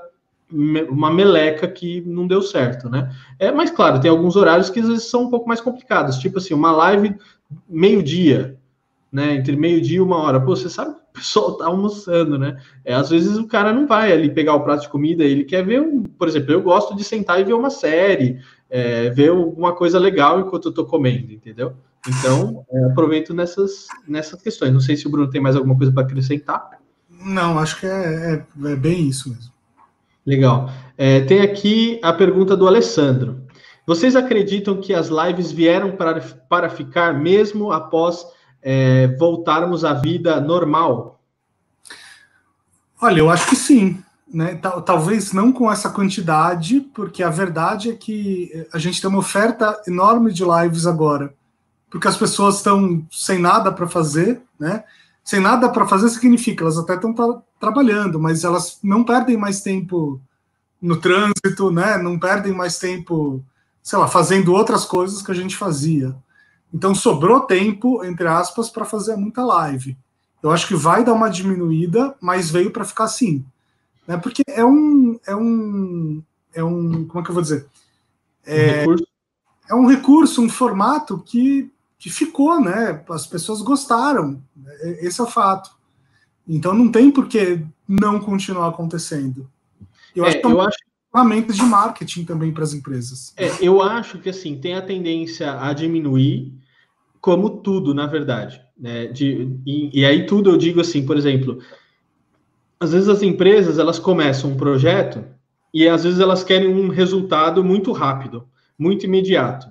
uma 0.53 1.12
meleca 1.12 1.68
que 1.68 2.01
não 2.03 2.26
deu 2.26 2.42
certo, 2.42 2.88
né? 2.88 3.11
É, 3.38 3.53
mas 3.53 3.70
claro, 3.70 4.01
tem 4.01 4.11
alguns 4.11 4.36
horários 4.36 4.70
que 4.70 4.80
às 4.80 4.88
vezes 4.88 5.05
são 5.05 5.24
um 5.24 5.30
pouco 5.30 5.48
mais 5.48 5.61
complicados, 5.61 6.18
tipo 6.18 6.38
assim, 6.38 6.55
uma 6.55 6.72
live 6.72 7.16
meio-dia, 7.68 8.59
né? 9.12 9.34
Entre 9.34 9.57
meio-dia 9.57 9.98
e 9.98 10.01
uma 10.01 10.18
hora. 10.18 10.40
Pô, 10.40 10.55
você 10.55 10.68
sabe 10.68 10.94
que 10.94 11.01
o 11.01 11.12
pessoal 11.12 11.57
tá 11.57 11.66
almoçando, 11.66 12.38
né? 12.38 12.61
É, 12.84 12.94
às 12.94 13.11
vezes 13.11 13.36
o 13.36 13.46
cara 13.46 13.72
não 13.72 13.86
vai 13.86 14.12
ali 14.12 14.30
pegar 14.30 14.55
o 14.55 14.64
prato 14.64 14.82
de 14.82 14.88
comida, 14.88 15.24
ele 15.24 15.44
quer 15.44 15.64
ver 15.64 15.80
um, 15.80 16.03
por 16.03 16.28
exemplo, 16.28 16.53
eu 16.53 16.62
gosto 16.62 16.96
de 16.96 17.05
sentar 17.05 17.40
e 17.40 17.44
ver 17.44 17.55
uma 17.55 17.70
série, 17.70 18.40
é, 18.68 19.11
ver 19.11 19.30
alguma 19.30 19.74
coisa 19.74 19.98
legal 19.98 20.40
enquanto 20.40 20.68
eu 20.68 20.74
tô 20.74 20.84
comendo, 20.84 21.32
entendeu? 21.32 21.74
Então, 22.09 22.64
é, 22.70 22.84
aproveito 22.86 23.34
nessas, 23.34 23.86
nessas 24.09 24.40
questões. 24.40 24.72
Não 24.72 24.80
sei 24.80 24.96
se 24.96 25.07
o 25.07 25.11
Bruno 25.11 25.28
tem 25.28 25.40
mais 25.40 25.55
alguma 25.55 25.76
coisa 25.76 25.92
para 25.92 26.03
acrescentar. 26.03 26.80
Não, 27.11 27.59
acho 27.59 27.78
que 27.78 27.86
é, 27.86 27.90
é, 28.34 28.72
é 28.72 28.76
bem 28.76 29.09
isso 29.09 29.28
mesmo. 29.28 29.53
Legal. 30.31 30.70
É, 30.97 31.22
tem 31.22 31.41
aqui 31.41 31.99
a 32.05 32.12
pergunta 32.12 32.57
do 32.57 32.68
Alessandro. 32.68 33.43
Vocês 33.85 34.14
acreditam 34.14 34.81
que 34.81 34.95
as 34.95 35.09
lives 35.09 35.51
vieram 35.51 35.91
para, 35.91 36.20
para 36.49 36.70
ficar 36.70 37.12
mesmo 37.12 37.72
após 37.72 38.24
é, 38.62 39.09
voltarmos 39.18 39.85
à 39.85 39.93
vida 39.93 40.41
normal? 40.41 41.20
Olha, 43.03 43.18
eu 43.18 43.28
acho 43.28 43.49
que 43.49 43.57
sim. 43.57 44.01
Né? 44.33 44.55
Talvez 44.87 45.33
não 45.33 45.51
com 45.51 45.68
essa 45.68 45.91
quantidade, 45.91 46.78
porque 46.95 47.24
a 47.24 47.28
verdade 47.31 47.91
é 47.91 47.97
que 47.97 48.68
a 48.72 48.78
gente 48.78 49.01
tem 49.01 49.11
uma 49.11 49.18
oferta 49.18 49.83
enorme 49.89 50.33
de 50.33 50.45
lives 50.45 50.87
agora, 50.87 51.35
porque 51.91 52.07
as 52.07 52.16
pessoas 52.16 52.59
estão 52.59 53.05
sem 53.11 53.41
nada 53.41 53.72
para 53.72 53.89
fazer, 53.89 54.41
né? 54.61 54.85
Sem 55.31 55.39
nada 55.39 55.68
para 55.68 55.87
fazer 55.87 56.09
significa 56.09 56.64
elas 56.64 56.76
até 56.76 56.97
estão 56.97 57.14
tra 57.14 57.41
trabalhando, 57.61 58.18
mas 58.18 58.43
elas 58.43 58.81
não 58.83 59.05
perdem 59.05 59.37
mais 59.37 59.61
tempo 59.61 60.20
no 60.83 60.97
trânsito, 60.97 61.70
né? 61.70 61.97
Não 61.99 62.18
perdem 62.18 62.53
mais 62.53 62.81
tempo, 62.81 63.41
sei 63.81 63.97
lá, 63.97 64.09
fazendo 64.09 64.53
outras 64.53 64.85
coisas 64.85 65.22
que 65.22 65.31
a 65.31 65.35
gente 65.35 65.57
fazia. 65.57 66.16
Então 66.74 66.97
sobrou 66.97 67.43
tempo, 67.43 68.05
entre 68.05 68.26
aspas, 68.26 68.70
para 68.70 68.85
fazer 68.85 69.14
muita 69.14 69.45
live. 69.45 69.97
Eu 70.43 70.51
acho 70.51 70.66
que 70.66 70.74
vai 70.74 71.05
dar 71.05 71.12
uma 71.12 71.31
diminuída, 71.31 72.12
mas 72.20 72.51
veio 72.51 72.72
para 72.72 72.85
ficar 72.85 73.05
assim. 73.05 73.45
Né? 74.09 74.16
Porque 74.16 74.43
é 74.49 74.64
um, 74.64 75.16
é 75.24 75.37
um. 75.37 76.24
É 76.53 76.64
um. 76.64 77.07
Como 77.07 77.20
é 77.20 77.24
que 77.24 77.31
eu 77.31 77.35
vou 77.35 77.43
dizer? 77.45 77.68
É 78.45 78.57
um 78.59 78.81
recurso, 78.81 79.07
é 79.68 79.74
um, 79.76 79.87
recurso, 79.87 80.43
um 80.43 80.49
formato 80.49 81.22
que, 81.24 81.70
que 82.01 82.09
ficou, 82.09 82.59
né? 82.59 83.05
As 83.11 83.26
pessoas 83.26 83.61
gostaram. 83.61 84.42
Esse 85.01 85.20
é 85.20 85.24
o 85.24 85.26
fato. 85.26 85.70
Então 86.48 86.74
não 86.74 86.90
tem 86.90 87.11
por 87.11 87.28
que 87.28 87.62
não 87.86 88.18
continuar 88.18 88.68
acontecendo. 88.68 89.46
Eu 90.16 90.24
é, 90.24 90.28
acho 90.28 90.40
que 90.40 90.46
é 90.46 90.48
um 90.48 90.61
acho... 90.62 90.78
ferramenta 91.12 91.53
de 91.53 91.62
marketing 91.62 92.24
também 92.24 92.53
para 92.53 92.64
as 92.64 92.72
empresas. 92.72 93.34
É, 93.36 93.51
eu 93.61 93.82
acho 93.82 94.18
que 94.18 94.30
assim 94.30 94.57
tem 94.57 94.74
a 94.74 94.82
tendência 94.82 95.61
a 95.61 95.74
diminuir 95.74 96.55
como 97.20 97.51
tudo, 97.59 97.92
na 97.92 98.07
verdade. 98.07 98.62
Né? 98.78 99.07
De, 99.09 99.55
e, 99.66 100.01
e, 100.01 100.07
aí 100.07 100.24
tudo 100.24 100.51
eu 100.51 100.57
digo 100.57 100.80
assim, 100.80 101.05
por 101.05 101.18
exemplo, 101.18 101.59
às 102.80 102.92
vezes 102.92 103.11
as 103.11 103.22
empresas 103.22 103.78
elas 103.78 103.98
começam 103.98 104.53
um 104.53 104.57
projeto 104.57 105.22
e 105.72 105.86
às 105.86 106.03
vezes 106.03 106.18
elas 106.18 106.42
querem 106.42 106.68
um 106.68 106.88
resultado 106.88 107.62
muito 107.62 107.92
rápido, 107.92 108.48
muito 108.78 109.05
imediato. 109.05 109.70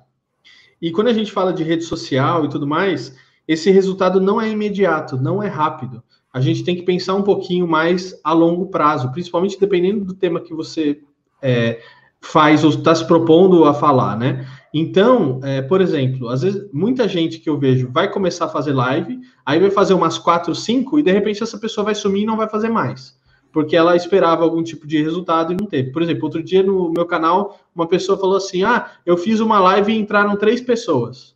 E 0.81 0.91
quando 0.91 1.07
a 1.07 1.13
gente 1.13 1.31
fala 1.31 1.53
de 1.53 1.63
rede 1.63 1.83
social 1.83 2.45
e 2.45 2.49
tudo 2.49 2.67
mais, 2.67 3.15
esse 3.47 3.71
resultado 3.71 4.21
não 4.21 4.39
é 4.39 4.49
imediato, 4.49 5.17
não 5.17 5.41
é 5.41 5.47
rápido. 5.47 6.03
A 6.31 6.39
gente 6.39 6.63
tem 6.63 6.75
que 6.75 6.83
pensar 6.83 7.15
um 7.15 7.23
pouquinho 7.23 7.67
mais 7.67 8.19
a 8.23 8.31
longo 8.31 8.67
prazo, 8.67 9.11
principalmente 9.11 9.59
dependendo 9.59 10.05
do 10.05 10.13
tema 10.13 10.39
que 10.39 10.53
você 10.53 10.99
é, 11.41 11.79
faz 12.21 12.63
ou 12.63 12.69
está 12.69 12.93
se 12.93 13.05
propondo 13.05 13.65
a 13.65 13.73
falar, 13.73 14.17
né? 14.17 14.47
Então, 14.73 15.39
é, 15.43 15.61
por 15.61 15.81
exemplo, 15.81 16.29
às 16.29 16.43
vezes 16.43 16.69
muita 16.71 17.07
gente 17.07 17.39
que 17.39 17.49
eu 17.49 17.57
vejo 17.57 17.89
vai 17.91 18.11
começar 18.11 18.45
a 18.45 18.49
fazer 18.49 18.73
live, 18.73 19.19
aí 19.43 19.59
vai 19.59 19.71
fazer 19.71 19.95
umas 19.95 20.19
quatro, 20.19 20.53
cinco, 20.53 20.99
e 20.99 21.03
de 21.03 21.11
repente 21.11 21.41
essa 21.41 21.57
pessoa 21.57 21.85
vai 21.85 21.95
sumir 21.95 22.23
e 22.23 22.25
não 22.25 22.37
vai 22.37 22.47
fazer 22.47 22.69
mais. 22.69 23.18
Porque 23.51 23.75
ela 23.75 23.95
esperava 23.95 24.43
algum 24.43 24.61
tipo 24.61 24.85
de 24.85 25.01
resultado 25.01 25.53
e 25.53 25.57
não 25.59 25.65
teve. 25.65 25.91
Por 25.91 26.01
exemplo, 26.01 26.25
outro 26.25 26.43
dia 26.43 26.61
no 26.61 26.91
meu 26.91 27.05
canal, 27.05 27.59
uma 27.73 27.87
pessoa 27.87 28.17
falou 28.17 28.37
assim: 28.37 28.63
Ah, 28.63 28.91
eu 29.05 29.17
fiz 29.17 29.39
uma 29.39 29.59
live 29.59 29.91
e 29.91 29.97
entraram 29.97 30.35
três 30.35 30.61
pessoas. 30.61 31.35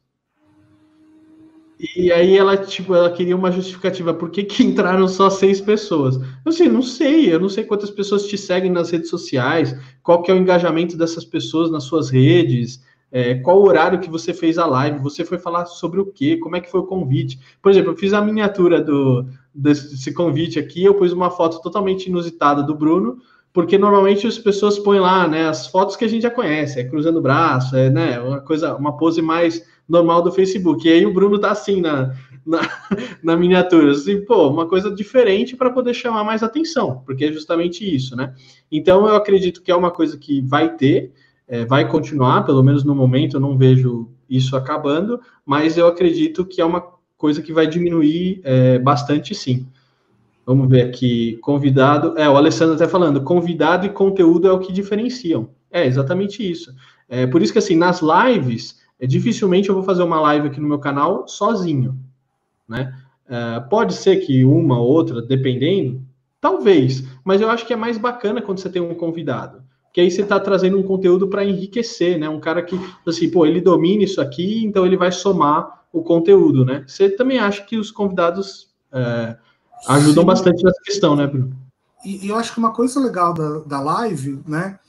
E 1.96 2.12
aí 2.14 2.38
ela, 2.38 2.56
tipo, 2.56 2.96
ela 2.96 3.12
queria 3.12 3.36
uma 3.36 3.52
justificativa. 3.52 4.14
Por 4.14 4.30
que, 4.30 4.44
que 4.44 4.64
entraram 4.64 5.06
só 5.06 5.30
seis 5.30 5.60
pessoas? 5.60 6.16
Eu 6.16 6.24
assim, 6.46 6.70
não 6.70 6.82
sei, 6.82 7.34
eu 7.34 7.40
não 7.40 7.50
sei 7.50 7.66
quantas 7.66 7.90
pessoas 7.90 8.26
te 8.26 8.38
seguem 8.38 8.72
nas 8.72 8.90
redes 8.90 9.10
sociais, 9.10 9.76
qual 10.02 10.22
que 10.22 10.32
é 10.32 10.34
o 10.34 10.38
engajamento 10.38 10.96
dessas 10.96 11.26
pessoas 11.26 11.70
nas 11.70 11.84
suas 11.84 12.10
redes, 12.10 12.82
é, 13.16 13.36
qual 13.36 13.62
horário 13.62 14.00
que 14.00 14.10
você 14.10 14.34
fez 14.34 14.58
a 14.58 14.66
live, 14.66 14.98
você 14.98 15.24
foi 15.24 15.38
falar 15.38 15.68
sobre 15.68 16.02
o 16.02 16.06
quê, 16.08 16.36
como 16.38 16.56
é 16.56 16.60
que 16.60 16.72
foi 16.72 16.80
o 16.80 16.88
convite. 16.88 17.40
Por 17.62 17.72
exemplo, 17.72 17.92
eu 17.92 17.96
fiz 17.96 18.12
a 18.12 18.20
miniatura 18.20 18.82
do, 18.82 19.28
desse 19.54 20.12
convite 20.16 20.58
aqui, 20.58 20.84
eu 20.84 20.96
pus 20.96 21.14
uma 21.14 21.30
foto 21.30 21.62
totalmente 21.62 22.08
inusitada 22.08 22.64
do 22.64 22.74
Bruno, 22.74 23.20
porque 23.54 23.78
normalmente 23.78 24.26
as 24.26 24.40
pessoas 24.40 24.80
põem 24.80 25.00
lá, 25.00 25.28
né, 25.28 25.48
as 25.48 25.68
fotos 25.68 25.96
que 25.96 26.04
a 26.04 26.08
gente 26.08 26.24
já 26.24 26.32
conhece, 26.32 26.80
é 26.80 26.84
cruzando 26.84 27.20
o 27.20 27.22
braço, 27.22 27.76
é, 27.76 27.88
né, 27.88 28.20
uma 28.20 28.42
coisa, 28.42 28.76
uma 28.76 28.98
pose 28.98 29.22
mais 29.22 29.64
normal 29.88 30.24
do 30.24 30.32
Facebook. 30.32 30.88
E 30.88 30.92
aí 30.92 31.06
o 31.06 31.14
Bruno 31.14 31.38
tá 31.38 31.52
assim 31.52 31.82
na, 31.82 32.16
na, 32.44 32.62
na 33.22 33.38
miniatura, 33.38 33.92
assim, 33.92 34.26
pô, 34.26 34.50
uma 34.50 34.68
coisa 34.68 34.90
diferente 34.90 35.56
para 35.56 35.70
poder 35.70 35.94
chamar 35.94 36.24
mais 36.24 36.42
atenção, 36.42 37.04
porque 37.06 37.26
é 37.26 37.32
justamente 37.32 37.86
isso, 37.86 38.16
né? 38.16 38.34
Então 38.72 39.08
eu 39.08 39.16
acredito 39.16 39.62
que 39.62 39.70
é 39.70 39.76
uma 39.76 39.92
coisa 39.92 40.18
que 40.18 40.42
vai 40.42 40.76
ter, 40.76 41.14
é, 41.48 41.66
vai 41.66 41.88
continuar, 41.88 42.44
pelo 42.44 42.64
menos 42.64 42.84
no 42.84 42.96
momento 42.96 43.38
eu 43.38 43.42
não 43.42 43.58
vejo 43.58 44.10
isso 44.30 44.56
acabando, 44.56 45.20
mas 45.46 45.78
eu 45.78 45.88
acredito 45.88 46.46
que 46.46 46.62
é 46.62 46.66
uma 46.66 46.84
coisa 47.18 47.42
que 47.42 47.54
vai 47.54 47.68
diminuir 47.68 48.42
é, 48.44 48.80
bastante 48.80 49.36
sim. 49.36 49.68
Vamos 50.46 50.70
ver 50.70 50.82
aqui, 50.82 51.38
convidado. 51.42 52.18
É, 52.18 52.30
o 52.30 52.36
Alessandro 52.36 52.74
está 52.74 52.88
falando, 52.88 53.22
convidado 53.22 53.86
e 53.86 53.90
conteúdo 53.90 54.48
é 54.48 54.52
o 54.52 54.60
que 54.60 54.74
diferenciam. 54.74 55.50
É 55.72 55.86
exatamente 55.86 56.50
isso. 56.50 56.74
É, 57.08 57.26
por 57.26 57.42
isso 57.42 57.54
que 57.54 57.60
assim, 57.60 57.76
nas 57.76 58.02
lives, 58.02 58.82
é, 59.00 59.08
dificilmente 59.08 59.70
eu 59.70 59.76
vou 59.76 59.84
fazer 59.84 60.04
uma 60.04 60.20
live 60.20 60.48
aqui 60.48 60.60
no 60.60 60.68
meu 60.68 60.80
canal 60.80 61.28
sozinho, 61.28 61.98
né? 62.68 62.94
É, 63.28 63.60
pode 63.62 63.94
ser 63.94 64.18
que 64.18 64.44
uma 64.44 64.78
ou 64.78 64.88
outra, 64.88 65.22
dependendo, 65.22 66.02
talvez, 66.42 67.08
mas 67.24 67.40
eu 67.40 67.50
acho 67.50 67.66
que 67.66 67.72
é 67.72 67.78
mais 67.78 67.98
bacana 67.98 68.42
quando 68.42 68.60
você 68.60 68.70
tem 68.70 68.82
um 68.82 68.94
convidado 68.94 69.63
que 69.94 70.02
aí 70.02 70.10
você 70.10 70.24
está 70.24 70.40
trazendo 70.40 70.80
um 70.80 70.84
conteúdo 70.84 71.28
para 71.28 71.46
enriquecer, 71.46 72.18
né? 72.18 72.28
Um 72.28 72.40
cara 72.40 72.64
que, 72.64 72.80
assim, 73.08 73.30
pô, 73.30 73.46
ele 73.46 73.62
domina 73.62 74.04
isso 74.04 74.20
aqui, 74.20 74.66
então 74.66 74.86
ele 74.88 74.98
vai 74.98 75.12
somar 75.12 75.86
o 75.94 76.02
conteúdo, 76.02 76.66
né? 76.66 76.84
Você 76.88 77.08
também 77.12 77.38
acha 77.38 77.64
que 77.64 77.78
os 77.78 77.92
convidados 77.92 78.74
é, 78.92 79.38
ajudam 79.88 80.24
Sim. 80.24 80.28
bastante 80.28 80.64
nessa 80.64 80.82
questão, 80.84 81.16
né, 81.16 81.28
Bruno? 81.28 81.56
E, 82.04 82.26
e, 82.26 82.30
eu 82.30 82.36
acho 82.36 82.52
que 82.52 82.58
uma 82.58 82.74
coisa 82.74 83.00
legal 83.00 83.36
da, 83.36 83.60
da 83.60 83.80
live, 83.80 84.42
né, 84.48 84.80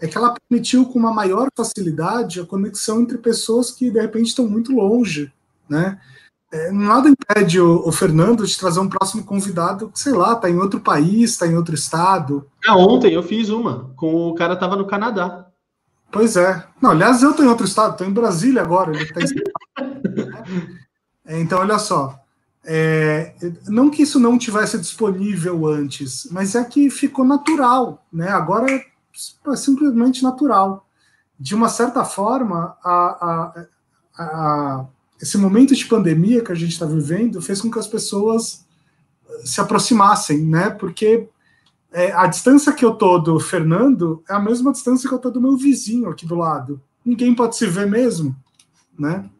é 0.00 0.06
que 0.06 0.16
ela 0.16 0.34
permitiu 0.48 0.86
com 0.86 0.98
uma 0.98 1.12
maior 1.12 1.48
facilidade 1.56 2.40
a 2.40 2.46
conexão 2.46 3.00
entre 3.00 3.18
pessoas 3.18 3.72
que 3.72 3.90
de 3.90 4.00
repente 4.00 4.28
estão 4.28 4.48
muito 4.48 4.72
longe, 4.72 5.32
né? 5.68 5.98
É, 6.52 6.70
nada 6.70 7.08
impede 7.08 7.58
o, 7.58 7.88
o, 7.88 7.90
Fernando 7.90 8.46
de 8.46 8.58
trazer 8.58 8.78
um 8.78 8.88
próximo 8.88 9.24
convidado 9.24 9.88
que, 9.88 9.98
sei 9.98 10.12
lá, 10.12 10.36
tá 10.36 10.50
em 10.50 10.58
outro 10.58 10.80
país, 10.80 11.30
está 11.30 11.46
em 11.46 11.56
outro 11.56 11.74
estado. 11.74 12.46
Ah, 12.68 12.76
ontem 12.76 13.14
eu 13.14 13.22
fiz 13.22 13.48
uma, 13.48 13.90
com 13.96 14.28
o 14.28 14.34
cara 14.34 14.54
tava 14.54 14.76
no 14.76 14.86
Canadá. 14.86 15.46
Pois 16.10 16.36
é. 16.36 16.62
Não, 16.78 16.90
aliás, 16.90 17.22
eu 17.22 17.32
tô 17.32 17.42
em 17.42 17.48
outro 17.48 17.64
estado, 17.64 17.96
tô 17.96 18.04
em 18.04 18.12
Brasília 18.12 18.60
agora. 18.60 18.94
Ele 18.94 19.06
tá 19.06 19.20
em... 19.22 20.76
é, 21.24 21.40
então, 21.40 21.58
olha 21.60 21.78
só. 21.78 22.20
É, 22.62 23.34
não 23.66 23.88
que 23.88 24.02
isso 24.02 24.20
não 24.20 24.36
tivesse 24.36 24.78
disponível 24.78 25.66
antes, 25.66 26.28
mas 26.30 26.54
é 26.54 26.62
que 26.62 26.90
ficou 26.90 27.24
natural, 27.24 28.04
né? 28.12 28.28
Agora 28.28 28.70
é, 28.70 28.84
é 29.48 29.56
simplesmente 29.56 30.22
natural. 30.22 30.86
De 31.40 31.54
uma 31.54 31.70
certa 31.70 32.04
forma, 32.04 32.76
a, 32.84 32.92
a, 32.92 33.66
a 34.22 34.86
esse 35.22 35.38
momento 35.38 35.72
de 35.72 35.86
pandemia 35.86 36.42
que 36.42 36.50
a 36.50 36.54
gente 36.56 36.72
está 36.72 36.84
vivendo 36.84 37.40
fez 37.40 37.60
com 37.60 37.70
que 37.70 37.78
as 37.78 37.86
pessoas 37.86 38.66
eh, 39.30 39.42
se 39.44 39.60
aproximassem, 39.60 40.44
né? 40.44 40.68
Porque 40.68 41.28
é, 41.92 42.10
a 42.12 42.26
distância 42.26 42.72
que 42.72 42.84
eu 42.84 42.94
tô 42.94 43.18
do 43.18 43.38
Fernando 43.38 44.24
é 44.28 44.34
a 44.34 44.40
mesma 44.40 44.72
distância 44.72 45.08
que 45.08 45.14
eu 45.14 45.20
tô 45.20 45.30
do 45.30 45.40
meu 45.40 45.56
vizinho 45.56 46.10
aqui 46.10 46.26
do 46.26 46.34
lado. 46.34 46.80
Ninguém 47.04 47.34
pode 47.34 47.56
se 47.56 47.66
ver 47.66 47.86
mesmo, 47.86 48.34
né? 48.98 49.30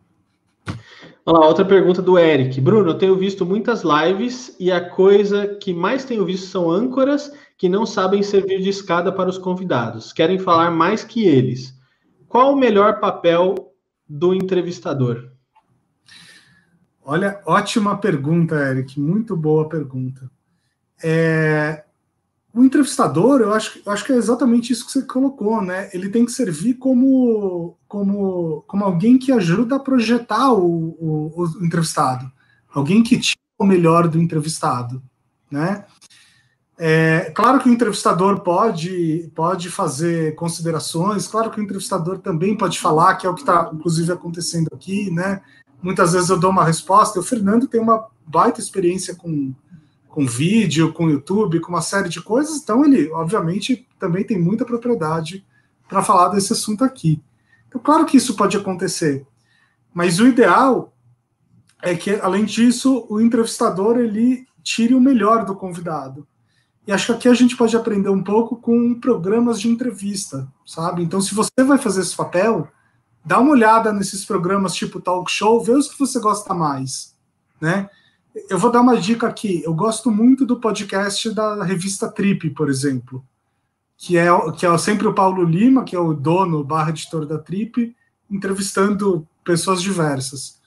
Olha 1.27 1.39
lá, 1.39 1.47
outra 1.49 1.65
pergunta 1.65 2.01
do 2.01 2.17
Eric. 2.17 2.61
Bruno, 2.61 2.91
eu 2.91 2.99
tenho 2.99 3.17
visto 3.17 3.45
muitas 3.45 3.83
lives 3.83 4.55
e 4.61 4.71
a 4.71 4.89
coisa 4.89 5.49
que 5.49 5.75
mais 5.75 6.05
tenho 6.05 6.25
visto 6.25 6.47
são 6.47 6.71
âncoras 6.71 7.33
que 7.59 7.69
não 7.69 7.85
sabem 7.85 8.23
servir 8.23 8.61
de 8.61 8.69
escada 8.69 9.11
para 9.11 9.31
os 9.31 9.39
convidados, 9.39 10.13
querem 10.13 10.39
falar 10.39 10.71
mais 10.71 11.05
que 11.05 11.25
eles. 11.25 11.75
Qual 12.29 12.53
o 12.53 12.57
melhor 12.57 13.01
papel 13.01 13.73
do 14.09 14.35
entrevistador? 14.35 15.32
Olha, 17.05 17.41
ótima 17.45 17.97
pergunta, 17.99 18.55
Eric. 18.55 18.99
Muito 19.01 19.37
boa 19.37 19.69
pergunta. 19.69 20.31
É, 21.03 21.85
o 22.55 22.63
entrevistador, 22.63 23.41
eu 23.41 23.53
acho, 23.53 23.81
eu 23.85 23.91
acho 23.91 24.05
que 24.05 24.13
é 24.13 24.17
exatamente 24.17 24.73
isso 24.73 24.87
que 24.87 24.93
você 24.93 25.03
colocou, 25.03 25.63
né? 25.63 25.89
Ele 25.93 26.09
tem 26.09 26.25
que 26.25 26.33
servir 26.33 26.75
como, 26.75 27.77
como, 27.89 28.63
como 28.67 28.85
alguém 28.85 29.19
que 29.19 29.33
ajuda 29.33 29.77
a 29.77 29.81
projetar 29.81 30.53
o, 30.53 30.97
o, 31.01 31.43
o 31.43 31.65
entrevistado, 31.65 32.31
alguém 32.73 33.03
que 33.03 33.19
tira 33.19 33.41
o 33.59 33.65
melhor 33.65 34.07
do 34.07 34.21
entrevistado, 34.21 35.03
né? 35.51 35.85
É, 36.79 37.31
claro 37.35 37.61
que 37.61 37.69
o 37.69 37.73
entrevistador 37.73 38.41
pode, 38.41 39.31
pode 39.35 39.71
fazer 39.71 40.35
considerações, 40.35 41.29
claro 41.29 41.51
que 41.51 41.61
o 41.61 41.63
entrevistador 41.63 42.19
também 42.19 42.57
pode 42.57 42.79
falar, 42.81 43.15
que 43.17 43.27
é 43.27 43.31
o 43.31 43.35
que 43.35 43.43
está, 43.43 43.71
inclusive, 43.73 44.13
acontecendo 44.13 44.69
aqui, 44.73 45.11
né? 45.11 45.41
Muitas 45.83 46.13
vezes 46.13 46.31
eu 46.31 46.39
dou 46.39 46.51
uma 46.51 46.65
resposta, 46.65 47.19
o 47.19 47.23
Fernando 47.23 47.67
tem 47.67 47.81
uma 47.81 48.07
baita 48.25 48.61
experiência 48.61 49.17
com, 49.17 49.53
com 50.09 50.27
vídeo, 50.27 50.93
com 50.93 51.11
YouTube, 51.11 51.61
com 51.61 51.71
uma 51.71 51.83
série 51.83 52.09
de 52.09 52.23
coisas, 52.23 52.63
então 52.63 52.85
ele, 52.85 53.11
obviamente, 53.11 53.87
também 53.99 54.25
tem 54.25 54.41
muita 54.41 54.65
propriedade 54.65 55.45
para 55.89 56.03
falar 56.03 56.29
desse 56.29 56.53
assunto 56.53 56.85
aqui. 56.85 57.21
Então, 57.69 57.81
claro 57.81 58.07
que 58.07 58.17
isso 58.17 58.37
pode 58.37 58.57
acontecer, 58.57 59.27
mas 59.93 60.21
o 60.21 60.27
ideal 60.27 60.95
é 61.83 61.97
que, 61.97 62.13
além 62.13 62.45
disso, 62.45 63.05
o 63.11 63.21
entrevistador 63.21 63.99
ele 63.99 64.47
tire 64.63 64.95
o 64.95 65.01
melhor 65.01 65.45
do 65.45 65.57
convidado. 65.57 66.27
E 66.87 66.93
acho 66.93 67.07
que 67.07 67.13
aqui 67.13 67.29
a 67.29 67.35
gente 67.35 67.57
pode 67.57 67.77
aprender 67.77 68.09
um 68.09 68.23
pouco 68.23 68.57
com 68.57 68.99
programas 68.99 69.61
de 69.61 69.69
entrevista, 69.69 70.49
sabe? 70.65 71.03
Então, 71.03 71.21
se 71.21 71.35
você 71.35 71.65
vai 71.65 71.79
fazer 71.79 72.01
esse 72.01 72.17
papel, 72.17 72.69
dá 73.25 73.39
uma 73.39 73.53
olhada 73.53 73.93
nesses 73.93 74.25
programas 74.25 74.75
tipo 74.75 75.01
talk 75.01 75.31
show, 75.31 75.63
vê 75.63 75.73
os 75.73 75.89
que 75.89 75.99
você 75.99 76.19
gosta 76.19 76.53
mais, 76.55 77.15
né? 77.61 77.89
Eu 78.49 78.59
vou 78.59 78.71
dar 78.71 78.81
uma 78.81 78.97
dica 78.97 79.27
aqui. 79.27 79.63
Eu 79.65 79.75
gosto 79.75 80.11
muito 80.11 80.47
do 80.47 80.59
podcast 80.59 81.31
da 81.35 81.63
revista 81.63 82.11
Trip, 82.11 82.51
por 82.51 82.71
exemplo, 82.71 83.25
que 83.97 84.17
é, 84.17 84.27
que 84.53 84.65
é 84.65 84.79
sempre 84.79 85.07
o 85.07 85.15
Paulo 85.15 85.45
Lima, 85.45 85.85
que 85.85 85.95
é 85.95 85.99
o 85.99 86.15
dono 86.15 86.65
barra 86.65 86.91
editor 86.91 87.27
da 87.27 87.39
Trip, 87.39 87.95
entrevistando 88.31 89.29
pessoas 89.45 89.83
diversas. 89.83 90.61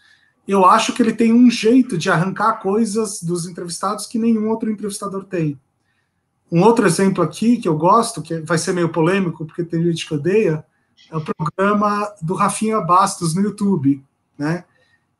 Eu 0.47 0.63
acho 0.63 0.93
que 0.93 1.01
ele 1.01 1.13
tem 1.13 1.33
um 1.33 1.49
jeito 1.49 1.97
de 1.97 2.09
arrancar 2.09 2.59
coisas 2.59 3.21
dos 3.23 3.47
entrevistados 3.47 4.05
que 4.05 4.19
nenhum 4.19 4.47
outro 4.47 4.69
entrevistador 4.69 5.25
tem. 5.25 5.59
Um 6.51 6.61
outro 6.61 6.85
exemplo 6.85 7.23
aqui 7.23 7.57
que 7.57 7.67
eu 7.67 7.75
gosto, 7.75 8.21
que 8.21 8.39
vai 8.41 8.59
ser 8.59 8.73
meio 8.73 8.89
polêmico, 8.89 9.43
porque 9.43 9.63
tem 9.63 9.83
gente 9.83 10.07
que 10.07 10.13
odeia, 10.13 10.63
é 11.11 11.17
o 11.17 11.21
programa 11.21 12.13
do 12.21 12.33
Rafinha 12.33 12.81
Bastos 12.81 13.35
no 13.35 13.41
YouTube, 13.41 14.03
né? 14.37 14.63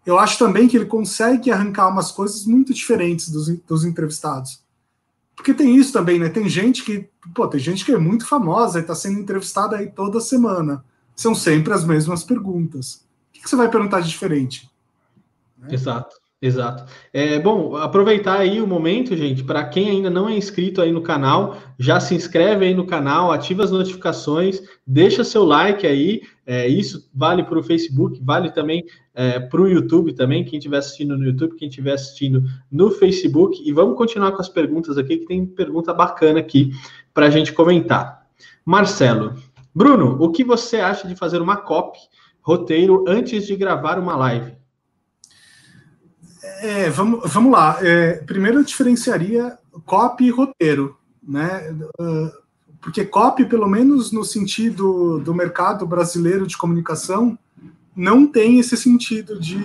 eu 0.06 0.20
acho 0.20 0.38
também 0.38 0.68
que 0.68 0.78
ele 0.78 0.86
consegue 0.86 1.52
arrancar 1.52 1.90
umas 1.90 2.12
coisas 2.12 2.46
muito 2.46 2.74
diferentes 2.74 3.30
dos, 3.30 3.48
dos 3.62 3.84
entrevistados. 3.84 4.64
Porque 5.36 5.54
tem 5.54 5.76
isso 5.76 5.92
também, 5.92 6.20
né? 6.20 6.30
Tem 6.30 6.48
gente 6.48 6.84
que, 6.84 7.10
pô, 7.34 7.48
tem 7.48 7.60
gente 7.60 7.84
que 7.84 7.92
é 7.92 7.98
muito 7.98 8.26
famosa 8.26 8.78
e 8.78 8.82
está 8.82 8.94
sendo 8.94 9.20
entrevistada 9.20 9.76
aí 9.78 9.90
toda 9.90 10.22
semana. 10.22 10.86
São 11.16 11.34
sempre 11.34 11.74
as 11.74 11.84
mesmas 11.84 12.24
perguntas. 12.24 13.06
O 13.30 13.34
que, 13.34 13.42
que 13.42 13.50
você 13.50 13.56
vai 13.56 13.70
perguntar 13.70 14.00
de 14.02 14.10
diferente? 14.10 14.70
Né? 15.58 15.70
Exato. 15.74 16.16
Exato. 16.42 16.86
É, 17.14 17.40
bom, 17.40 17.78
aproveitar 17.78 18.38
aí 18.40 18.62
o 18.62 18.68
momento, 18.68 19.16
gente, 19.16 19.44
para 19.44 19.64
quem 19.64 19.90
ainda 19.90 20.10
não 20.10 20.28
é 20.28 20.36
inscrito 20.36 20.82
aí 20.82 20.92
no 20.92 21.02
canal, 21.02 21.58
já 21.80 22.00
se 22.00 22.14
inscreve 22.14 22.66
aí 22.66 22.74
no 22.74 22.86
canal, 22.86 23.32
ativa 23.32 23.64
as 23.64 23.72
notificações, 23.72 24.62
deixa 24.86 25.24
seu 25.24 25.46
like 25.46 25.88
aí. 25.88 26.22
É, 26.46 26.68
isso 26.68 27.10
vale 27.14 27.44
para 27.44 27.58
o 27.58 27.64
Facebook, 27.64 28.22
vale 28.22 28.52
também 28.52 28.86
é, 29.14 29.40
para 29.40 29.62
o 29.62 29.68
YouTube 29.68 30.14
também, 30.14 30.44
quem 30.44 30.60
estiver 30.60 30.78
assistindo 30.78 31.18
no 31.18 31.24
YouTube, 31.24 31.56
quem 31.56 31.70
estiver 31.70 31.94
assistindo 31.94 32.44
no 32.70 32.92
Facebook. 32.92 33.64
E 33.66 33.72
vamos 33.72 33.98
continuar 33.98 34.34
com 34.34 34.42
as 34.42 34.50
perguntas 34.50 34.98
aqui, 34.98 35.18
que 35.18 35.26
tem 35.26 35.46
pergunta 35.46 35.94
bacana 35.94 36.40
aqui 36.40 36.72
para 37.14 37.28
a 37.28 37.30
gente 37.30 37.54
comentar. 37.54 38.28
Marcelo, 38.66 39.34
Bruno, 39.74 40.18
o 40.22 40.32
que 40.32 40.44
você 40.44 40.78
acha 40.78 41.08
de 41.08 41.16
fazer 41.16 41.42
uma 41.42 41.56
copy, 41.56 42.00
roteiro, 42.42 43.06
antes 43.08 43.48
de 43.48 43.56
gravar 43.56 43.98
uma 43.98 44.16
live? 44.18 44.65
É, 46.62 46.90
vamos, 46.90 47.32
vamos 47.32 47.52
lá. 47.52 47.78
É, 47.82 48.14
primeiro 48.26 48.60
eu 48.60 48.64
diferenciaria 48.64 49.58
copy 49.86 50.26
e 50.26 50.32
roteiro, 50.32 50.98
né? 51.22 51.76
Uh, 52.00 52.32
porque 52.82 53.04
copy, 53.04 53.46
pelo 53.46 53.68
menos 53.68 54.12
no 54.12 54.24
sentido 54.24 55.20
do 55.20 55.34
mercado 55.34 55.88
brasileiro 55.88 56.46
de 56.46 56.56
comunicação, 56.56 57.38
não 57.96 58.28
tem 58.28 58.60
esse 58.60 58.76
sentido 58.76 59.40
de, 59.40 59.58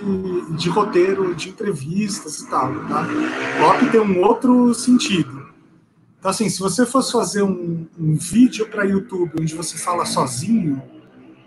de 0.55 0.69
roteiro, 0.69 1.35
de 1.35 1.49
entrevistas 1.49 2.39
e 2.39 2.49
tal. 2.49 2.73
Tá? 2.87 3.05
Copy 3.59 3.91
tem 3.91 3.99
um 3.99 4.21
outro 4.23 4.73
sentido. 4.73 5.45
Então, 6.17 6.31
assim, 6.31 6.49
se 6.49 6.59
você 6.59 6.85
fosse 6.85 7.11
fazer 7.11 7.43
um, 7.43 7.85
um 7.99 8.15
vídeo 8.15 8.67
para 8.69 8.85
YouTube 8.85 9.33
onde 9.39 9.53
você 9.53 9.77
fala 9.77 10.05
sozinho, 10.05 10.81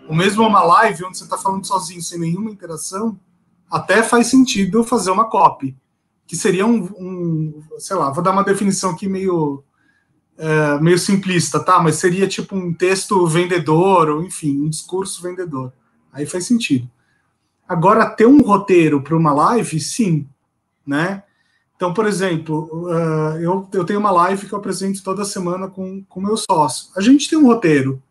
ou 0.07 0.15
mesmo 0.15 0.45
uma 0.45 0.63
live 0.63 1.05
onde 1.05 1.17
você 1.17 1.23
está 1.23 1.37
falando 1.37 1.65
sozinho, 1.65 2.01
sem 2.01 2.19
nenhuma 2.19 2.51
interação, 2.51 3.17
até 3.69 4.03
faz 4.03 4.27
sentido 4.27 4.83
fazer 4.83 5.11
uma 5.11 5.29
copy, 5.29 5.75
que 6.27 6.35
seria 6.35 6.65
um, 6.65 6.83
um 6.97 7.63
sei 7.77 7.95
lá, 7.95 8.09
vou 8.11 8.23
dar 8.23 8.31
uma 8.31 8.43
definição 8.43 8.91
aqui 8.91 9.07
meio 9.07 9.63
é, 10.37 10.79
meio 10.79 10.99
simplista, 10.99 11.59
tá? 11.59 11.79
Mas 11.79 11.95
seria 11.95 12.27
tipo 12.27 12.55
um 12.55 12.73
texto 12.73 13.25
vendedor, 13.25 14.09
ou 14.09 14.23
enfim, 14.23 14.61
um 14.61 14.69
discurso 14.69 15.21
vendedor. 15.21 15.71
Aí 16.11 16.25
faz 16.25 16.45
sentido. 16.45 16.89
Agora, 17.67 18.09
ter 18.09 18.25
um 18.25 18.41
roteiro 18.41 19.01
para 19.01 19.15
uma 19.15 19.33
live, 19.33 19.79
sim, 19.79 20.27
né? 20.85 21.23
Então, 21.75 21.93
por 21.93 22.05
exemplo, 22.05 22.69
uh, 22.87 23.37
eu, 23.37 23.67
eu 23.73 23.83
tenho 23.83 23.99
uma 23.99 24.11
live 24.11 24.47
que 24.47 24.53
eu 24.53 24.59
apresento 24.59 25.03
toda 25.03 25.25
semana 25.25 25.67
com 25.67 26.05
o 26.15 26.21
meu 26.21 26.37
sócio. 26.37 26.89
A 26.95 27.01
gente 27.01 27.29
tem 27.29 27.37
um 27.37 27.47
roteiro. 27.47 28.01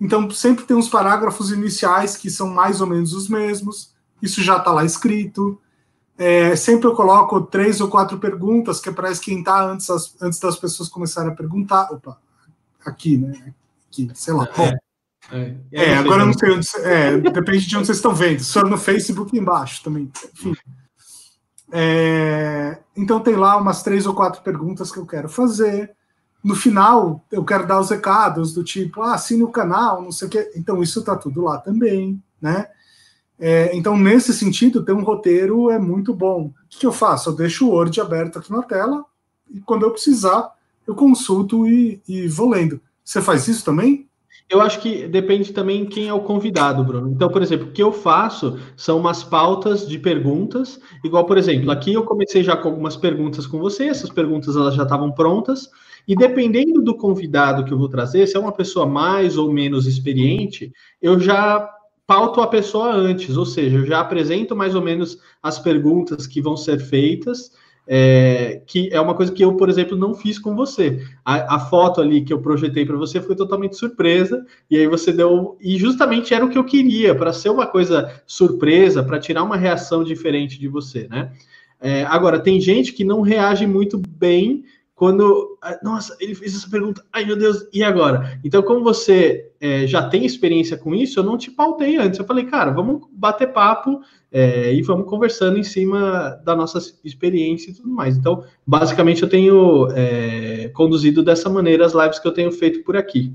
Então, 0.00 0.30
sempre 0.30 0.64
tem 0.64 0.76
uns 0.76 0.88
parágrafos 0.88 1.50
iniciais 1.50 2.16
que 2.16 2.30
são 2.30 2.48
mais 2.48 2.80
ou 2.80 2.86
menos 2.86 3.12
os 3.12 3.28
mesmos 3.28 3.92
isso 4.22 4.42
já 4.42 4.56
está 4.58 4.70
lá 4.72 4.84
escrito. 4.84 5.60
É, 6.16 6.56
sempre 6.56 6.88
eu 6.88 6.94
coloco 6.94 7.40
três 7.42 7.80
ou 7.80 7.88
quatro 7.88 8.18
perguntas, 8.18 8.80
que 8.80 8.88
é 8.88 8.92
para 8.92 9.10
esquentar 9.10 9.68
antes, 9.68 9.88
as, 9.88 10.20
antes 10.20 10.40
das 10.40 10.56
pessoas 10.56 10.88
começarem 10.88 11.30
a 11.30 11.34
perguntar. 11.34 11.92
Opa, 11.92 12.18
aqui, 12.84 13.16
né? 13.16 13.54
Aqui, 13.88 14.10
sei 14.14 14.34
lá. 14.34 14.48
É, 15.30 15.54
é, 15.70 15.84
é 15.90 15.96
agora 15.96 16.22
eu 16.22 16.26
não 16.26 16.32
sei 16.32 16.50
onde. 16.50 16.66
É, 16.82 17.18
depende 17.18 17.66
de 17.66 17.76
onde 17.76 17.86
vocês 17.86 17.98
estão 17.98 18.14
vendo. 18.14 18.42
Se 18.42 18.60
no 18.62 18.76
Facebook 18.76 19.36
embaixo 19.38 19.82
também. 19.82 20.10
Enfim. 20.34 20.54
É, 21.70 22.78
então 22.96 23.20
tem 23.20 23.36
lá 23.36 23.56
umas 23.56 23.82
três 23.82 24.06
ou 24.06 24.14
quatro 24.14 24.42
perguntas 24.42 24.90
que 24.90 24.98
eu 24.98 25.06
quero 25.06 25.28
fazer. 25.28 25.94
No 26.42 26.54
final, 26.54 27.24
eu 27.30 27.44
quero 27.44 27.66
dar 27.66 27.80
os 27.80 27.90
recados 27.90 28.54
do 28.54 28.62
tipo, 28.62 29.02
ah, 29.02 29.14
assine 29.14 29.42
o 29.42 29.50
canal, 29.50 30.02
não 30.02 30.12
sei 30.12 30.28
o 30.28 30.30
quê. 30.30 30.52
Então, 30.54 30.82
isso 30.82 31.00
está 31.00 31.16
tudo 31.16 31.42
lá 31.42 31.58
também, 31.58 32.22
né? 32.40 32.68
É, 33.38 33.74
então, 33.76 33.96
nesse 33.96 34.32
sentido, 34.32 34.84
ter 34.84 34.92
um 34.92 35.04
roteiro 35.04 35.70
é 35.70 35.78
muito 35.78 36.12
bom. 36.12 36.46
O 36.46 36.52
que, 36.68 36.84
eu 36.84 36.92
faço? 36.92 37.30
Eu 37.30 37.36
deixo 37.36 37.66
o 37.66 37.70
Word 37.70 38.00
aberto 38.00 38.38
aqui 38.38 38.50
na 38.50 38.62
tela 38.62 39.04
e 39.50 39.60
quando 39.60 39.84
eu 39.84 39.90
precisar, 39.90 40.52
eu 40.86 40.94
consulto 40.94 41.66
e, 41.66 42.00
e 42.08 42.26
vou 42.26 42.50
lendo. 42.50 42.80
Você 43.04 43.22
faz 43.22 43.46
isso 43.46 43.64
também? 43.64 44.08
Eu 44.50 44.62
acho 44.62 44.80
que 44.80 45.06
depende 45.06 45.52
também 45.52 45.84
quem 45.84 46.08
é 46.08 46.12
o 46.12 46.22
convidado, 46.22 46.82
Bruno. 46.82 47.10
Então, 47.10 47.28
por 47.28 47.42
exemplo, 47.42 47.68
o 47.68 47.70
que 47.70 47.82
eu 47.82 47.92
faço 47.92 48.58
são 48.76 48.98
umas 48.98 49.22
pautas 49.22 49.86
de 49.86 49.98
perguntas, 49.98 50.80
igual, 51.04 51.26
por 51.26 51.36
exemplo, 51.36 51.70
aqui 51.70 51.92
eu 51.92 52.02
comecei 52.02 52.42
já 52.42 52.56
com 52.56 52.68
algumas 52.68 52.96
perguntas 52.96 53.46
com 53.46 53.58
você, 53.58 53.84
essas 53.84 54.08
perguntas 54.08 54.56
elas 54.56 54.74
já 54.74 54.84
estavam 54.84 55.12
prontas, 55.12 55.68
e 56.06 56.16
dependendo 56.16 56.80
do 56.80 56.96
convidado 56.96 57.62
que 57.64 57.72
eu 57.72 57.78
vou 57.78 57.90
trazer, 57.90 58.26
se 58.26 58.36
é 58.38 58.40
uma 58.40 58.52
pessoa 58.52 58.86
mais 58.86 59.36
ou 59.36 59.52
menos 59.52 59.86
experiente, 59.86 60.72
eu 61.02 61.20
já 61.20 61.68
pauto 62.08 62.40
a 62.40 62.46
pessoa 62.46 62.90
antes, 62.90 63.36
ou 63.36 63.44
seja, 63.44 63.76
eu 63.76 63.84
já 63.84 64.00
apresento 64.00 64.56
mais 64.56 64.74
ou 64.74 64.80
menos 64.80 65.18
as 65.42 65.58
perguntas 65.58 66.26
que 66.26 66.40
vão 66.40 66.56
ser 66.56 66.78
feitas, 66.80 67.52
é, 67.86 68.62
que 68.66 68.88
é 68.90 68.98
uma 68.98 69.14
coisa 69.14 69.30
que 69.30 69.44
eu, 69.44 69.58
por 69.58 69.68
exemplo, 69.68 69.94
não 69.94 70.14
fiz 70.14 70.38
com 70.38 70.56
você. 70.56 71.04
A, 71.22 71.56
a 71.56 71.58
foto 71.58 72.00
ali 72.00 72.24
que 72.24 72.32
eu 72.32 72.40
projetei 72.40 72.86
para 72.86 72.96
você 72.96 73.20
foi 73.20 73.36
totalmente 73.36 73.76
surpresa, 73.76 74.42
e 74.70 74.78
aí 74.78 74.86
você 74.86 75.12
deu. 75.12 75.58
E 75.60 75.76
justamente 75.76 76.32
era 76.32 76.46
o 76.46 76.48
que 76.48 76.56
eu 76.56 76.64
queria, 76.64 77.14
para 77.14 77.30
ser 77.30 77.50
uma 77.50 77.66
coisa 77.66 78.10
surpresa, 78.26 79.02
para 79.02 79.20
tirar 79.20 79.42
uma 79.42 79.56
reação 79.58 80.02
diferente 80.02 80.58
de 80.58 80.66
você, 80.66 81.06
né? 81.08 81.30
É, 81.78 82.04
agora, 82.04 82.40
tem 82.40 82.58
gente 82.58 82.92
que 82.94 83.04
não 83.04 83.20
reage 83.20 83.66
muito 83.66 83.98
bem 83.98 84.64
quando, 84.98 85.56
ah, 85.62 85.78
nossa, 85.80 86.16
ele 86.18 86.34
fez 86.34 86.56
essa 86.56 86.68
pergunta, 86.68 87.04
ai 87.12 87.24
meu 87.24 87.36
Deus, 87.36 87.68
e 87.72 87.84
agora? 87.84 88.36
Então, 88.42 88.60
como 88.64 88.82
você 88.82 89.48
é, 89.60 89.86
já 89.86 90.08
tem 90.08 90.26
experiência 90.26 90.76
com 90.76 90.92
isso, 90.92 91.20
eu 91.20 91.22
não 91.22 91.38
te 91.38 91.52
pautei 91.52 91.96
antes. 91.96 92.18
Eu 92.18 92.26
falei, 92.26 92.46
cara, 92.46 92.72
vamos 92.72 93.06
bater 93.12 93.52
papo 93.52 94.00
é, 94.32 94.74
e 94.74 94.82
vamos 94.82 95.08
conversando 95.08 95.56
em 95.56 95.62
cima 95.62 96.40
da 96.44 96.56
nossa 96.56 96.80
experiência 97.04 97.70
e 97.70 97.74
tudo 97.74 97.88
mais. 97.88 98.16
Então, 98.16 98.42
basicamente, 98.66 99.22
eu 99.22 99.28
tenho 99.28 99.88
é, 99.92 100.68
conduzido 100.74 101.22
dessa 101.22 101.48
maneira 101.48 101.86
as 101.86 101.94
lives 101.94 102.18
que 102.18 102.26
eu 102.26 102.32
tenho 102.32 102.50
feito 102.50 102.82
por 102.82 102.96
aqui. 102.96 103.32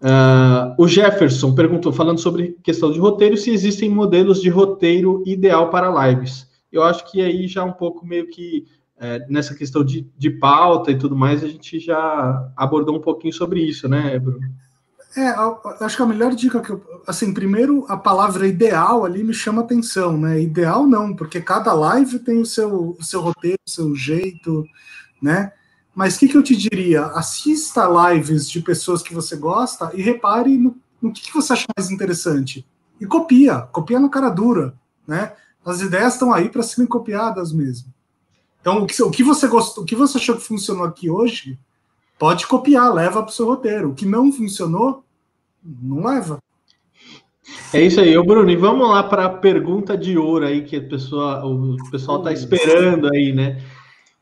Uh, 0.00 0.74
o 0.76 0.88
Jefferson 0.88 1.54
perguntou, 1.54 1.92
falando 1.92 2.18
sobre 2.18 2.56
questão 2.60 2.90
de 2.90 2.98
roteiro, 2.98 3.36
se 3.36 3.52
existem 3.52 3.88
modelos 3.88 4.42
de 4.42 4.48
roteiro 4.48 5.22
ideal 5.24 5.70
para 5.70 6.08
lives. 6.08 6.50
Eu 6.72 6.82
acho 6.82 7.08
que 7.08 7.20
aí 7.20 7.46
já 7.46 7.62
um 7.62 7.72
pouco 7.72 8.04
meio 8.04 8.26
que 8.26 8.66
é, 9.00 9.26
nessa 9.30 9.54
questão 9.54 9.82
de, 9.82 10.06
de 10.16 10.28
pauta 10.28 10.90
e 10.90 10.98
tudo 10.98 11.16
mais, 11.16 11.42
a 11.42 11.48
gente 11.48 11.80
já 11.80 12.52
abordou 12.54 12.94
um 12.94 13.00
pouquinho 13.00 13.32
sobre 13.32 13.62
isso, 13.62 13.88
né, 13.88 14.18
Bruno? 14.18 14.46
É, 15.16 15.34
acho 15.80 15.96
que 15.96 16.02
a 16.02 16.06
melhor 16.06 16.34
dica 16.34 16.60
que 16.60 16.70
eu. 16.70 16.84
Assim, 17.06 17.32
primeiro, 17.32 17.84
a 17.88 17.96
palavra 17.96 18.46
ideal 18.46 19.04
ali 19.04 19.24
me 19.24 19.34
chama 19.34 19.62
atenção, 19.62 20.16
né? 20.16 20.40
Ideal 20.40 20.86
não, 20.86 21.16
porque 21.16 21.40
cada 21.40 21.72
live 21.72 22.20
tem 22.20 22.40
o 22.40 22.46
seu, 22.46 22.90
o 22.96 23.02
seu 23.02 23.20
roteiro, 23.20 23.58
o 23.66 23.70
seu 23.70 23.96
jeito, 23.96 24.64
né? 25.20 25.52
Mas 25.92 26.14
o 26.14 26.20
que, 26.20 26.28
que 26.28 26.36
eu 26.36 26.42
te 26.42 26.54
diria? 26.54 27.06
Assista 27.06 27.88
lives 28.12 28.48
de 28.48 28.60
pessoas 28.60 29.02
que 29.02 29.12
você 29.12 29.34
gosta 29.34 29.90
e 29.94 30.02
repare 30.02 30.56
no, 30.56 30.76
no 31.02 31.12
que, 31.12 31.22
que 31.22 31.34
você 31.34 31.54
acha 31.54 31.66
mais 31.76 31.90
interessante. 31.90 32.64
E 33.00 33.06
copia, 33.06 33.62
copia 33.72 33.98
na 33.98 34.08
cara 34.08 34.28
dura, 34.28 34.74
né? 35.08 35.32
As 35.64 35.80
ideias 35.80 36.12
estão 36.12 36.32
aí 36.32 36.48
para 36.48 36.62
serem 36.62 36.86
copiadas 36.86 37.52
mesmo. 37.52 37.92
Então, 38.60 38.82
o 38.82 38.86
que, 38.86 39.02
o 39.02 39.10
que 39.10 39.22
você 39.22 39.48
gostou, 39.48 39.84
o 39.84 39.86
que 39.86 39.96
você 39.96 40.18
achou 40.18 40.36
que 40.36 40.42
funcionou 40.42 40.84
aqui 40.84 41.08
hoje, 41.08 41.58
pode 42.18 42.46
copiar, 42.46 42.92
leva 42.92 43.22
para 43.22 43.30
o 43.30 43.34
seu 43.34 43.46
roteiro. 43.46 43.90
O 43.90 43.94
que 43.94 44.04
não 44.04 44.30
funcionou, 44.30 45.02
não 45.64 46.04
leva. 46.04 46.38
É 47.72 47.80
isso 47.80 48.00
aí, 48.00 48.16
Ô, 48.16 48.24
Bruno. 48.24 48.50
E 48.50 48.56
vamos 48.56 48.88
lá 48.88 49.02
para 49.02 49.24
a 49.24 49.30
pergunta 49.30 49.96
de 49.96 50.18
ouro 50.18 50.46
aí 50.46 50.62
que 50.62 50.76
a 50.76 50.82
pessoa, 50.82 51.44
o 51.44 51.76
pessoal 51.90 52.18
está 52.18 52.32
esperando 52.32 53.08
aí, 53.12 53.32
né? 53.32 53.62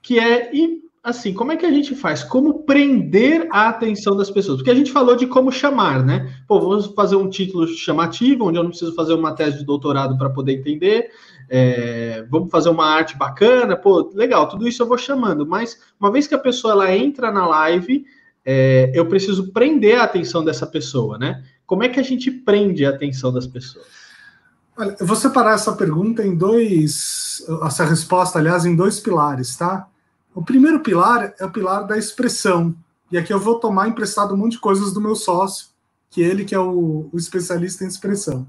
Que 0.01 0.19
é 0.19 0.55
e 0.55 0.83
assim, 1.03 1.33
como 1.33 1.53
é 1.53 1.57
que 1.57 1.67
a 1.67 1.71
gente 1.71 1.95
faz? 1.95 2.23
Como 2.23 2.65
prender 2.65 3.49
a 3.51 3.69
atenção 3.69 4.17
das 4.17 4.31
pessoas? 4.31 4.59
Porque 4.59 4.71
a 4.71 4.75
gente 4.75 4.93
falou 4.93 5.17
de 5.17 5.27
como 5.27 5.51
chamar, 5.51 6.05
né? 6.05 6.33
Pô, 6.47 6.61
vamos 6.61 6.87
fazer 6.95 7.17
um 7.17 7.29
título 7.29 7.67
chamativo, 7.67 8.47
onde 8.47 8.59
eu 8.59 8.63
não 8.63 8.71
preciso 8.71 8.95
fazer 8.95 9.15
uma 9.15 9.35
tese 9.35 9.59
de 9.59 9.65
doutorado 9.65 10.17
para 10.19 10.31
poder 10.31 10.53
entender 10.53 11.11
é, 11.49 12.27
vamos 12.31 12.51
fazer 12.51 12.69
uma 12.69 12.87
arte 12.87 13.17
bacana, 13.17 13.77
pô, 13.77 14.11
legal, 14.15 14.49
tudo 14.49 14.69
isso 14.69 14.83
eu 14.83 14.87
vou 14.87 14.99
chamando, 14.99 15.47
mas 15.47 15.81
uma 15.99 16.13
vez 16.13 16.27
que 16.27 16.35
a 16.35 16.39
pessoa 16.39 16.73
ela 16.73 16.95
entra 16.95 17.31
na 17.31 17.47
live, 17.47 18.05
é, 18.45 18.93
eu 18.95 19.07
preciso 19.07 19.53
prender 19.53 19.99
a 19.99 20.05
atenção 20.05 20.45
dessa 20.45 20.67
pessoa, 20.67 21.19
né? 21.19 21.45
Como 21.67 21.83
é 21.83 21.89
que 21.89 22.01
a 22.01 22.03
gente 22.03 22.31
prende 22.31 22.85
a 22.85 22.91
atenção 22.91 23.33
das 23.33 23.47
pessoas? 23.47 23.87
Olha, 24.77 24.97
eu 24.99 25.07
vou 25.07 25.17
separar 25.17 25.55
essa 25.55 25.73
pergunta 25.73 26.25
em 26.25 26.37
dois, 26.37 27.45
essa 27.65 27.85
resposta, 27.85 28.39
aliás, 28.39 28.65
em 28.65 28.77
dois 28.77 29.01
pilares, 29.01 29.57
tá? 29.57 29.89
O 30.35 30.43
primeiro 30.43 30.81
pilar 30.81 31.35
é 31.39 31.45
o 31.45 31.51
pilar 31.51 31.87
da 31.87 31.99
expressão, 31.99 32.75
e 33.11 33.19
aqui 33.19 33.33
eu 33.33 33.41
vou 33.41 33.59
tomar 33.59 33.89
emprestado 33.89 34.35
um 34.35 34.37
monte 34.37 34.53
de 34.53 34.61
coisas 34.61 34.93
do 34.93 35.01
meu 35.01 35.17
sócio, 35.17 35.69
que 36.11 36.23
ele 36.23 36.45
que 36.45 36.55
é 36.55 36.59
o, 36.59 37.09
o 37.13 37.17
especialista 37.17 37.85
em 37.85 37.89
expressão. 37.89 38.47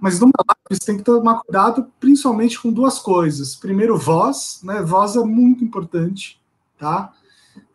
Mas 0.00 0.18
numa 0.20 0.32
você 0.74 0.86
tem 0.86 0.96
que 0.96 1.02
tomar 1.02 1.40
cuidado 1.40 1.86
principalmente 1.98 2.60
com 2.60 2.72
duas 2.72 2.98
coisas. 2.98 3.56
Primeiro, 3.56 3.96
voz, 3.96 4.60
né? 4.62 4.82
Voz 4.82 5.16
é 5.16 5.20
muito 5.20 5.64
importante, 5.64 6.40
tá? 6.78 7.12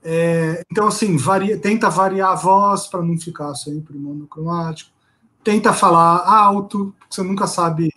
É, 0.04 0.64
então, 0.70 0.88
assim, 0.88 1.18
varia, 1.18 1.58
tenta 1.58 1.90
variar 1.90 2.32
a 2.32 2.36
voz 2.36 2.88
para 2.88 3.02
não 3.02 3.18
ficar 3.18 3.54
sempre 3.56 3.98
monocromático. 3.98 4.92
Tenta 5.44 5.74
falar 5.74 6.28
alto, 6.28 6.94
porque 7.00 7.16
você 7.16 7.24
nunca 7.24 7.48
sabe 7.48 7.90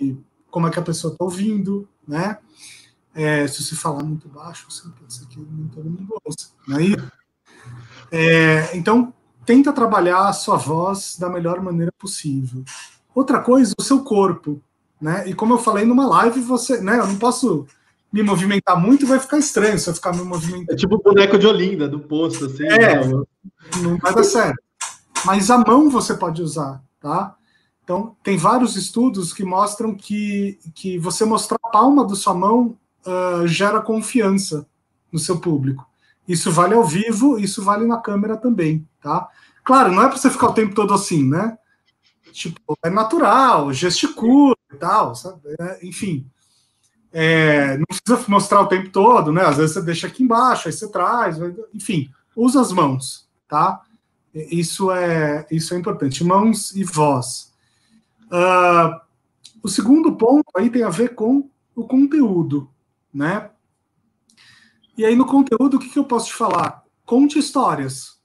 como 0.51 0.67
é 0.67 0.71
que 0.71 0.79
a 0.79 0.83
pessoa 0.83 1.13
está 1.13 1.25
ouvindo, 1.25 1.89
né? 2.07 2.39
É, 3.15 3.47
se 3.47 3.63
você 3.63 3.75
falar 3.75 4.05
muito 4.05 4.29
baixo, 4.29 4.67
você 4.71 4.89
pode 4.89 5.13
ser 5.13 5.27
que 5.27 5.37
todo 5.73 5.91
mundo 5.91 6.21
ouça. 6.25 6.51
Né? 6.69 6.97
É, 8.13 8.77
então, 8.77 9.13
tenta 9.45 9.73
trabalhar 9.73 10.29
a 10.29 10.33
sua 10.33 10.57
voz 10.57 11.17
da 11.19 11.29
melhor 11.29 11.61
maneira 11.63 11.93
possível. 11.99 12.63
Outra 13.15 13.41
coisa, 13.41 13.75
o 13.79 13.83
seu 13.83 14.05
corpo, 14.05 14.63
né? 15.01 15.29
E 15.29 15.35
como 15.35 15.55
eu 15.55 15.59
falei 15.59 15.85
numa 15.85 16.07
live, 16.07 16.41
você, 16.41 16.81
né? 16.81 16.99
Eu 16.99 17.07
não 17.07 17.17
posso 17.17 17.67
me 18.13 18.23
movimentar 18.23 18.81
muito, 18.81 19.07
vai 19.07 19.19
ficar 19.19 19.39
estranho 19.39 19.79
se 19.79 19.89
eu 19.89 19.95
ficar 19.95 20.13
me 20.15 20.23
movimentando. 20.23 20.73
É 20.73 20.77
tipo 20.77 20.95
o 20.95 21.03
boneco 21.03 21.39
de 21.39 21.47
Olinda, 21.47 21.89
do 21.89 22.01
posto, 22.01 22.47
assim. 22.47 22.65
É, 22.65 23.07
né? 23.07 23.23
não 23.83 23.99
vai 23.99 24.15
dar 24.15 24.25
certo. 24.25 24.63
Mas 25.25 25.51
a 25.51 25.59
mão 25.59 25.91
você 25.91 26.15
pode 26.15 26.41
usar, 26.43 26.83
tá? 27.01 27.35
Então, 27.83 28.17
tem 28.23 28.37
vários 28.37 28.75
estudos 28.77 29.33
que 29.33 29.45
mostram 29.45 29.95
que, 29.95 30.59
que 30.75 30.99
você 30.99 31.25
mostrar 31.25 31.59
a 31.63 31.69
palma 31.69 32.07
da 32.07 32.15
sua 32.15 32.35
mão 32.35 32.77
uh, 33.07 33.47
gera 33.47 33.81
confiança 33.81 34.67
no 35.13 35.19
seu 35.19 35.39
público. 35.39 35.87
Isso 36.27 36.51
vale 36.51 36.75
ao 36.75 36.85
vivo, 36.85 37.39
isso 37.39 37.63
vale 37.63 37.87
na 37.87 37.99
câmera 37.99 38.37
também, 38.37 38.87
tá? 39.01 39.29
Claro, 39.63 39.93
não 39.93 40.03
é 40.03 40.09
para 40.09 40.17
você 40.17 40.31
ficar 40.31 40.49
o 40.49 40.55
tempo 40.55 40.75
todo 40.75 40.93
assim, 40.93 41.29
né? 41.29 41.57
tipo, 42.37 42.79
é 42.85 42.91
natural, 42.91 43.73
gesticula 43.73 44.55
tal, 44.77 45.15
sabe? 45.15 45.41
É, 45.61 45.87
enfim. 45.87 46.27
É, 47.13 47.79
não 47.79 47.87
precisa 47.87 48.31
mostrar 48.31 48.61
o 48.61 48.69
tempo 48.69 48.91
todo, 48.91 49.33
né? 49.33 49.43
Às 49.43 49.57
vezes 49.57 49.75
você 49.75 49.83
deixa 49.83 50.07
aqui 50.07 50.23
embaixo, 50.23 50.69
aí 50.69 50.73
você 50.73 50.89
traz, 50.91 51.39
enfim, 51.75 52.11
usa 52.35 52.61
as 52.61 52.71
mãos, 52.73 53.29
tá? 53.49 53.83
Isso 54.35 54.91
é, 54.91 55.47
isso 55.51 55.73
é 55.73 55.79
importante, 55.79 56.23
mãos 56.23 56.75
e 56.77 56.85
voz. 56.85 57.53
Uh, 58.27 59.01
o 59.63 59.69
segundo 59.69 60.15
ponto 60.17 60.47
aí 60.55 60.69
tem 60.69 60.83
a 60.83 60.91
ver 60.91 61.15
com 61.15 61.49
o 61.75 61.87
conteúdo, 61.87 62.69
né? 63.13 63.51
E 64.97 65.05
aí 65.05 65.17
no 65.17 65.27
conteúdo, 65.27 65.77
o 65.77 65.81
que, 65.81 65.89
que 65.89 65.99
eu 65.99 66.05
posso 66.05 66.27
te 66.27 66.35
falar? 66.35 66.85
Conte 67.05 67.39
histórias. 67.39 68.17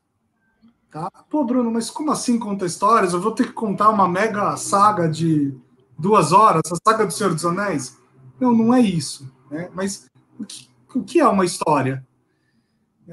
Tá? 0.92 1.10
Pô, 1.30 1.46
Bruno, 1.46 1.72
mas 1.72 1.90
como 1.90 2.12
assim 2.12 2.38
conta 2.38 2.66
histórias? 2.66 3.14
Eu 3.14 3.22
vou 3.22 3.32
ter 3.32 3.48
que 3.48 3.54
contar 3.54 3.90
uma 3.90 4.08
mega 4.08 4.58
saga 4.58 5.08
de 5.08 5.56
duas 5.98 6.32
horas, 6.32 6.62
a 6.72 6.76
saga 6.90 7.06
do 7.06 7.14
Senhor 7.14 7.34
dos 7.34 7.46
Anéis? 7.46 7.98
Não, 8.40 8.54
não 8.54 8.74
é 8.74 8.82
isso. 8.82 9.32
Né? 9.50 9.70
Mas 9.74 10.10
o 10.40 10.46
que, 10.46 10.70
o 10.96 11.04
que 11.04 11.20
é 11.20 11.28
uma 11.28 11.46
história? 11.46 12.06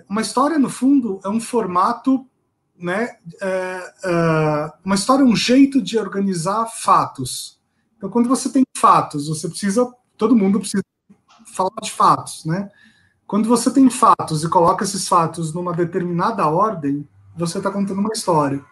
Uma 0.09 0.21
história, 0.21 0.59
no 0.59 0.71
fundo, 0.71 1.21
é 1.25 1.29
um 1.29 1.41
formato, 1.41 2.27
né? 2.79 3.17
É, 3.41 3.93
é, 4.05 4.73
uma 4.85 4.95
história 4.95 5.23
é 5.23 5.27
um 5.27 5.35
jeito 5.35 5.83
de 5.83 5.99
organizar 5.99 6.67
fatos. 6.67 7.61
Então, 7.97 8.09
quando 8.09 8.29
você 8.29 8.49
tem 8.49 8.63
fatos, 8.77 9.29
você 9.29 9.49
precisa, 9.49 9.93
todo 10.17 10.37
mundo 10.37 10.61
precisa 10.61 10.83
falar 11.47 11.81
de 11.83 11.91
fatos, 11.91 12.45
né? 12.45 12.71
Quando 13.27 13.49
você 13.49 13.71
tem 13.71 13.91
fatos 13.91 14.45
e 14.45 14.49
coloca 14.49 14.85
esses 14.85 15.09
fatos 15.09 15.53
numa 15.53 15.75
determinada 15.75 16.47
ordem, 16.47 17.07
você 17.37 17.59
está 17.59 17.71
contando 17.71 17.99
uma 17.99 18.13
história. 18.13 18.65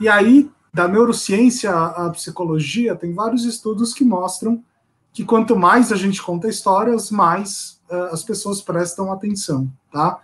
E 0.00 0.08
aí, 0.08 0.50
da 0.72 0.88
neurociência 0.88 1.70
à 1.70 2.08
psicologia, 2.10 2.96
tem 2.96 3.12
vários 3.12 3.44
estudos 3.44 3.92
que 3.92 4.04
mostram 4.04 4.64
que 5.12 5.24
quanto 5.24 5.54
mais 5.54 5.92
a 5.92 5.96
gente 5.96 6.22
conta 6.22 6.48
histórias, 6.48 7.10
mais 7.10 7.78
uh, 7.90 8.14
as 8.14 8.22
pessoas 8.22 8.62
prestam 8.62 9.12
atenção, 9.12 9.70
tá? 9.92 10.18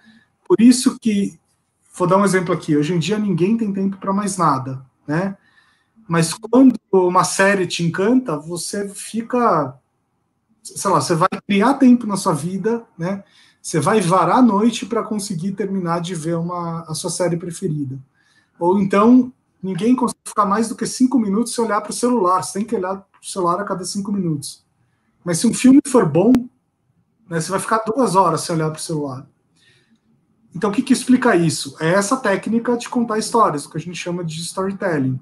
Por 0.47 0.59
isso 0.61 0.99
que, 0.99 1.39
vou 1.95 2.09
dar 2.09 2.17
um 2.17 2.25
exemplo 2.25 2.55
aqui, 2.55 2.75
hoje 2.75 2.95
em 2.95 2.99
dia 2.99 3.19
ninguém 3.19 3.57
tem 3.59 3.71
tempo 3.73 3.99
para 3.99 4.15
mais 4.15 4.39
nada, 4.39 4.83
né? 5.07 5.37
Mas 6.09 6.33
quando 6.33 6.75
uma 6.91 7.23
série 7.23 7.67
te 7.67 7.85
encanta, 7.85 8.39
você 8.39 8.89
fica, 8.89 9.79
sei 10.63 10.91
lá, 10.91 11.03
você 11.03 11.15
vai 11.15 11.29
criar 11.47 11.75
tempo 11.75 12.07
na 12.07 12.17
sua 12.17 12.33
vida, 12.33 12.83
né? 12.97 13.23
Você 13.61 13.79
vai 13.79 14.01
varar 14.01 14.39
a 14.39 14.43
noite 14.43 14.87
para 14.87 15.03
conseguir 15.03 15.53
terminar 15.53 16.01
de 16.01 16.15
ver 16.15 16.39
uma, 16.39 16.81
a 16.89 16.95
sua 16.95 17.11
série 17.11 17.37
preferida. 17.37 17.99
Ou 18.59 18.81
então, 18.81 19.31
ninguém 19.63 19.95
consegue 19.95 20.21
ficar 20.27 20.47
mais 20.47 20.69
do 20.69 20.75
que 20.75 20.87
cinco 20.87 21.19
minutos 21.19 21.55
se 21.55 21.61
olhar 21.61 21.81
para 21.81 21.91
o 21.91 21.95
celular. 21.95 22.43
Você 22.43 22.59
tem 22.59 22.65
que 22.67 22.77
olhar 22.77 22.97
para 22.97 23.21
o 23.21 23.27
celular 23.27 23.61
a 23.61 23.65
cada 23.65 23.85
cinco 23.85 24.13
minutos. 24.13 24.65
Mas 25.25 25.39
se 25.39 25.47
um 25.47 25.55
filme 25.55 25.81
for 25.87 26.07
bom, 26.07 26.33
né, 27.29 27.41
você 27.41 27.51
vai 27.51 27.61
ficar 27.61 27.83
duas 27.87 28.15
horas 28.17 28.41
se 28.41 28.53
olhar 28.53 28.71
para 28.71 28.79
o 28.79 28.83
celular. 28.83 29.27
Então, 30.55 30.71
o 30.71 30.73
que, 30.73 30.83
que 30.83 30.93
explica 30.93 31.37
isso? 31.37 31.77
É 31.79 31.91
essa 31.91 32.17
técnica 32.17 32.77
de 32.77 32.89
contar 32.89 33.19
histórias, 33.19 33.67
o 33.67 33.71
que 33.71 33.77
a 33.77 33.81
gente 33.81 33.99
chama 33.99 34.25
de 34.25 34.41
storytelling. 34.41 35.21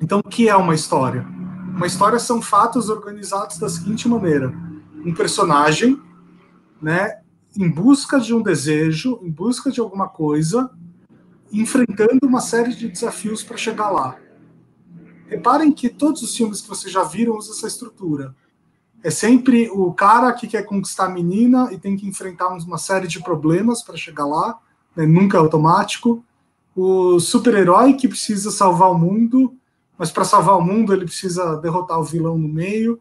Então, 0.00 0.20
o 0.20 0.28
que 0.28 0.48
é 0.48 0.56
uma 0.56 0.74
história? 0.74 1.26
Uma 1.74 1.86
história 1.86 2.18
são 2.18 2.42
fatos 2.42 2.88
organizados 2.88 3.58
da 3.58 3.68
seguinte 3.68 4.08
maneira: 4.08 4.54
um 5.04 5.14
personagem, 5.14 6.00
né, 6.80 7.20
em 7.56 7.68
busca 7.70 8.20
de 8.20 8.34
um 8.34 8.42
desejo, 8.42 9.18
em 9.22 9.30
busca 9.30 9.70
de 9.70 9.80
alguma 9.80 10.08
coisa, 10.08 10.70
enfrentando 11.52 12.26
uma 12.26 12.40
série 12.40 12.74
de 12.74 12.88
desafios 12.88 13.42
para 13.42 13.56
chegar 13.56 13.90
lá. 13.90 14.18
Reparem 15.26 15.72
que 15.72 15.88
todos 15.88 16.22
os 16.22 16.36
filmes 16.36 16.60
que 16.60 16.68
vocês 16.68 16.92
já 16.92 17.02
viram 17.02 17.36
usam 17.36 17.54
essa 17.54 17.66
estrutura. 17.66 18.34
É 19.02 19.10
sempre 19.10 19.68
o 19.70 19.92
cara 19.92 20.32
que 20.32 20.46
quer 20.46 20.62
conquistar 20.64 21.06
a 21.06 21.10
menina 21.10 21.68
e 21.72 21.78
tem 21.78 21.96
que 21.96 22.06
enfrentar 22.06 22.48
uma 22.48 22.78
série 22.78 23.06
de 23.06 23.22
problemas 23.22 23.82
para 23.82 23.96
chegar 23.96 24.26
lá, 24.26 24.58
né? 24.94 25.06
nunca 25.06 25.36
é 25.36 25.40
automático. 25.40 26.24
O 26.74 27.18
super-herói 27.18 27.94
que 27.94 28.08
precisa 28.08 28.50
salvar 28.50 28.90
o 28.90 28.98
mundo, 28.98 29.54
mas 29.98 30.10
para 30.10 30.24
salvar 30.24 30.56
o 30.56 30.62
mundo 30.62 30.92
ele 30.92 31.04
precisa 31.04 31.56
derrotar 31.56 31.98
o 31.98 32.04
vilão 32.04 32.36
no 32.36 32.48
meio. 32.48 33.00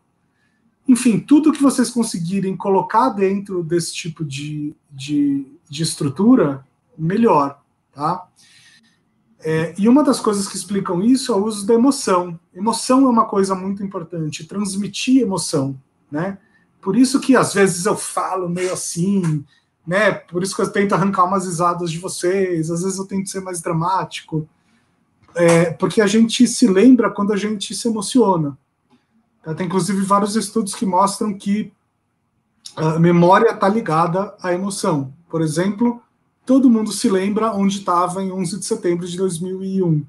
Enfim, 0.87 1.19
tudo 1.19 1.51
que 1.51 1.61
vocês 1.61 1.89
conseguirem 1.89 2.55
colocar 2.55 3.09
dentro 3.09 3.63
desse 3.63 3.93
tipo 3.93 4.23
de, 4.23 4.75
de, 4.91 5.45
de 5.67 5.83
estrutura, 5.83 6.65
melhor. 6.97 7.59
Tá? 7.95 8.27
É, 9.39 9.73
e 9.77 9.87
uma 9.87 10.03
das 10.03 10.19
coisas 10.19 10.47
que 10.47 10.57
explicam 10.57 11.01
isso 11.01 11.31
é 11.31 11.35
o 11.35 11.45
uso 11.45 11.65
da 11.65 11.73
emoção. 11.73 12.37
Emoção 12.53 13.05
é 13.05 13.09
uma 13.09 13.25
coisa 13.25 13.55
muito 13.55 13.81
importante, 13.81 14.43
transmitir 14.43 15.21
emoção, 15.21 15.79
né? 16.11 16.37
Por 16.81 16.95
isso 16.95 17.19
que 17.19 17.35
às 17.35 17.53
vezes 17.53 17.85
eu 17.85 17.95
falo 17.95 18.49
meio 18.49 18.73
assim, 18.73 19.45
né? 19.87 20.11
Por 20.11 20.43
isso 20.43 20.55
que 20.55 20.61
eu 20.61 20.71
tento 20.71 20.93
arrancar 20.93 21.23
umas 21.23 21.45
risadas 21.45 21.89
de 21.89 21.99
vocês, 21.99 22.69
às 22.69 22.83
vezes 22.83 22.99
eu 22.99 23.05
tento 23.05 23.29
ser 23.29 23.39
mais 23.39 23.61
dramático, 23.61 24.47
é, 25.35 25.71
porque 25.71 26.01
a 26.01 26.07
gente 26.07 26.45
se 26.47 26.67
lembra 26.67 27.09
quando 27.09 27.31
a 27.31 27.37
gente 27.37 27.73
se 27.73 27.87
emociona. 27.87 28.57
Tá? 29.41 29.53
Tem 29.53 29.67
inclusive 29.67 30.01
vários 30.01 30.35
estudos 30.35 30.75
que 30.75 30.85
mostram 30.85 31.33
que 31.37 31.71
a 32.75 32.99
memória 32.99 33.51
está 33.51 33.69
ligada 33.69 34.35
à 34.41 34.51
emoção. 34.53 35.13
Por 35.29 35.41
exemplo, 35.41 36.01
todo 36.45 36.69
mundo 36.69 36.91
se 36.91 37.09
lembra 37.09 37.51
onde 37.51 37.79
estava 37.79 38.23
em 38.23 38.31
11 38.31 38.59
de 38.59 38.65
setembro 38.65 39.07
de 39.07 39.17
2001. 39.17 40.05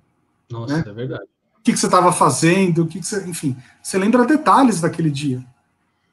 Nossa, 0.50 0.76
né? 0.76 0.84
é 0.86 0.92
verdade. 0.92 1.24
O 1.58 1.62
que, 1.62 1.72
que 1.72 1.78
você 1.78 1.86
estava 1.86 2.12
fazendo, 2.12 2.82
o 2.82 2.86
que, 2.86 3.00
que, 3.00 3.06
você, 3.06 3.28
enfim, 3.28 3.56
você 3.82 3.98
lembra 3.98 4.24
detalhes 4.24 4.80
daquele 4.80 5.10
dia. 5.10 5.44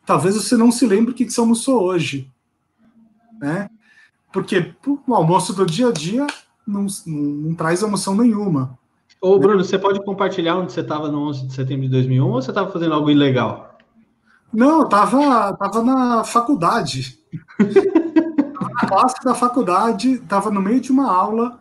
Talvez 0.06 0.36
você 0.36 0.58
não 0.58 0.72
se 0.72 0.86
lembre 0.86 1.12
o 1.12 1.14
que, 1.14 1.26
que 1.26 1.32
você 1.32 1.40
almoçou 1.40 1.84
hoje, 1.84 2.30
né? 3.40 3.70
Porque 4.32 4.74
o 4.86 5.14
almoço 5.14 5.54
do 5.54 5.66
dia 5.66 5.90
a 5.90 5.92
dia 5.92 6.26
não, 6.66 6.88
não, 7.06 7.22
não 7.22 7.56
traz 7.56 7.84
emoção 7.84 8.16
nenhuma. 8.16 8.78
Ô, 9.22 9.38
Bruno, 9.38 9.64
você 9.64 9.78
pode 9.78 10.04
compartilhar 10.04 10.58
onde 10.58 10.74
você 10.74 10.82
estava 10.82 11.10
no 11.10 11.30
11 11.30 11.48
de 11.48 11.54
setembro 11.54 11.84
de 11.84 11.90
2001 11.90 12.26
ou 12.26 12.42
você 12.42 12.52
estava 12.52 12.72
fazendo 12.72 12.94
algo 12.94 13.10
ilegal? 13.10 13.78
Não, 14.52 14.82
eu 14.82 14.90
tava, 14.90 15.54
tava 15.56 15.82
na 15.82 16.24
faculdade. 16.24 17.20
classe 18.94 19.16
da 19.24 19.36
faculdade, 19.36 20.14
estava 20.14 20.50
no 20.50 20.62
meio 20.62 20.80
de 20.80 20.92
uma 20.92 21.12
aula 21.12 21.60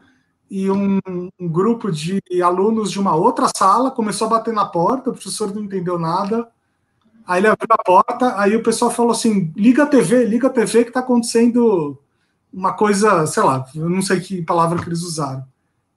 e 0.51 0.71
um, 0.71 0.99
um, 1.09 1.49
grupo 1.49 1.91
de 1.91 2.21
alunos 2.43 2.91
de 2.91 3.01
uma 3.01 3.15
outra 3.15 3.47
sala 3.57 3.91
começou 3.91 4.27
a 4.27 4.31
bater 4.31 4.53
na 4.53 4.67
porta, 4.67 5.09
o 5.09 5.15
professor 5.15 5.55
não 5.55 5.63
entendeu 5.63 5.99
nada. 5.99 6.47
Aí 7.27 7.41
ele 7.41 7.47
abriu 7.47 7.69
a 7.71 7.83
porta, 7.83 8.39
aí 8.39 8.55
o 8.55 8.63
pessoal 8.63 8.91
falou 8.91 9.13
assim: 9.13 9.51
liga 9.57 9.85
a 9.85 9.87
TV, 9.87 10.25
liga 10.27 10.49
a 10.49 10.51
TV 10.51 10.85
que 10.85 10.91
está 10.91 11.01
acontecendo 11.01 11.99
uma 12.53 12.75
coisa, 12.75 13.27
sei 13.27 13.43
lá, 13.43 13.65
eu 13.75 13.89
não 13.89 14.03
sei 14.03 14.21
que 14.21 14.43
palavra 14.43 14.79
que 14.79 14.89
eles 14.89 15.03
usaram. 15.03 15.43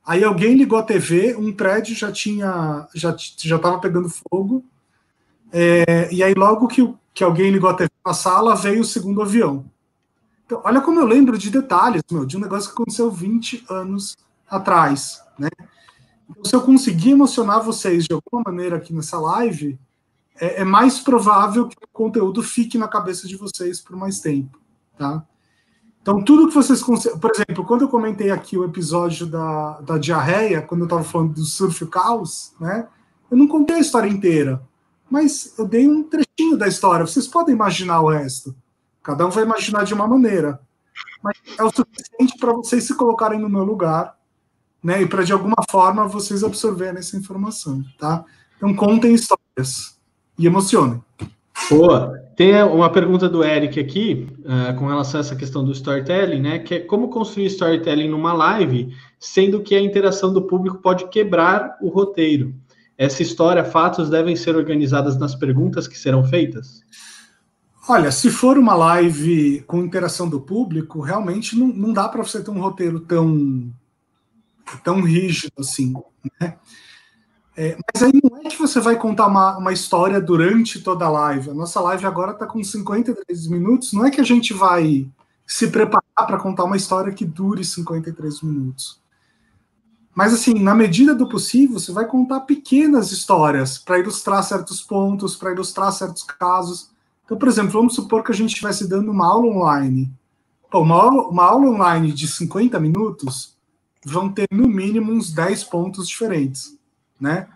Aí 0.05 0.23
alguém 0.23 0.55
ligou 0.55 0.79
a 0.79 0.83
TV, 0.83 1.35
um 1.35 1.51
prédio 1.51 1.95
já 1.95 2.11
tinha, 2.11 2.87
já 2.93 3.13
já 3.17 3.55
estava 3.57 3.79
pegando 3.79 4.07
fogo. 4.07 4.63
É, 5.51 6.13
e 6.13 6.23
aí 6.23 6.33
logo 6.33 6.67
que, 6.67 6.93
que 7.13 7.23
alguém 7.23 7.51
ligou 7.51 7.69
a 7.69 7.73
TV 7.73 7.89
na 8.05 8.13
sala, 8.13 8.55
veio 8.55 8.81
o 8.81 8.85
segundo 8.85 9.21
avião. 9.21 9.65
Então, 10.45 10.61
olha 10.63 10.79
como 10.81 10.99
eu 10.99 11.05
lembro 11.05 11.37
de 11.37 11.49
detalhes, 11.49 12.03
meu, 12.11 12.25
de 12.25 12.37
um 12.37 12.39
negócio 12.39 12.69
que 12.69 12.75
aconteceu 12.75 13.09
20 13.09 13.65
anos 13.69 14.15
atrás, 14.47 15.21
né? 15.39 15.49
Então, 16.29 16.45
se 16.45 16.55
eu 16.55 16.61
conseguir 16.61 17.11
emocionar 17.11 17.63
vocês 17.63 18.05
de 18.05 18.13
alguma 18.13 18.43
maneira 18.45 18.77
aqui 18.77 18.93
nessa 18.93 19.19
live, 19.19 19.79
é, 20.39 20.61
é, 20.61 20.63
mais 20.63 20.99
provável 20.99 21.67
que 21.67 21.75
o 21.77 21.87
conteúdo 21.91 22.43
fique 22.43 22.77
na 22.77 22.87
cabeça 22.87 23.27
de 23.27 23.35
vocês 23.35 23.79
por 23.81 23.95
mais 23.95 24.19
tempo, 24.19 24.59
tá? 24.97 25.25
Então, 26.01 26.23
tudo 26.23 26.47
que 26.47 26.53
vocês... 26.53 26.83
Por 26.83 27.31
exemplo, 27.31 27.65
quando 27.65 27.81
eu 27.81 27.89
comentei 27.89 28.29
aqui 28.29 28.55
o 28.55 28.63
episódio 28.63 29.25
da, 29.25 29.81
da 29.81 29.97
diarreia, 29.97 30.61
quando 30.61 30.81
eu 30.81 30.85
estava 30.85 31.03
falando 31.03 31.33
do 31.33 31.43
surf 31.43 31.83
caos, 31.87 32.53
né? 32.59 32.87
Eu 33.31 33.37
não 33.37 33.47
contei 33.47 33.77
a 33.77 33.79
história 33.79 34.07
inteira, 34.07 34.61
mas 35.09 35.57
eu 35.57 35.67
dei 35.67 35.87
um 35.87 36.03
trechinho 36.03 36.55
da 36.55 36.67
história. 36.67 37.07
Vocês 37.07 37.27
podem 37.27 37.55
imaginar 37.55 38.01
o 38.01 38.09
resto. 38.09 38.55
Cada 39.05 39.23
um 39.27 39.29
vai 39.29 39.43
imaginar 39.43 39.83
de 39.83 39.93
uma 39.93 40.07
maneira. 40.07 40.59
Mas 41.23 41.37
é 41.59 41.63
o 41.63 41.69
suficiente 41.69 42.39
para 42.39 42.53
vocês 42.53 42.85
se 42.85 42.95
colocarem 42.95 43.39
no 43.39 43.47
meu 43.47 43.63
lugar, 43.63 44.17
né? 44.83 45.03
E 45.03 45.07
para 45.07 45.23
de 45.23 45.31
alguma 45.31 45.57
forma 45.69 46.07
vocês 46.07 46.43
absorverem 46.43 46.97
essa 46.97 47.15
informação, 47.15 47.83
tá? 47.99 48.25
Então 48.57 48.73
contem 48.73 49.13
histórias 49.13 49.99
e 50.39 50.47
emocionem. 50.47 51.03
Boa. 51.69 52.19
Tem 52.35 52.61
uma 52.63 52.91
pergunta 52.91 53.29
do 53.29 53.43
Eric 53.43 53.79
aqui, 53.79 54.27
uh, 54.39 54.77
com 54.77 54.87
relação 54.87 55.19
a 55.19 55.21
essa 55.21 55.35
questão 55.35 55.63
do 55.63 55.71
storytelling, 55.71 56.41
né? 56.41 56.59
Que 56.59 56.75
é 56.75 56.79
como 56.79 57.09
construir 57.09 57.45
storytelling 57.45 58.09
numa 58.09 58.33
live, 58.33 58.91
sendo 59.19 59.61
que 59.61 59.75
a 59.75 59.81
interação 59.81 60.33
do 60.33 60.41
público 60.41 60.79
pode 60.79 61.07
quebrar 61.09 61.77
o 61.79 61.89
roteiro. 61.89 62.55
Essa 62.97 63.21
história, 63.21 63.63
fatos 63.63 64.09
devem 64.09 64.35
ser 64.35 64.55
organizadas 64.55 65.15
nas 65.17 65.35
perguntas 65.35 65.87
que 65.87 65.97
serão 65.97 66.23
feitas? 66.23 66.81
Olha, 67.87 68.11
se 68.11 68.31
for 68.31 68.57
uma 68.57 68.73
live 68.73 69.61
com 69.67 69.83
interação 69.83 70.27
do 70.27 70.41
público, 70.41 71.01
realmente 71.01 71.57
não, 71.57 71.67
não 71.67 71.93
dá 71.93 72.09
para 72.09 72.23
você 72.23 72.43
ter 72.43 72.49
um 72.49 72.59
roteiro 72.59 72.99
tão, 72.99 73.71
tão 74.83 75.01
rígido 75.01 75.53
assim. 75.59 75.93
Né? 76.41 76.57
É, 77.55 77.77
mas 77.93 78.03
aí 78.03 78.11
não 78.23 78.37
é 78.39 78.49
que 78.49 78.57
você 78.57 78.79
vai 78.79 78.97
contar 78.97 79.27
uma, 79.27 79.57
uma 79.57 79.71
história 79.71 80.19
durante 80.19 80.81
toda 80.81 81.05
a 81.05 81.09
live. 81.09 81.51
A 81.51 81.53
nossa 81.53 81.79
live 81.79 82.05
agora 82.05 82.31
está 82.31 82.45
com 82.45 82.61
53 82.61 83.47
minutos. 83.47 83.93
Não 83.93 84.03
é 84.03 84.11
que 84.11 84.19
a 84.19 84.25
gente 84.25 84.53
vai 84.53 85.07
se 85.45 85.67
preparar 85.67 86.03
para 86.15 86.39
contar 86.39 86.63
uma 86.63 86.75
história 86.75 87.13
que 87.13 87.23
dure 87.23 87.63
53 87.63 88.41
minutos. 88.41 88.99
Mas, 90.13 90.33
assim, 90.33 90.55
na 90.55 90.73
medida 90.73 91.13
do 91.13 91.29
possível, 91.29 91.79
você 91.79 91.91
vai 91.91 92.07
contar 92.07 92.41
pequenas 92.41 93.11
histórias 93.11 93.77
para 93.77 93.99
ilustrar 93.99 94.43
certos 94.43 94.81
pontos, 94.81 95.35
para 95.35 95.51
ilustrar 95.51 95.91
certos 95.91 96.23
casos. 96.23 96.94
Então, 97.25 97.37
por 97.37 97.47
exemplo, 97.47 97.71
vamos 97.71 97.95
supor 97.95 98.23
que 98.23 98.31
a 98.31 98.35
gente 98.35 98.51
estivesse 98.51 98.87
dando 98.87 99.11
uma 99.11 99.27
aula 99.27 99.47
online. 99.47 100.11
Pô, 100.69 100.81
uma, 100.81 100.95
aula, 100.95 101.27
uma 101.27 101.43
aula 101.43 101.67
online 101.67 102.13
de 102.13 102.27
50 102.27 102.79
minutos 102.79 103.57
vão 104.05 104.31
ter, 104.31 104.47
no 104.51 104.67
mínimo, 104.67 105.11
uns 105.11 105.33
10 105.33 105.63
pontos 105.65 106.07
diferentes, 106.07 106.77
né? 107.19 107.47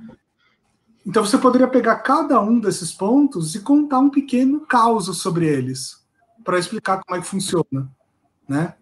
Então, 1.05 1.23
você 1.23 1.37
poderia 1.37 1.67
pegar 1.67 1.97
cada 1.97 2.41
um 2.41 2.59
desses 2.59 2.91
pontos 2.91 3.53
e 3.55 3.59
contar 3.59 3.99
um 3.99 4.09
pequeno 4.09 4.61
caos 4.61 5.05
sobre 5.17 5.47
eles, 5.47 6.03
para 6.43 6.59
explicar 6.59 7.01
como 7.03 7.17
é 7.17 7.21
que 7.21 7.27
funciona, 7.27 7.89
né? 8.47 8.73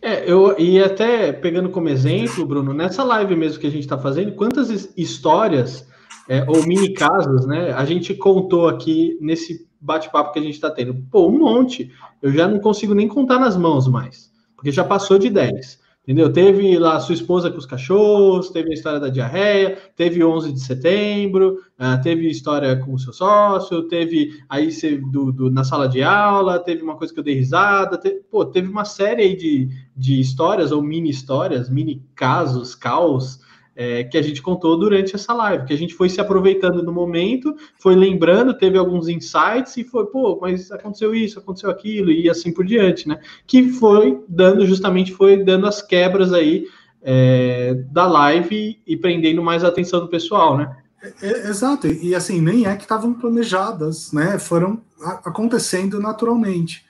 É, 0.00 0.30
eu 0.30 0.56
e 0.58 0.78
até 0.80 1.32
pegando 1.32 1.70
como 1.70 1.88
exemplo, 1.88 2.46
Bruno, 2.46 2.72
nessa 2.72 3.02
live 3.02 3.34
mesmo 3.34 3.58
que 3.58 3.66
a 3.66 3.70
gente 3.70 3.82
está 3.82 3.98
fazendo, 3.98 4.36
quantas 4.36 4.90
histórias 4.96 5.86
é, 6.28 6.44
ou 6.48 6.66
mini 6.66 6.92
casos, 6.92 7.46
né? 7.46 7.72
A 7.72 7.84
gente 7.84 8.14
contou 8.14 8.68
aqui 8.68 9.16
nesse 9.20 9.66
bate-papo 9.80 10.32
que 10.32 10.38
a 10.38 10.42
gente 10.42 10.54
está 10.54 10.70
tendo. 10.70 10.94
Pô, 11.10 11.28
um 11.28 11.38
monte. 11.38 11.90
Eu 12.20 12.32
já 12.32 12.48
não 12.48 12.58
consigo 12.58 12.94
nem 12.94 13.08
contar 13.08 13.38
nas 13.38 13.56
mãos 13.56 13.86
mais, 13.86 14.30
porque 14.56 14.72
já 14.72 14.84
passou 14.84 15.18
de 15.18 15.30
10. 15.30 15.86
Entendeu? 16.06 16.32
Teve 16.32 16.78
lá 16.78 16.94
a 16.94 17.00
sua 17.00 17.16
esposa 17.16 17.50
com 17.50 17.58
os 17.58 17.66
cachorros, 17.66 18.50
teve 18.50 18.70
a 18.70 18.74
história 18.74 19.00
da 19.00 19.08
diarreia, 19.08 19.76
teve 19.96 20.22
11 20.22 20.52
de 20.52 20.60
setembro, 20.60 21.58
uh, 21.80 22.00
teve 22.00 22.30
história 22.30 22.76
com 22.76 22.94
o 22.94 22.98
seu 22.98 23.12
sócio, 23.12 23.88
teve 23.88 24.30
aí 24.48 24.70
do, 25.10 25.32
do, 25.32 25.50
na 25.50 25.64
sala 25.64 25.88
de 25.88 26.04
aula, 26.04 26.60
teve 26.60 26.80
uma 26.80 26.94
coisa 26.94 27.12
que 27.12 27.18
eu 27.18 27.24
dei 27.24 27.34
risada, 27.34 27.98
teve, 27.98 28.20
pô, 28.30 28.44
teve 28.44 28.68
uma 28.68 28.84
série 28.84 29.20
aí 29.22 29.36
de, 29.36 29.68
de 29.96 30.20
histórias 30.20 30.70
ou 30.70 30.80
mini 30.80 31.10
histórias, 31.10 31.68
mini 31.68 32.06
casos, 32.14 32.76
caos, 32.76 33.40
é, 33.76 34.02
que 34.04 34.16
a 34.16 34.22
gente 34.22 34.40
contou 34.40 34.78
durante 34.78 35.14
essa 35.14 35.34
live, 35.34 35.66
que 35.66 35.74
a 35.74 35.78
gente 35.78 35.94
foi 35.94 36.08
se 36.08 36.18
aproveitando 36.18 36.82
no 36.82 36.90
momento, 36.90 37.54
foi 37.78 37.94
lembrando, 37.94 38.56
teve 38.56 38.78
alguns 38.78 39.06
insights 39.06 39.76
e 39.76 39.84
foi, 39.84 40.06
pô, 40.06 40.38
mas 40.40 40.72
aconteceu 40.72 41.14
isso, 41.14 41.38
aconteceu 41.38 41.70
aquilo 41.70 42.10
e 42.10 42.28
assim 42.30 42.52
por 42.52 42.64
diante, 42.64 43.06
né? 43.06 43.20
Que 43.46 43.70
foi 43.70 44.18
dando, 44.26 44.66
justamente 44.66 45.12
foi 45.12 45.44
dando 45.44 45.66
as 45.66 45.82
quebras 45.82 46.32
aí 46.32 46.64
é, 47.02 47.74
da 47.90 48.06
live 48.06 48.80
e 48.86 48.96
prendendo 48.96 49.42
mais 49.42 49.62
a 49.62 49.68
atenção 49.68 50.00
do 50.00 50.08
pessoal, 50.08 50.56
né? 50.56 50.74
É, 51.20 51.26
é 51.26 51.48
exato, 51.48 51.86
e 51.86 52.14
assim, 52.14 52.40
nem 52.40 52.66
é 52.66 52.74
que 52.74 52.82
estavam 52.82 53.12
planejadas, 53.12 54.10
né? 54.10 54.38
Foram 54.38 54.80
acontecendo 55.22 56.00
naturalmente. 56.00 56.86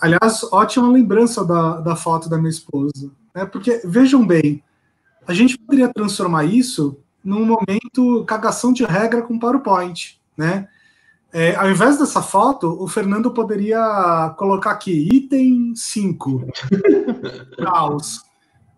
Aliás, 0.00 0.42
ótima 0.52 0.90
lembrança 0.90 1.44
da, 1.44 1.80
da 1.80 1.94
foto 1.94 2.28
da 2.28 2.36
minha 2.36 2.50
esposa, 2.50 3.12
né? 3.32 3.46
Porque 3.46 3.80
vejam 3.84 4.26
bem, 4.26 4.60
a 5.26 5.34
gente 5.34 5.58
poderia 5.58 5.92
transformar 5.92 6.44
isso 6.44 7.00
num 7.24 7.44
momento 7.44 8.24
cagação 8.24 8.72
de 8.72 8.84
regra 8.84 9.22
com 9.22 9.38
PowerPoint, 9.38 10.20
né? 10.36 10.68
É, 11.32 11.54
ao 11.56 11.70
invés 11.70 11.98
dessa 11.98 12.22
foto, 12.22 12.82
o 12.82 12.88
Fernando 12.88 13.30
poderia 13.30 14.34
colocar 14.38 14.70
aqui 14.70 15.08
item 15.12 15.74
5, 15.74 16.46
caos. 17.62 18.22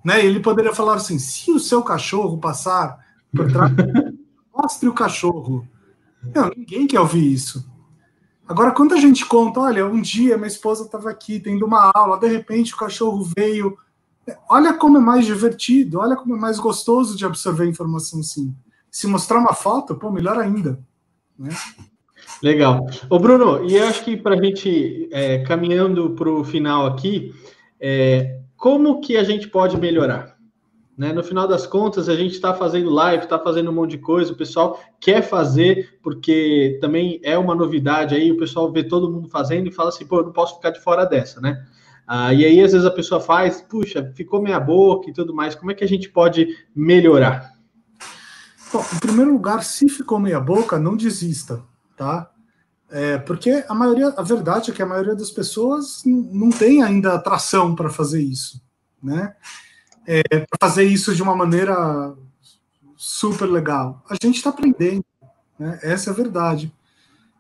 Né? 0.05 0.25
Ele 0.25 0.41
poderia 0.41 0.75
falar 0.75 0.95
assim: 0.95 1.19
se 1.19 1.53
o 1.53 1.61
seu 1.61 1.83
cachorro 1.83 2.39
passar 2.39 2.99
por 3.33 3.53
trás, 3.53 3.71
mostre 4.53 4.89
o 4.89 4.95
cachorro. 4.95 5.69
Não, 6.35 6.51
ninguém 6.57 6.87
quer 6.87 6.99
ouvir 6.99 7.33
isso. 7.33 7.71
Agora, 8.49 8.73
quando 8.73 8.95
a 8.95 8.97
gente 8.97 9.27
conta, 9.27 9.61
olha, 9.61 9.87
um 9.87 10.01
dia 10.01 10.37
minha 10.37 10.49
esposa 10.49 10.85
estava 10.85 11.11
aqui 11.11 11.39
tendo 11.39 11.67
uma 11.67 11.93
aula, 11.95 12.19
de 12.19 12.27
repente 12.27 12.75
o 12.75 12.79
cachorro 12.79 13.23
veio. 13.37 13.77
Olha 14.49 14.75
como 14.75 14.99
é 14.99 15.01
mais 15.01 15.27
divertido, 15.27 15.99
olha 15.99 16.17
como 16.17 16.35
é 16.35 16.39
mais 16.39 16.59
gostoso 16.59 17.17
de 17.17 17.25
absorver 17.25 17.67
informação 17.67 18.21
assim. 18.21 18.55
Se 18.91 19.07
mostrar 19.07 19.39
uma 19.39 19.55
foto, 19.55 19.95
pô, 19.95 20.11
melhor 20.11 20.39
ainda. 20.39 20.79
Né? 21.39 21.51
Legal. 22.43 22.87
Ô, 23.09 23.19
Bruno, 23.19 23.65
e 23.65 23.77
eu 23.77 23.87
acho 23.87 24.05
que 24.05 24.17
para 24.17 24.35
a 24.35 24.43
gente, 24.43 25.09
é, 25.13 25.39
caminhando 25.39 26.11
para 26.11 26.31
o 26.31 26.45
final 26.45 26.87
aqui, 26.87 27.33
é, 27.81 28.41
como 28.57 29.01
que 29.01 29.17
a 29.17 29.25
gente 29.25 29.49
pode 29.49 29.77
melhorar? 29.77 30.37
Né? 30.97 31.13
No 31.13 31.23
final 31.23 31.47
das 31.47 31.65
contas, 31.65 32.09
a 32.09 32.17
gente 32.17 32.33
está 32.33 32.53
fazendo 32.53 32.91
live, 32.91 33.23
está 33.23 33.39
fazendo 33.39 33.71
um 33.71 33.75
monte 33.75 33.93
de 33.93 33.99
coisa, 33.99 34.33
o 34.33 34.37
pessoal 34.37 34.81
quer 34.99 35.23
fazer, 35.23 35.97
porque 36.03 36.77
também 36.81 37.21
é 37.23 37.39
uma 37.39 37.55
novidade 37.55 38.17
aí, 38.17 38.33
o 38.33 38.37
pessoal 38.37 38.73
vê 38.73 38.83
todo 38.83 39.11
mundo 39.11 39.29
fazendo 39.29 39.69
e 39.69 39.73
fala 39.73 39.91
assim, 39.91 40.05
pô, 40.05 40.19
eu 40.19 40.25
não 40.25 40.33
posso 40.33 40.57
ficar 40.57 40.71
de 40.71 40.81
fora 40.81 41.05
dessa, 41.05 41.41
né? 41.41 41.65
Ah, 42.11 42.33
e 42.33 42.43
aí, 42.43 42.59
às 42.63 42.73
vezes, 42.73 42.87
a 42.87 42.91
pessoa 42.91 43.21
faz, 43.21 43.61
puxa, 43.61 44.11
ficou 44.17 44.41
meia 44.41 44.59
boca 44.59 45.11
e 45.11 45.13
tudo 45.13 45.35
mais, 45.35 45.55
como 45.55 45.71
é 45.71 45.75
que 45.75 45.85
a 45.85 45.89
gente 45.89 46.09
pode 46.09 46.49
melhorar? 46.75 47.53
Bom, 48.73 48.83
em 48.95 48.99
primeiro 48.99 49.33
lugar, 49.33 49.63
se 49.63 49.87
ficou 49.91 50.19
meia 50.19 50.41
boca, 50.41 50.79
não 50.79 50.97
desista, 50.97 51.63
tá? 51.99 52.31
É, 52.91 53.19
porque 53.19 53.63
a 53.69 53.75
maioria, 53.75 54.09
a 54.17 54.23
verdade 54.23 54.71
é 54.71 54.75
que 54.75 54.83
a 54.83 54.87
maioria 54.87 55.15
das 55.15 55.31
pessoas 55.31 56.03
não 56.07 56.49
tem 56.49 56.83
ainda 56.83 57.15
atração 57.15 57.75
para 57.75 57.91
fazer 57.91 58.23
isso, 58.23 58.59
né? 59.03 59.35
É, 60.07 60.23
para 60.23 60.69
fazer 60.69 60.85
isso 60.85 61.15
de 61.15 61.23
uma 61.23 61.37
maneira 61.37 62.15
super 62.97 63.45
legal. 63.45 64.03
A 64.09 64.15
gente 64.15 64.37
está 64.37 64.49
aprendendo, 64.49 65.05
né? 65.59 65.79
Essa 65.83 66.09
é 66.09 66.13
a 66.13 66.17
verdade. 66.17 66.73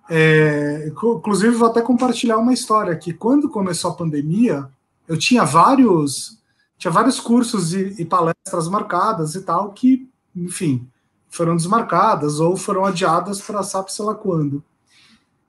É, 0.08 0.88
inclusive, 0.88 1.54
vou 1.54 1.68
até 1.68 1.82
compartilhar 1.82 2.38
uma 2.38 2.54
história 2.54 2.96
que 2.96 3.12
quando 3.12 3.48
começou 3.48 3.90
a 3.90 3.94
pandemia, 3.94 4.68
eu 5.06 5.18
tinha 5.18 5.44
vários, 5.44 6.38
tinha 6.78 6.90
vários 6.90 7.20
cursos 7.20 7.74
e, 7.74 7.94
e 7.98 8.04
palestras 8.04 8.68
marcadas 8.68 9.34
e 9.34 9.42
tal 9.42 9.72
que, 9.72 10.08
enfim, 10.34 10.88
foram 11.28 11.56
desmarcadas 11.56 12.40
ou 12.40 12.56
foram 12.56 12.84
adiadas 12.84 13.40
para 13.40 13.62
sabe 13.62 13.92
sei 13.92 14.04
lá 14.04 14.14
quando. 14.14 14.62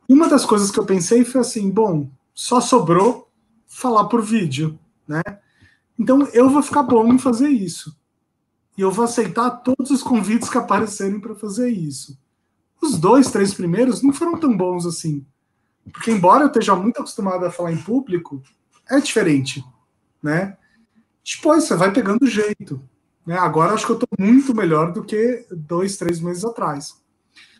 Uma 0.07 0.27
das 0.27 0.45
coisas 0.45 0.71
que 0.71 0.79
eu 0.79 0.85
pensei 0.85 1.23
foi 1.23 1.41
assim, 1.41 1.69
bom, 1.69 2.09
só 2.33 2.59
sobrou 2.59 3.29
falar 3.67 4.05
por 4.05 4.21
vídeo, 4.21 4.77
né? 5.07 5.21
Então 5.97 6.27
eu 6.33 6.49
vou 6.49 6.63
ficar 6.63 6.83
bom 6.83 7.13
em 7.13 7.19
fazer 7.19 7.49
isso. 7.49 7.95
E 8.77 8.81
eu 8.81 8.91
vou 8.91 9.05
aceitar 9.05 9.49
todos 9.51 9.91
os 9.91 10.01
convites 10.01 10.49
que 10.49 10.57
aparecerem 10.57 11.19
para 11.19 11.35
fazer 11.35 11.69
isso. 11.69 12.17
Os 12.81 12.97
dois, 12.97 13.31
três 13.31 13.53
primeiros 13.53 14.01
não 14.01 14.13
foram 14.13 14.39
tão 14.39 14.55
bons 14.55 14.85
assim. 14.85 15.25
Porque 15.91 16.11
embora 16.11 16.43
eu 16.43 16.47
esteja 16.47 16.75
muito 16.75 16.99
acostumado 16.99 17.45
a 17.45 17.51
falar 17.51 17.71
em 17.71 17.81
público, 17.81 18.41
é 18.89 18.99
diferente, 18.99 19.63
né? 20.21 20.57
Depois 21.23 21.63
você 21.63 21.75
vai 21.75 21.91
pegando 21.91 22.27
jeito. 22.27 22.81
Né? 23.25 23.37
Agora 23.37 23.73
acho 23.73 23.85
que 23.85 23.91
eu 23.91 23.99
estou 23.99 24.09
muito 24.17 24.55
melhor 24.55 24.91
do 24.91 25.03
que 25.03 25.45
dois, 25.51 25.97
três 25.97 26.19
meses 26.19 26.43
atrás. 26.43 26.95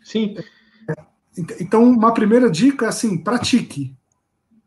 Sim. 0.02 0.36
Então, 1.60 1.84
uma 1.84 2.12
primeira 2.12 2.50
dica 2.50 2.86
é 2.86 2.88
assim: 2.88 3.16
pratique. 3.16 3.96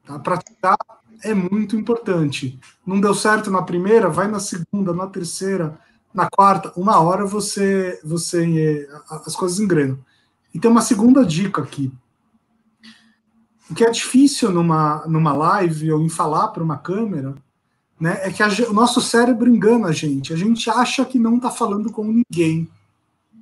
Tá? 0.06 0.18
Praticar 0.20 0.78
é 1.24 1.34
muito 1.34 1.76
importante. 1.76 2.60
Não 2.86 3.00
deu 3.00 3.14
certo 3.14 3.50
na 3.50 3.62
primeira, 3.62 4.10
vai 4.10 4.28
na 4.28 4.40
segunda, 4.40 4.94
na 4.94 5.08
terceira, 5.08 5.80
na 6.14 6.30
quarta, 6.30 6.72
uma 6.76 7.00
hora 7.00 7.26
você, 7.26 8.00
você 8.04 8.88
as 9.10 9.36
coisas 9.36 9.60
engrenam. 9.60 10.00
E 10.54 10.60
tem 10.60 10.70
uma 10.70 10.82
segunda 10.82 11.26
dica 11.26 11.62
aqui. 11.62 11.92
O 13.70 13.74
que 13.74 13.84
é 13.84 13.90
difícil 13.90 14.52
numa, 14.52 15.06
numa 15.08 15.34
live 15.34 15.92
ou 15.92 16.02
em 16.02 16.10
falar 16.10 16.50
para 16.50 16.64
uma 16.64 16.78
câmera 16.78 17.36
né, 18.00 18.20
é 18.22 18.32
que 18.32 18.44
a, 18.44 18.48
o 18.70 18.74
nosso 18.74 19.02
cérebro 19.02 19.50
engana 19.50 19.88
a 19.88 19.92
gente. 19.92 20.34
A 20.34 20.36
gente 20.36 20.70
acha 20.70 21.06
que 21.06 21.18
não 21.18 21.38
está 21.38 21.50
falando 21.50 21.92
com 21.92 22.04
ninguém. 22.04 22.70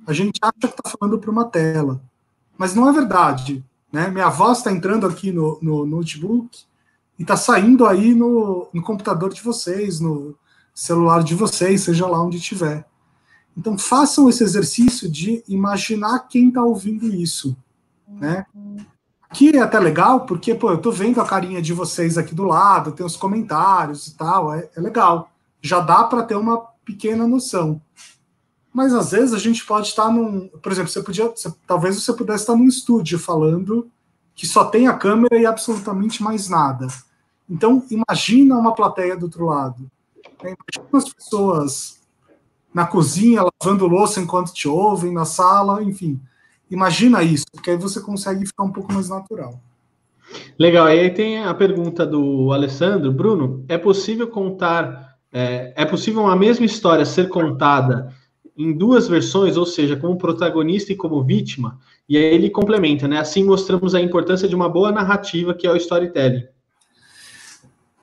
A 0.06 0.12
gente 0.12 0.38
acha 0.40 0.52
que 0.72 0.80
está 0.80 0.90
falando 0.98 1.18
para 1.18 1.30
uma 1.30 1.44
tela 1.44 2.00
mas 2.62 2.76
não 2.76 2.88
é 2.88 2.92
verdade. 2.92 3.64
Né? 3.92 4.08
Minha 4.08 4.28
voz 4.28 4.58
está 4.58 4.70
entrando 4.70 5.04
aqui 5.04 5.32
no, 5.32 5.58
no, 5.60 5.84
notebook 5.84 6.60
e 7.18 7.22
está 7.22 7.36
saindo 7.36 7.84
aí 7.86 8.14
no, 8.14 8.68
no 8.72 8.82
computador 8.82 9.32
de 9.32 9.42
vocês, 9.42 9.98
no 9.98 10.36
celular 10.72 11.24
de 11.24 11.34
vocês, 11.34 11.82
seja 11.82 12.06
lá 12.06 12.22
onde 12.22 12.36
estiver. 12.36 12.86
Então 13.56 13.76
façam 13.76 14.28
esse 14.28 14.42
exercício 14.42 15.10
de 15.10 15.42
imaginar 15.46 16.20
quem 16.20 16.48
está 16.48 16.62
ouvindo 16.62 17.06
isso, 17.06 17.56
né? 18.08 18.46
Que 19.32 19.56
é 19.56 19.60
até 19.60 19.78
legal, 19.78 20.26
porque 20.26 20.54
pô, 20.54 20.70
eu 20.70 20.76
estou 20.76 20.92
vendo 20.92 21.20
a 21.20 21.26
carinha 21.26 21.62
de 21.62 21.72
vocês 21.72 22.18
aqui 22.18 22.34
do 22.34 22.44
lado, 22.44 22.92
tem 22.92 23.04
os 23.04 23.16
comentários 23.16 24.06
e 24.06 24.16
tal, 24.16 24.52
é, 24.52 24.68
é 24.76 24.80
legal. 24.80 25.30
Já 25.60 25.80
dá 25.80 26.04
para 26.04 26.22
ter 26.22 26.36
uma 26.36 26.58
pequena 26.84 27.26
noção. 27.26 27.80
Mas 28.72 28.94
às 28.94 29.10
vezes 29.10 29.34
a 29.34 29.38
gente 29.38 29.64
pode 29.66 29.88
estar 29.88 30.10
num. 30.10 30.48
Por 30.48 30.72
exemplo, 30.72 30.90
você 30.90 31.02
podia. 31.02 31.28
Você, 31.28 31.52
talvez 31.66 32.02
você 32.02 32.12
pudesse 32.12 32.44
estar 32.44 32.56
num 32.56 32.66
estúdio 32.66 33.18
falando 33.18 33.90
que 34.34 34.46
só 34.46 34.64
tem 34.64 34.88
a 34.88 34.96
câmera 34.96 35.38
e 35.38 35.44
absolutamente 35.44 36.22
mais 36.22 36.48
nada. 36.48 36.86
Então, 37.48 37.84
imagina 37.90 38.56
uma 38.56 38.74
plateia 38.74 39.16
do 39.16 39.24
outro 39.26 39.44
lado. 39.44 39.90
Imagina 40.40 40.88
as 40.94 41.12
pessoas 41.12 42.01
na 42.74 42.86
cozinha 42.86 43.44
lavando 43.62 43.86
louça 43.86 44.20
enquanto 44.20 44.52
te 44.52 44.68
ouvem, 44.68 45.12
na 45.12 45.24
sala, 45.24 45.82
enfim. 45.82 46.20
Imagina 46.70 47.22
isso, 47.22 47.44
porque 47.52 47.70
aí 47.70 47.76
você 47.76 48.00
consegue 48.00 48.46
ficar 48.46 48.64
um 48.64 48.72
pouco 48.72 48.92
mais 48.92 49.08
natural. 49.08 49.60
Legal, 50.58 50.86
aí 50.86 51.10
tem 51.10 51.44
a 51.44 51.52
pergunta 51.52 52.06
do 52.06 52.52
Alessandro. 52.52 53.12
Bruno, 53.12 53.64
é 53.68 53.76
possível 53.76 54.26
contar, 54.28 55.18
é, 55.30 55.72
é 55.76 55.84
possível 55.84 56.22
uma 56.22 56.36
mesma 56.36 56.64
história 56.64 57.04
ser 57.04 57.28
contada 57.28 58.14
em 58.56 58.72
duas 58.72 59.08
versões, 59.08 59.56
ou 59.56 59.66
seja, 59.66 59.96
como 59.96 60.16
protagonista 60.16 60.92
e 60.92 60.96
como 60.96 61.22
vítima, 61.22 61.78
e 62.08 62.16
aí 62.16 62.24
ele 62.24 62.50
complementa, 62.50 63.08
né? 63.08 63.18
Assim 63.18 63.44
mostramos 63.44 63.94
a 63.94 64.00
importância 64.00 64.46
de 64.46 64.54
uma 64.54 64.68
boa 64.68 64.92
narrativa, 64.92 65.54
que 65.54 65.66
é 65.66 65.72
o 65.72 65.76
storytelling. 65.76 66.44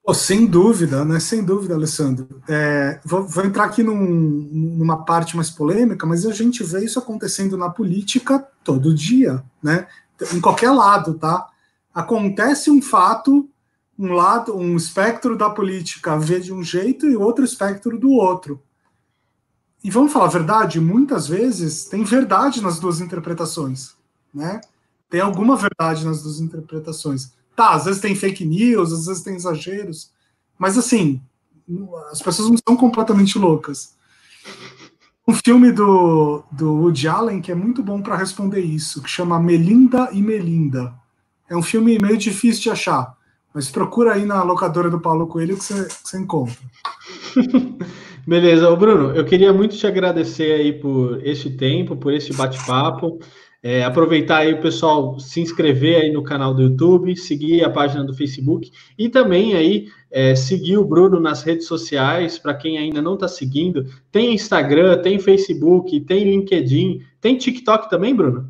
Oh, 0.09 0.13
sem 0.13 0.45
dúvida, 0.45 1.05
né? 1.05 1.19
Sem 1.19 1.43
dúvida, 1.43 1.75
Alessandro. 1.75 2.41
É, 2.47 2.99
vou, 3.05 3.27
vou, 3.27 3.45
entrar 3.45 3.65
aqui 3.65 3.83
num, 3.83 3.95
numa 3.95 5.05
parte 5.05 5.35
mais 5.35 5.49
polêmica, 5.49 6.05
mas 6.07 6.25
a 6.25 6.31
gente 6.31 6.63
vê 6.63 6.83
isso 6.83 6.97
acontecendo 6.97 7.55
na 7.55 7.69
política 7.69 8.39
todo 8.63 8.93
dia, 8.93 9.43
né? 9.61 9.87
Em 10.33 10.41
qualquer 10.41 10.71
lado, 10.71 11.13
tá? 11.13 11.47
Acontece 11.93 12.71
um 12.71 12.81
fato, 12.81 13.47
um 13.97 14.13
lado, 14.13 14.57
um 14.57 14.75
espectro 14.75 15.37
da 15.37 15.49
política 15.49 16.17
vê 16.17 16.39
de 16.39 16.51
um 16.51 16.63
jeito 16.63 17.07
e 17.07 17.15
outro 17.15 17.45
espectro 17.45 17.99
do 17.99 18.09
outro 18.11 18.61
e 19.83 19.89
vamos 19.89 20.11
falar 20.11 20.25
a 20.25 20.29
verdade, 20.29 20.79
muitas 20.79 21.27
vezes 21.27 21.85
tem 21.85 22.03
verdade 22.03 22.61
nas 22.61 22.79
duas 22.79 22.99
interpretações, 22.99 23.95
né? 24.33 24.59
Tem 25.09 25.21
alguma 25.21 25.55
verdade 25.55 26.05
nas 26.05 26.21
duas 26.21 26.39
interpretações. 26.39 27.31
Tá, 27.59 27.71
às 27.71 27.83
vezes 27.83 27.99
tem 27.99 28.15
fake 28.15 28.45
news, 28.45 28.93
às 28.93 29.05
vezes 29.05 29.21
tem 29.21 29.35
exageros, 29.35 30.13
mas 30.57 30.77
assim, 30.77 31.21
as 32.09 32.21
pessoas 32.21 32.49
não 32.49 32.55
são 32.65 32.77
completamente 32.77 33.37
loucas. 33.37 33.97
Um 35.27 35.33
filme 35.33 35.69
do, 35.69 36.41
do 36.49 36.73
Woody 36.73 37.09
Allen 37.09 37.41
que 37.41 37.51
é 37.51 37.55
muito 37.55 37.83
bom 37.83 38.01
para 38.01 38.15
responder 38.15 38.61
isso, 38.61 39.03
que 39.03 39.09
chama 39.09 39.37
Melinda 39.41 40.07
e 40.13 40.21
Melinda. 40.21 40.93
É 41.49 41.57
um 41.57 41.61
filme 41.61 41.97
meio 42.01 42.17
difícil 42.17 42.63
de 42.63 42.69
achar, 42.69 43.13
mas 43.53 43.69
procura 43.69 44.13
aí 44.13 44.25
na 44.25 44.41
locadora 44.41 44.89
do 44.89 45.01
Paulo 45.01 45.27
Coelho 45.27 45.57
que 45.57 45.65
você, 45.65 46.17
encontra. 46.17 46.55
Beleza, 48.25 48.69
Ô, 48.69 48.77
Bruno, 48.77 49.13
eu 49.13 49.25
queria 49.25 49.51
muito 49.51 49.75
te 49.75 49.85
agradecer 49.85 50.53
aí 50.53 50.71
por 50.79 51.19
esse 51.27 51.49
tempo, 51.49 51.97
por 51.97 52.13
esse 52.13 52.31
bate-papo. 52.31 53.19
É, 53.61 53.83
aproveitar 53.83 54.37
aí 54.37 54.53
o 54.53 54.61
pessoal 54.61 55.19
se 55.19 55.41
inscrever 55.41 56.01
aí 56.01 56.11
no 56.11 56.23
canal 56.23 56.53
do 56.53 56.61
YouTube, 56.61 57.15
seguir 57.17 57.63
a 57.63 57.69
página 57.69 58.05
do 58.05 58.13
Facebook 58.13 58.71
e 58.97 59.09
também 59.09 59.53
aí 59.53 59.87
é, 60.09 60.33
seguir 60.33 60.77
o 60.77 60.85
Bruno 60.85 61.19
nas 61.19 61.43
redes 61.43 61.67
sociais, 61.67 62.39
para 62.39 62.53
quem 62.53 62.77
ainda 62.77 63.01
não 63.01 63.15
está 63.15 63.27
seguindo. 63.27 63.85
Tem 64.11 64.33
Instagram, 64.33 65.01
tem 65.01 65.19
Facebook, 65.19 65.99
tem 66.01 66.23
LinkedIn, 66.23 67.01
tem 67.19 67.37
TikTok 67.37 67.89
também, 67.89 68.15
Bruno? 68.15 68.49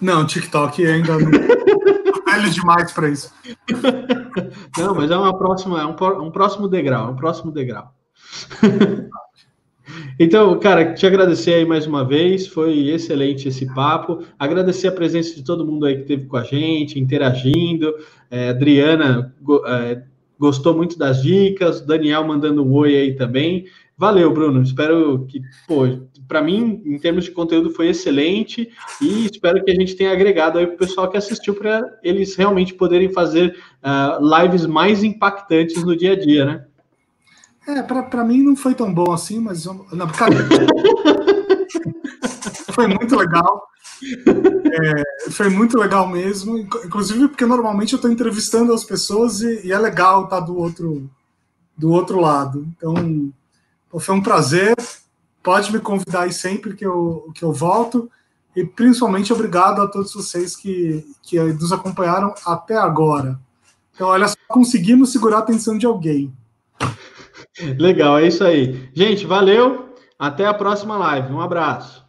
Não, 0.00 0.24
TikTok 0.24 0.86
ainda 0.86 1.18
não. 1.18 1.30
velho 1.30 2.50
demais 2.50 2.92
para 2.92 3.08
isso. 3.08 3.32
Não, 4.76 4.94
mas 4.94 5.10
é 5.10 5.16
uma 5.16 5.36
próxima, 5.36 5.80
é 5.80 5.86
um, 5.86 5.96
um 6.22 6.30
próximo 6.30 6.68
degrau, 6.68 7.10
um 7.10 7.16
próximo 7.16 7.50
degrau. 7.50 7.94
Então, 10.18 10.58
cara, 10.58 10.94
te 10.94 11.06
agradecer 11.06 11.54
aí 11.54 11.64
mais 11.64 11.86
uma 11.86 12.04
vez, 12.04 12.46
foi 12.46 12.88
excelente 12.88 13.48
esse 13.48 13.66
papo. 13.74 14.22
Agradecer 14.38 14.88
a 14.88 14.92
presença 14.92 15.34
de 15.34 15.44
todo 15.44 15.66
mundo 15.66 15.86
aí 15.86 15.96
que 15.96 16.02
esteve 16.02 16.26
com 16.26 16.36
a 16.36 16.42
gente, 16.42 16.98
interagindo. 16.98 17.94
É, 18.30 18.50
Adriana 18.50 19.34
é, 19.66 20.02
gostou 20.38 20.76
muito 20.76 20.98
das 20.98 21.22
dicas, 21.22 21.80
Daniel 21.80 22.24
mandando 22.24 22.64
um 22.64 22.72
oi 22.72 22.96
aí 22.96 23.14
também. 23.14 23.66
Valeu, 23.98 24.32
Bruno. 24.32 24.62
Espero 24.62 25.26
que, 25.26 25.40
pô, 25.66 25.86
para 26.28 26.42
mim, 26.42 26.82
em 26.84 26.98
termos 26.98 27.24
de 27.24 27.30
conteúdo, 27.30 27.70
foi 27.70 27.88
excelente 27.88 28.68
e 29.00 29.26
espero 29.26 29.62
que 29.64 29.70
a 29.70 29.74
gente 29.74 29.94
tenha 29.94 30.12
agregado 30.12 30.58
aí 30.58 30.66
para 30.66 30.74
o 30.74 30.78
pessoal 30.78 31.08
que 31.08 31.16
assistiu 31.16 31.54
para 31.54 31.82
eles 32.02 32.34
realmente 32.36 32.74
poderem 32.74 33.10
fazer 33.10 33.56
uh, 33.82 34.42
lives 34.42 34.66
mais 34.66 35.02
impactantes 35.02 35.82
no 35.84 35.96
dia 35.96 36.12
a 36.12 36.18
dia, 36.18 36.44
né? 36.44 36.64
É, 37.66 37.82
para 37.82 38.24
mim 38.24 38.42
não 38.42 38.54
foi 38.54 38.74
tão 38.74 38.92
bom 38.94 39.12
assim, 39.12 39.40
mas 39.40 39.64
não, 39.64 39.84
foi 42.72 42.86
muito 42.86 43.16
legal. 43.16 43.66
É, 44.02 45.30
foi 45.30 45.48
muito 45.48 45.78
legal 45.78 46.08
mesmo, 46.08 46.58
inclusive 46.58 47.28
porque 47.28 47.46
normalmente 47.46 47.92
eu 47.92 47.96
estou 47.96 48.10
entrevistando 48.10 48.72
as 48.72 48.84
pessoas 48.84 49.40
e, 49.40 49.66
e 49.66 49.72
é 49.72 49.78
legal 49.78 50.24
estar 50.24 50.40
tá 50.40 50.46
do 50.46 50.56
outro 50.56 51.10
do 51.76 51.90
outro 51.90 52.20
lado. 52.20 52.66
Então, 52.76 53.32
foi 54.00 54.14
um 54.14 54.22
prazer. 54.22 54.74
Pode 55.42 55.72
me 55.72 55.78
convidar 55.78 56.22
aí 56.22 56.32
sempre 56.32 56.74
que 56.74 56.86
eu, 56.86 57.30
que 57.34 57.44
eu 57.44 57.52
volto. 57.52 58.10
E 58.54 58.64
principalmente 58.64 59.32
obrigado 59.32 59.82
a 59.82 59.86
todos 59.86 60.14
vocês 60.14 60.56
que, 60.56 61.06
que 61.22 61.38
nos 61.38 61.72
acompanharam 61.72 62.34
até 62.46 62.76
agora. 62.76 63.38
Então, 63.94 64.08
olha 64.08 64.28
só, 64.28 64.36
conseguimos 64.48 65.12
segurar 65.12 65.38
a 65.38 65.40
atenção 65.40 65.76
de 65.76 65.84
alguém. 65.84 66.32
Legal, 67.78 68.18
é 68.18 68.26
isso 68.26 68.44
aí. 68.44 68.88
Gente, 68.94 69.26
valeu. 69.26 69.94
Até 70.18 70.46
a 70.46 70.54
próxima 70.54 70.96
live. 70.96 71.32
Um 71.32 71.40
abraço. 71.40 72.05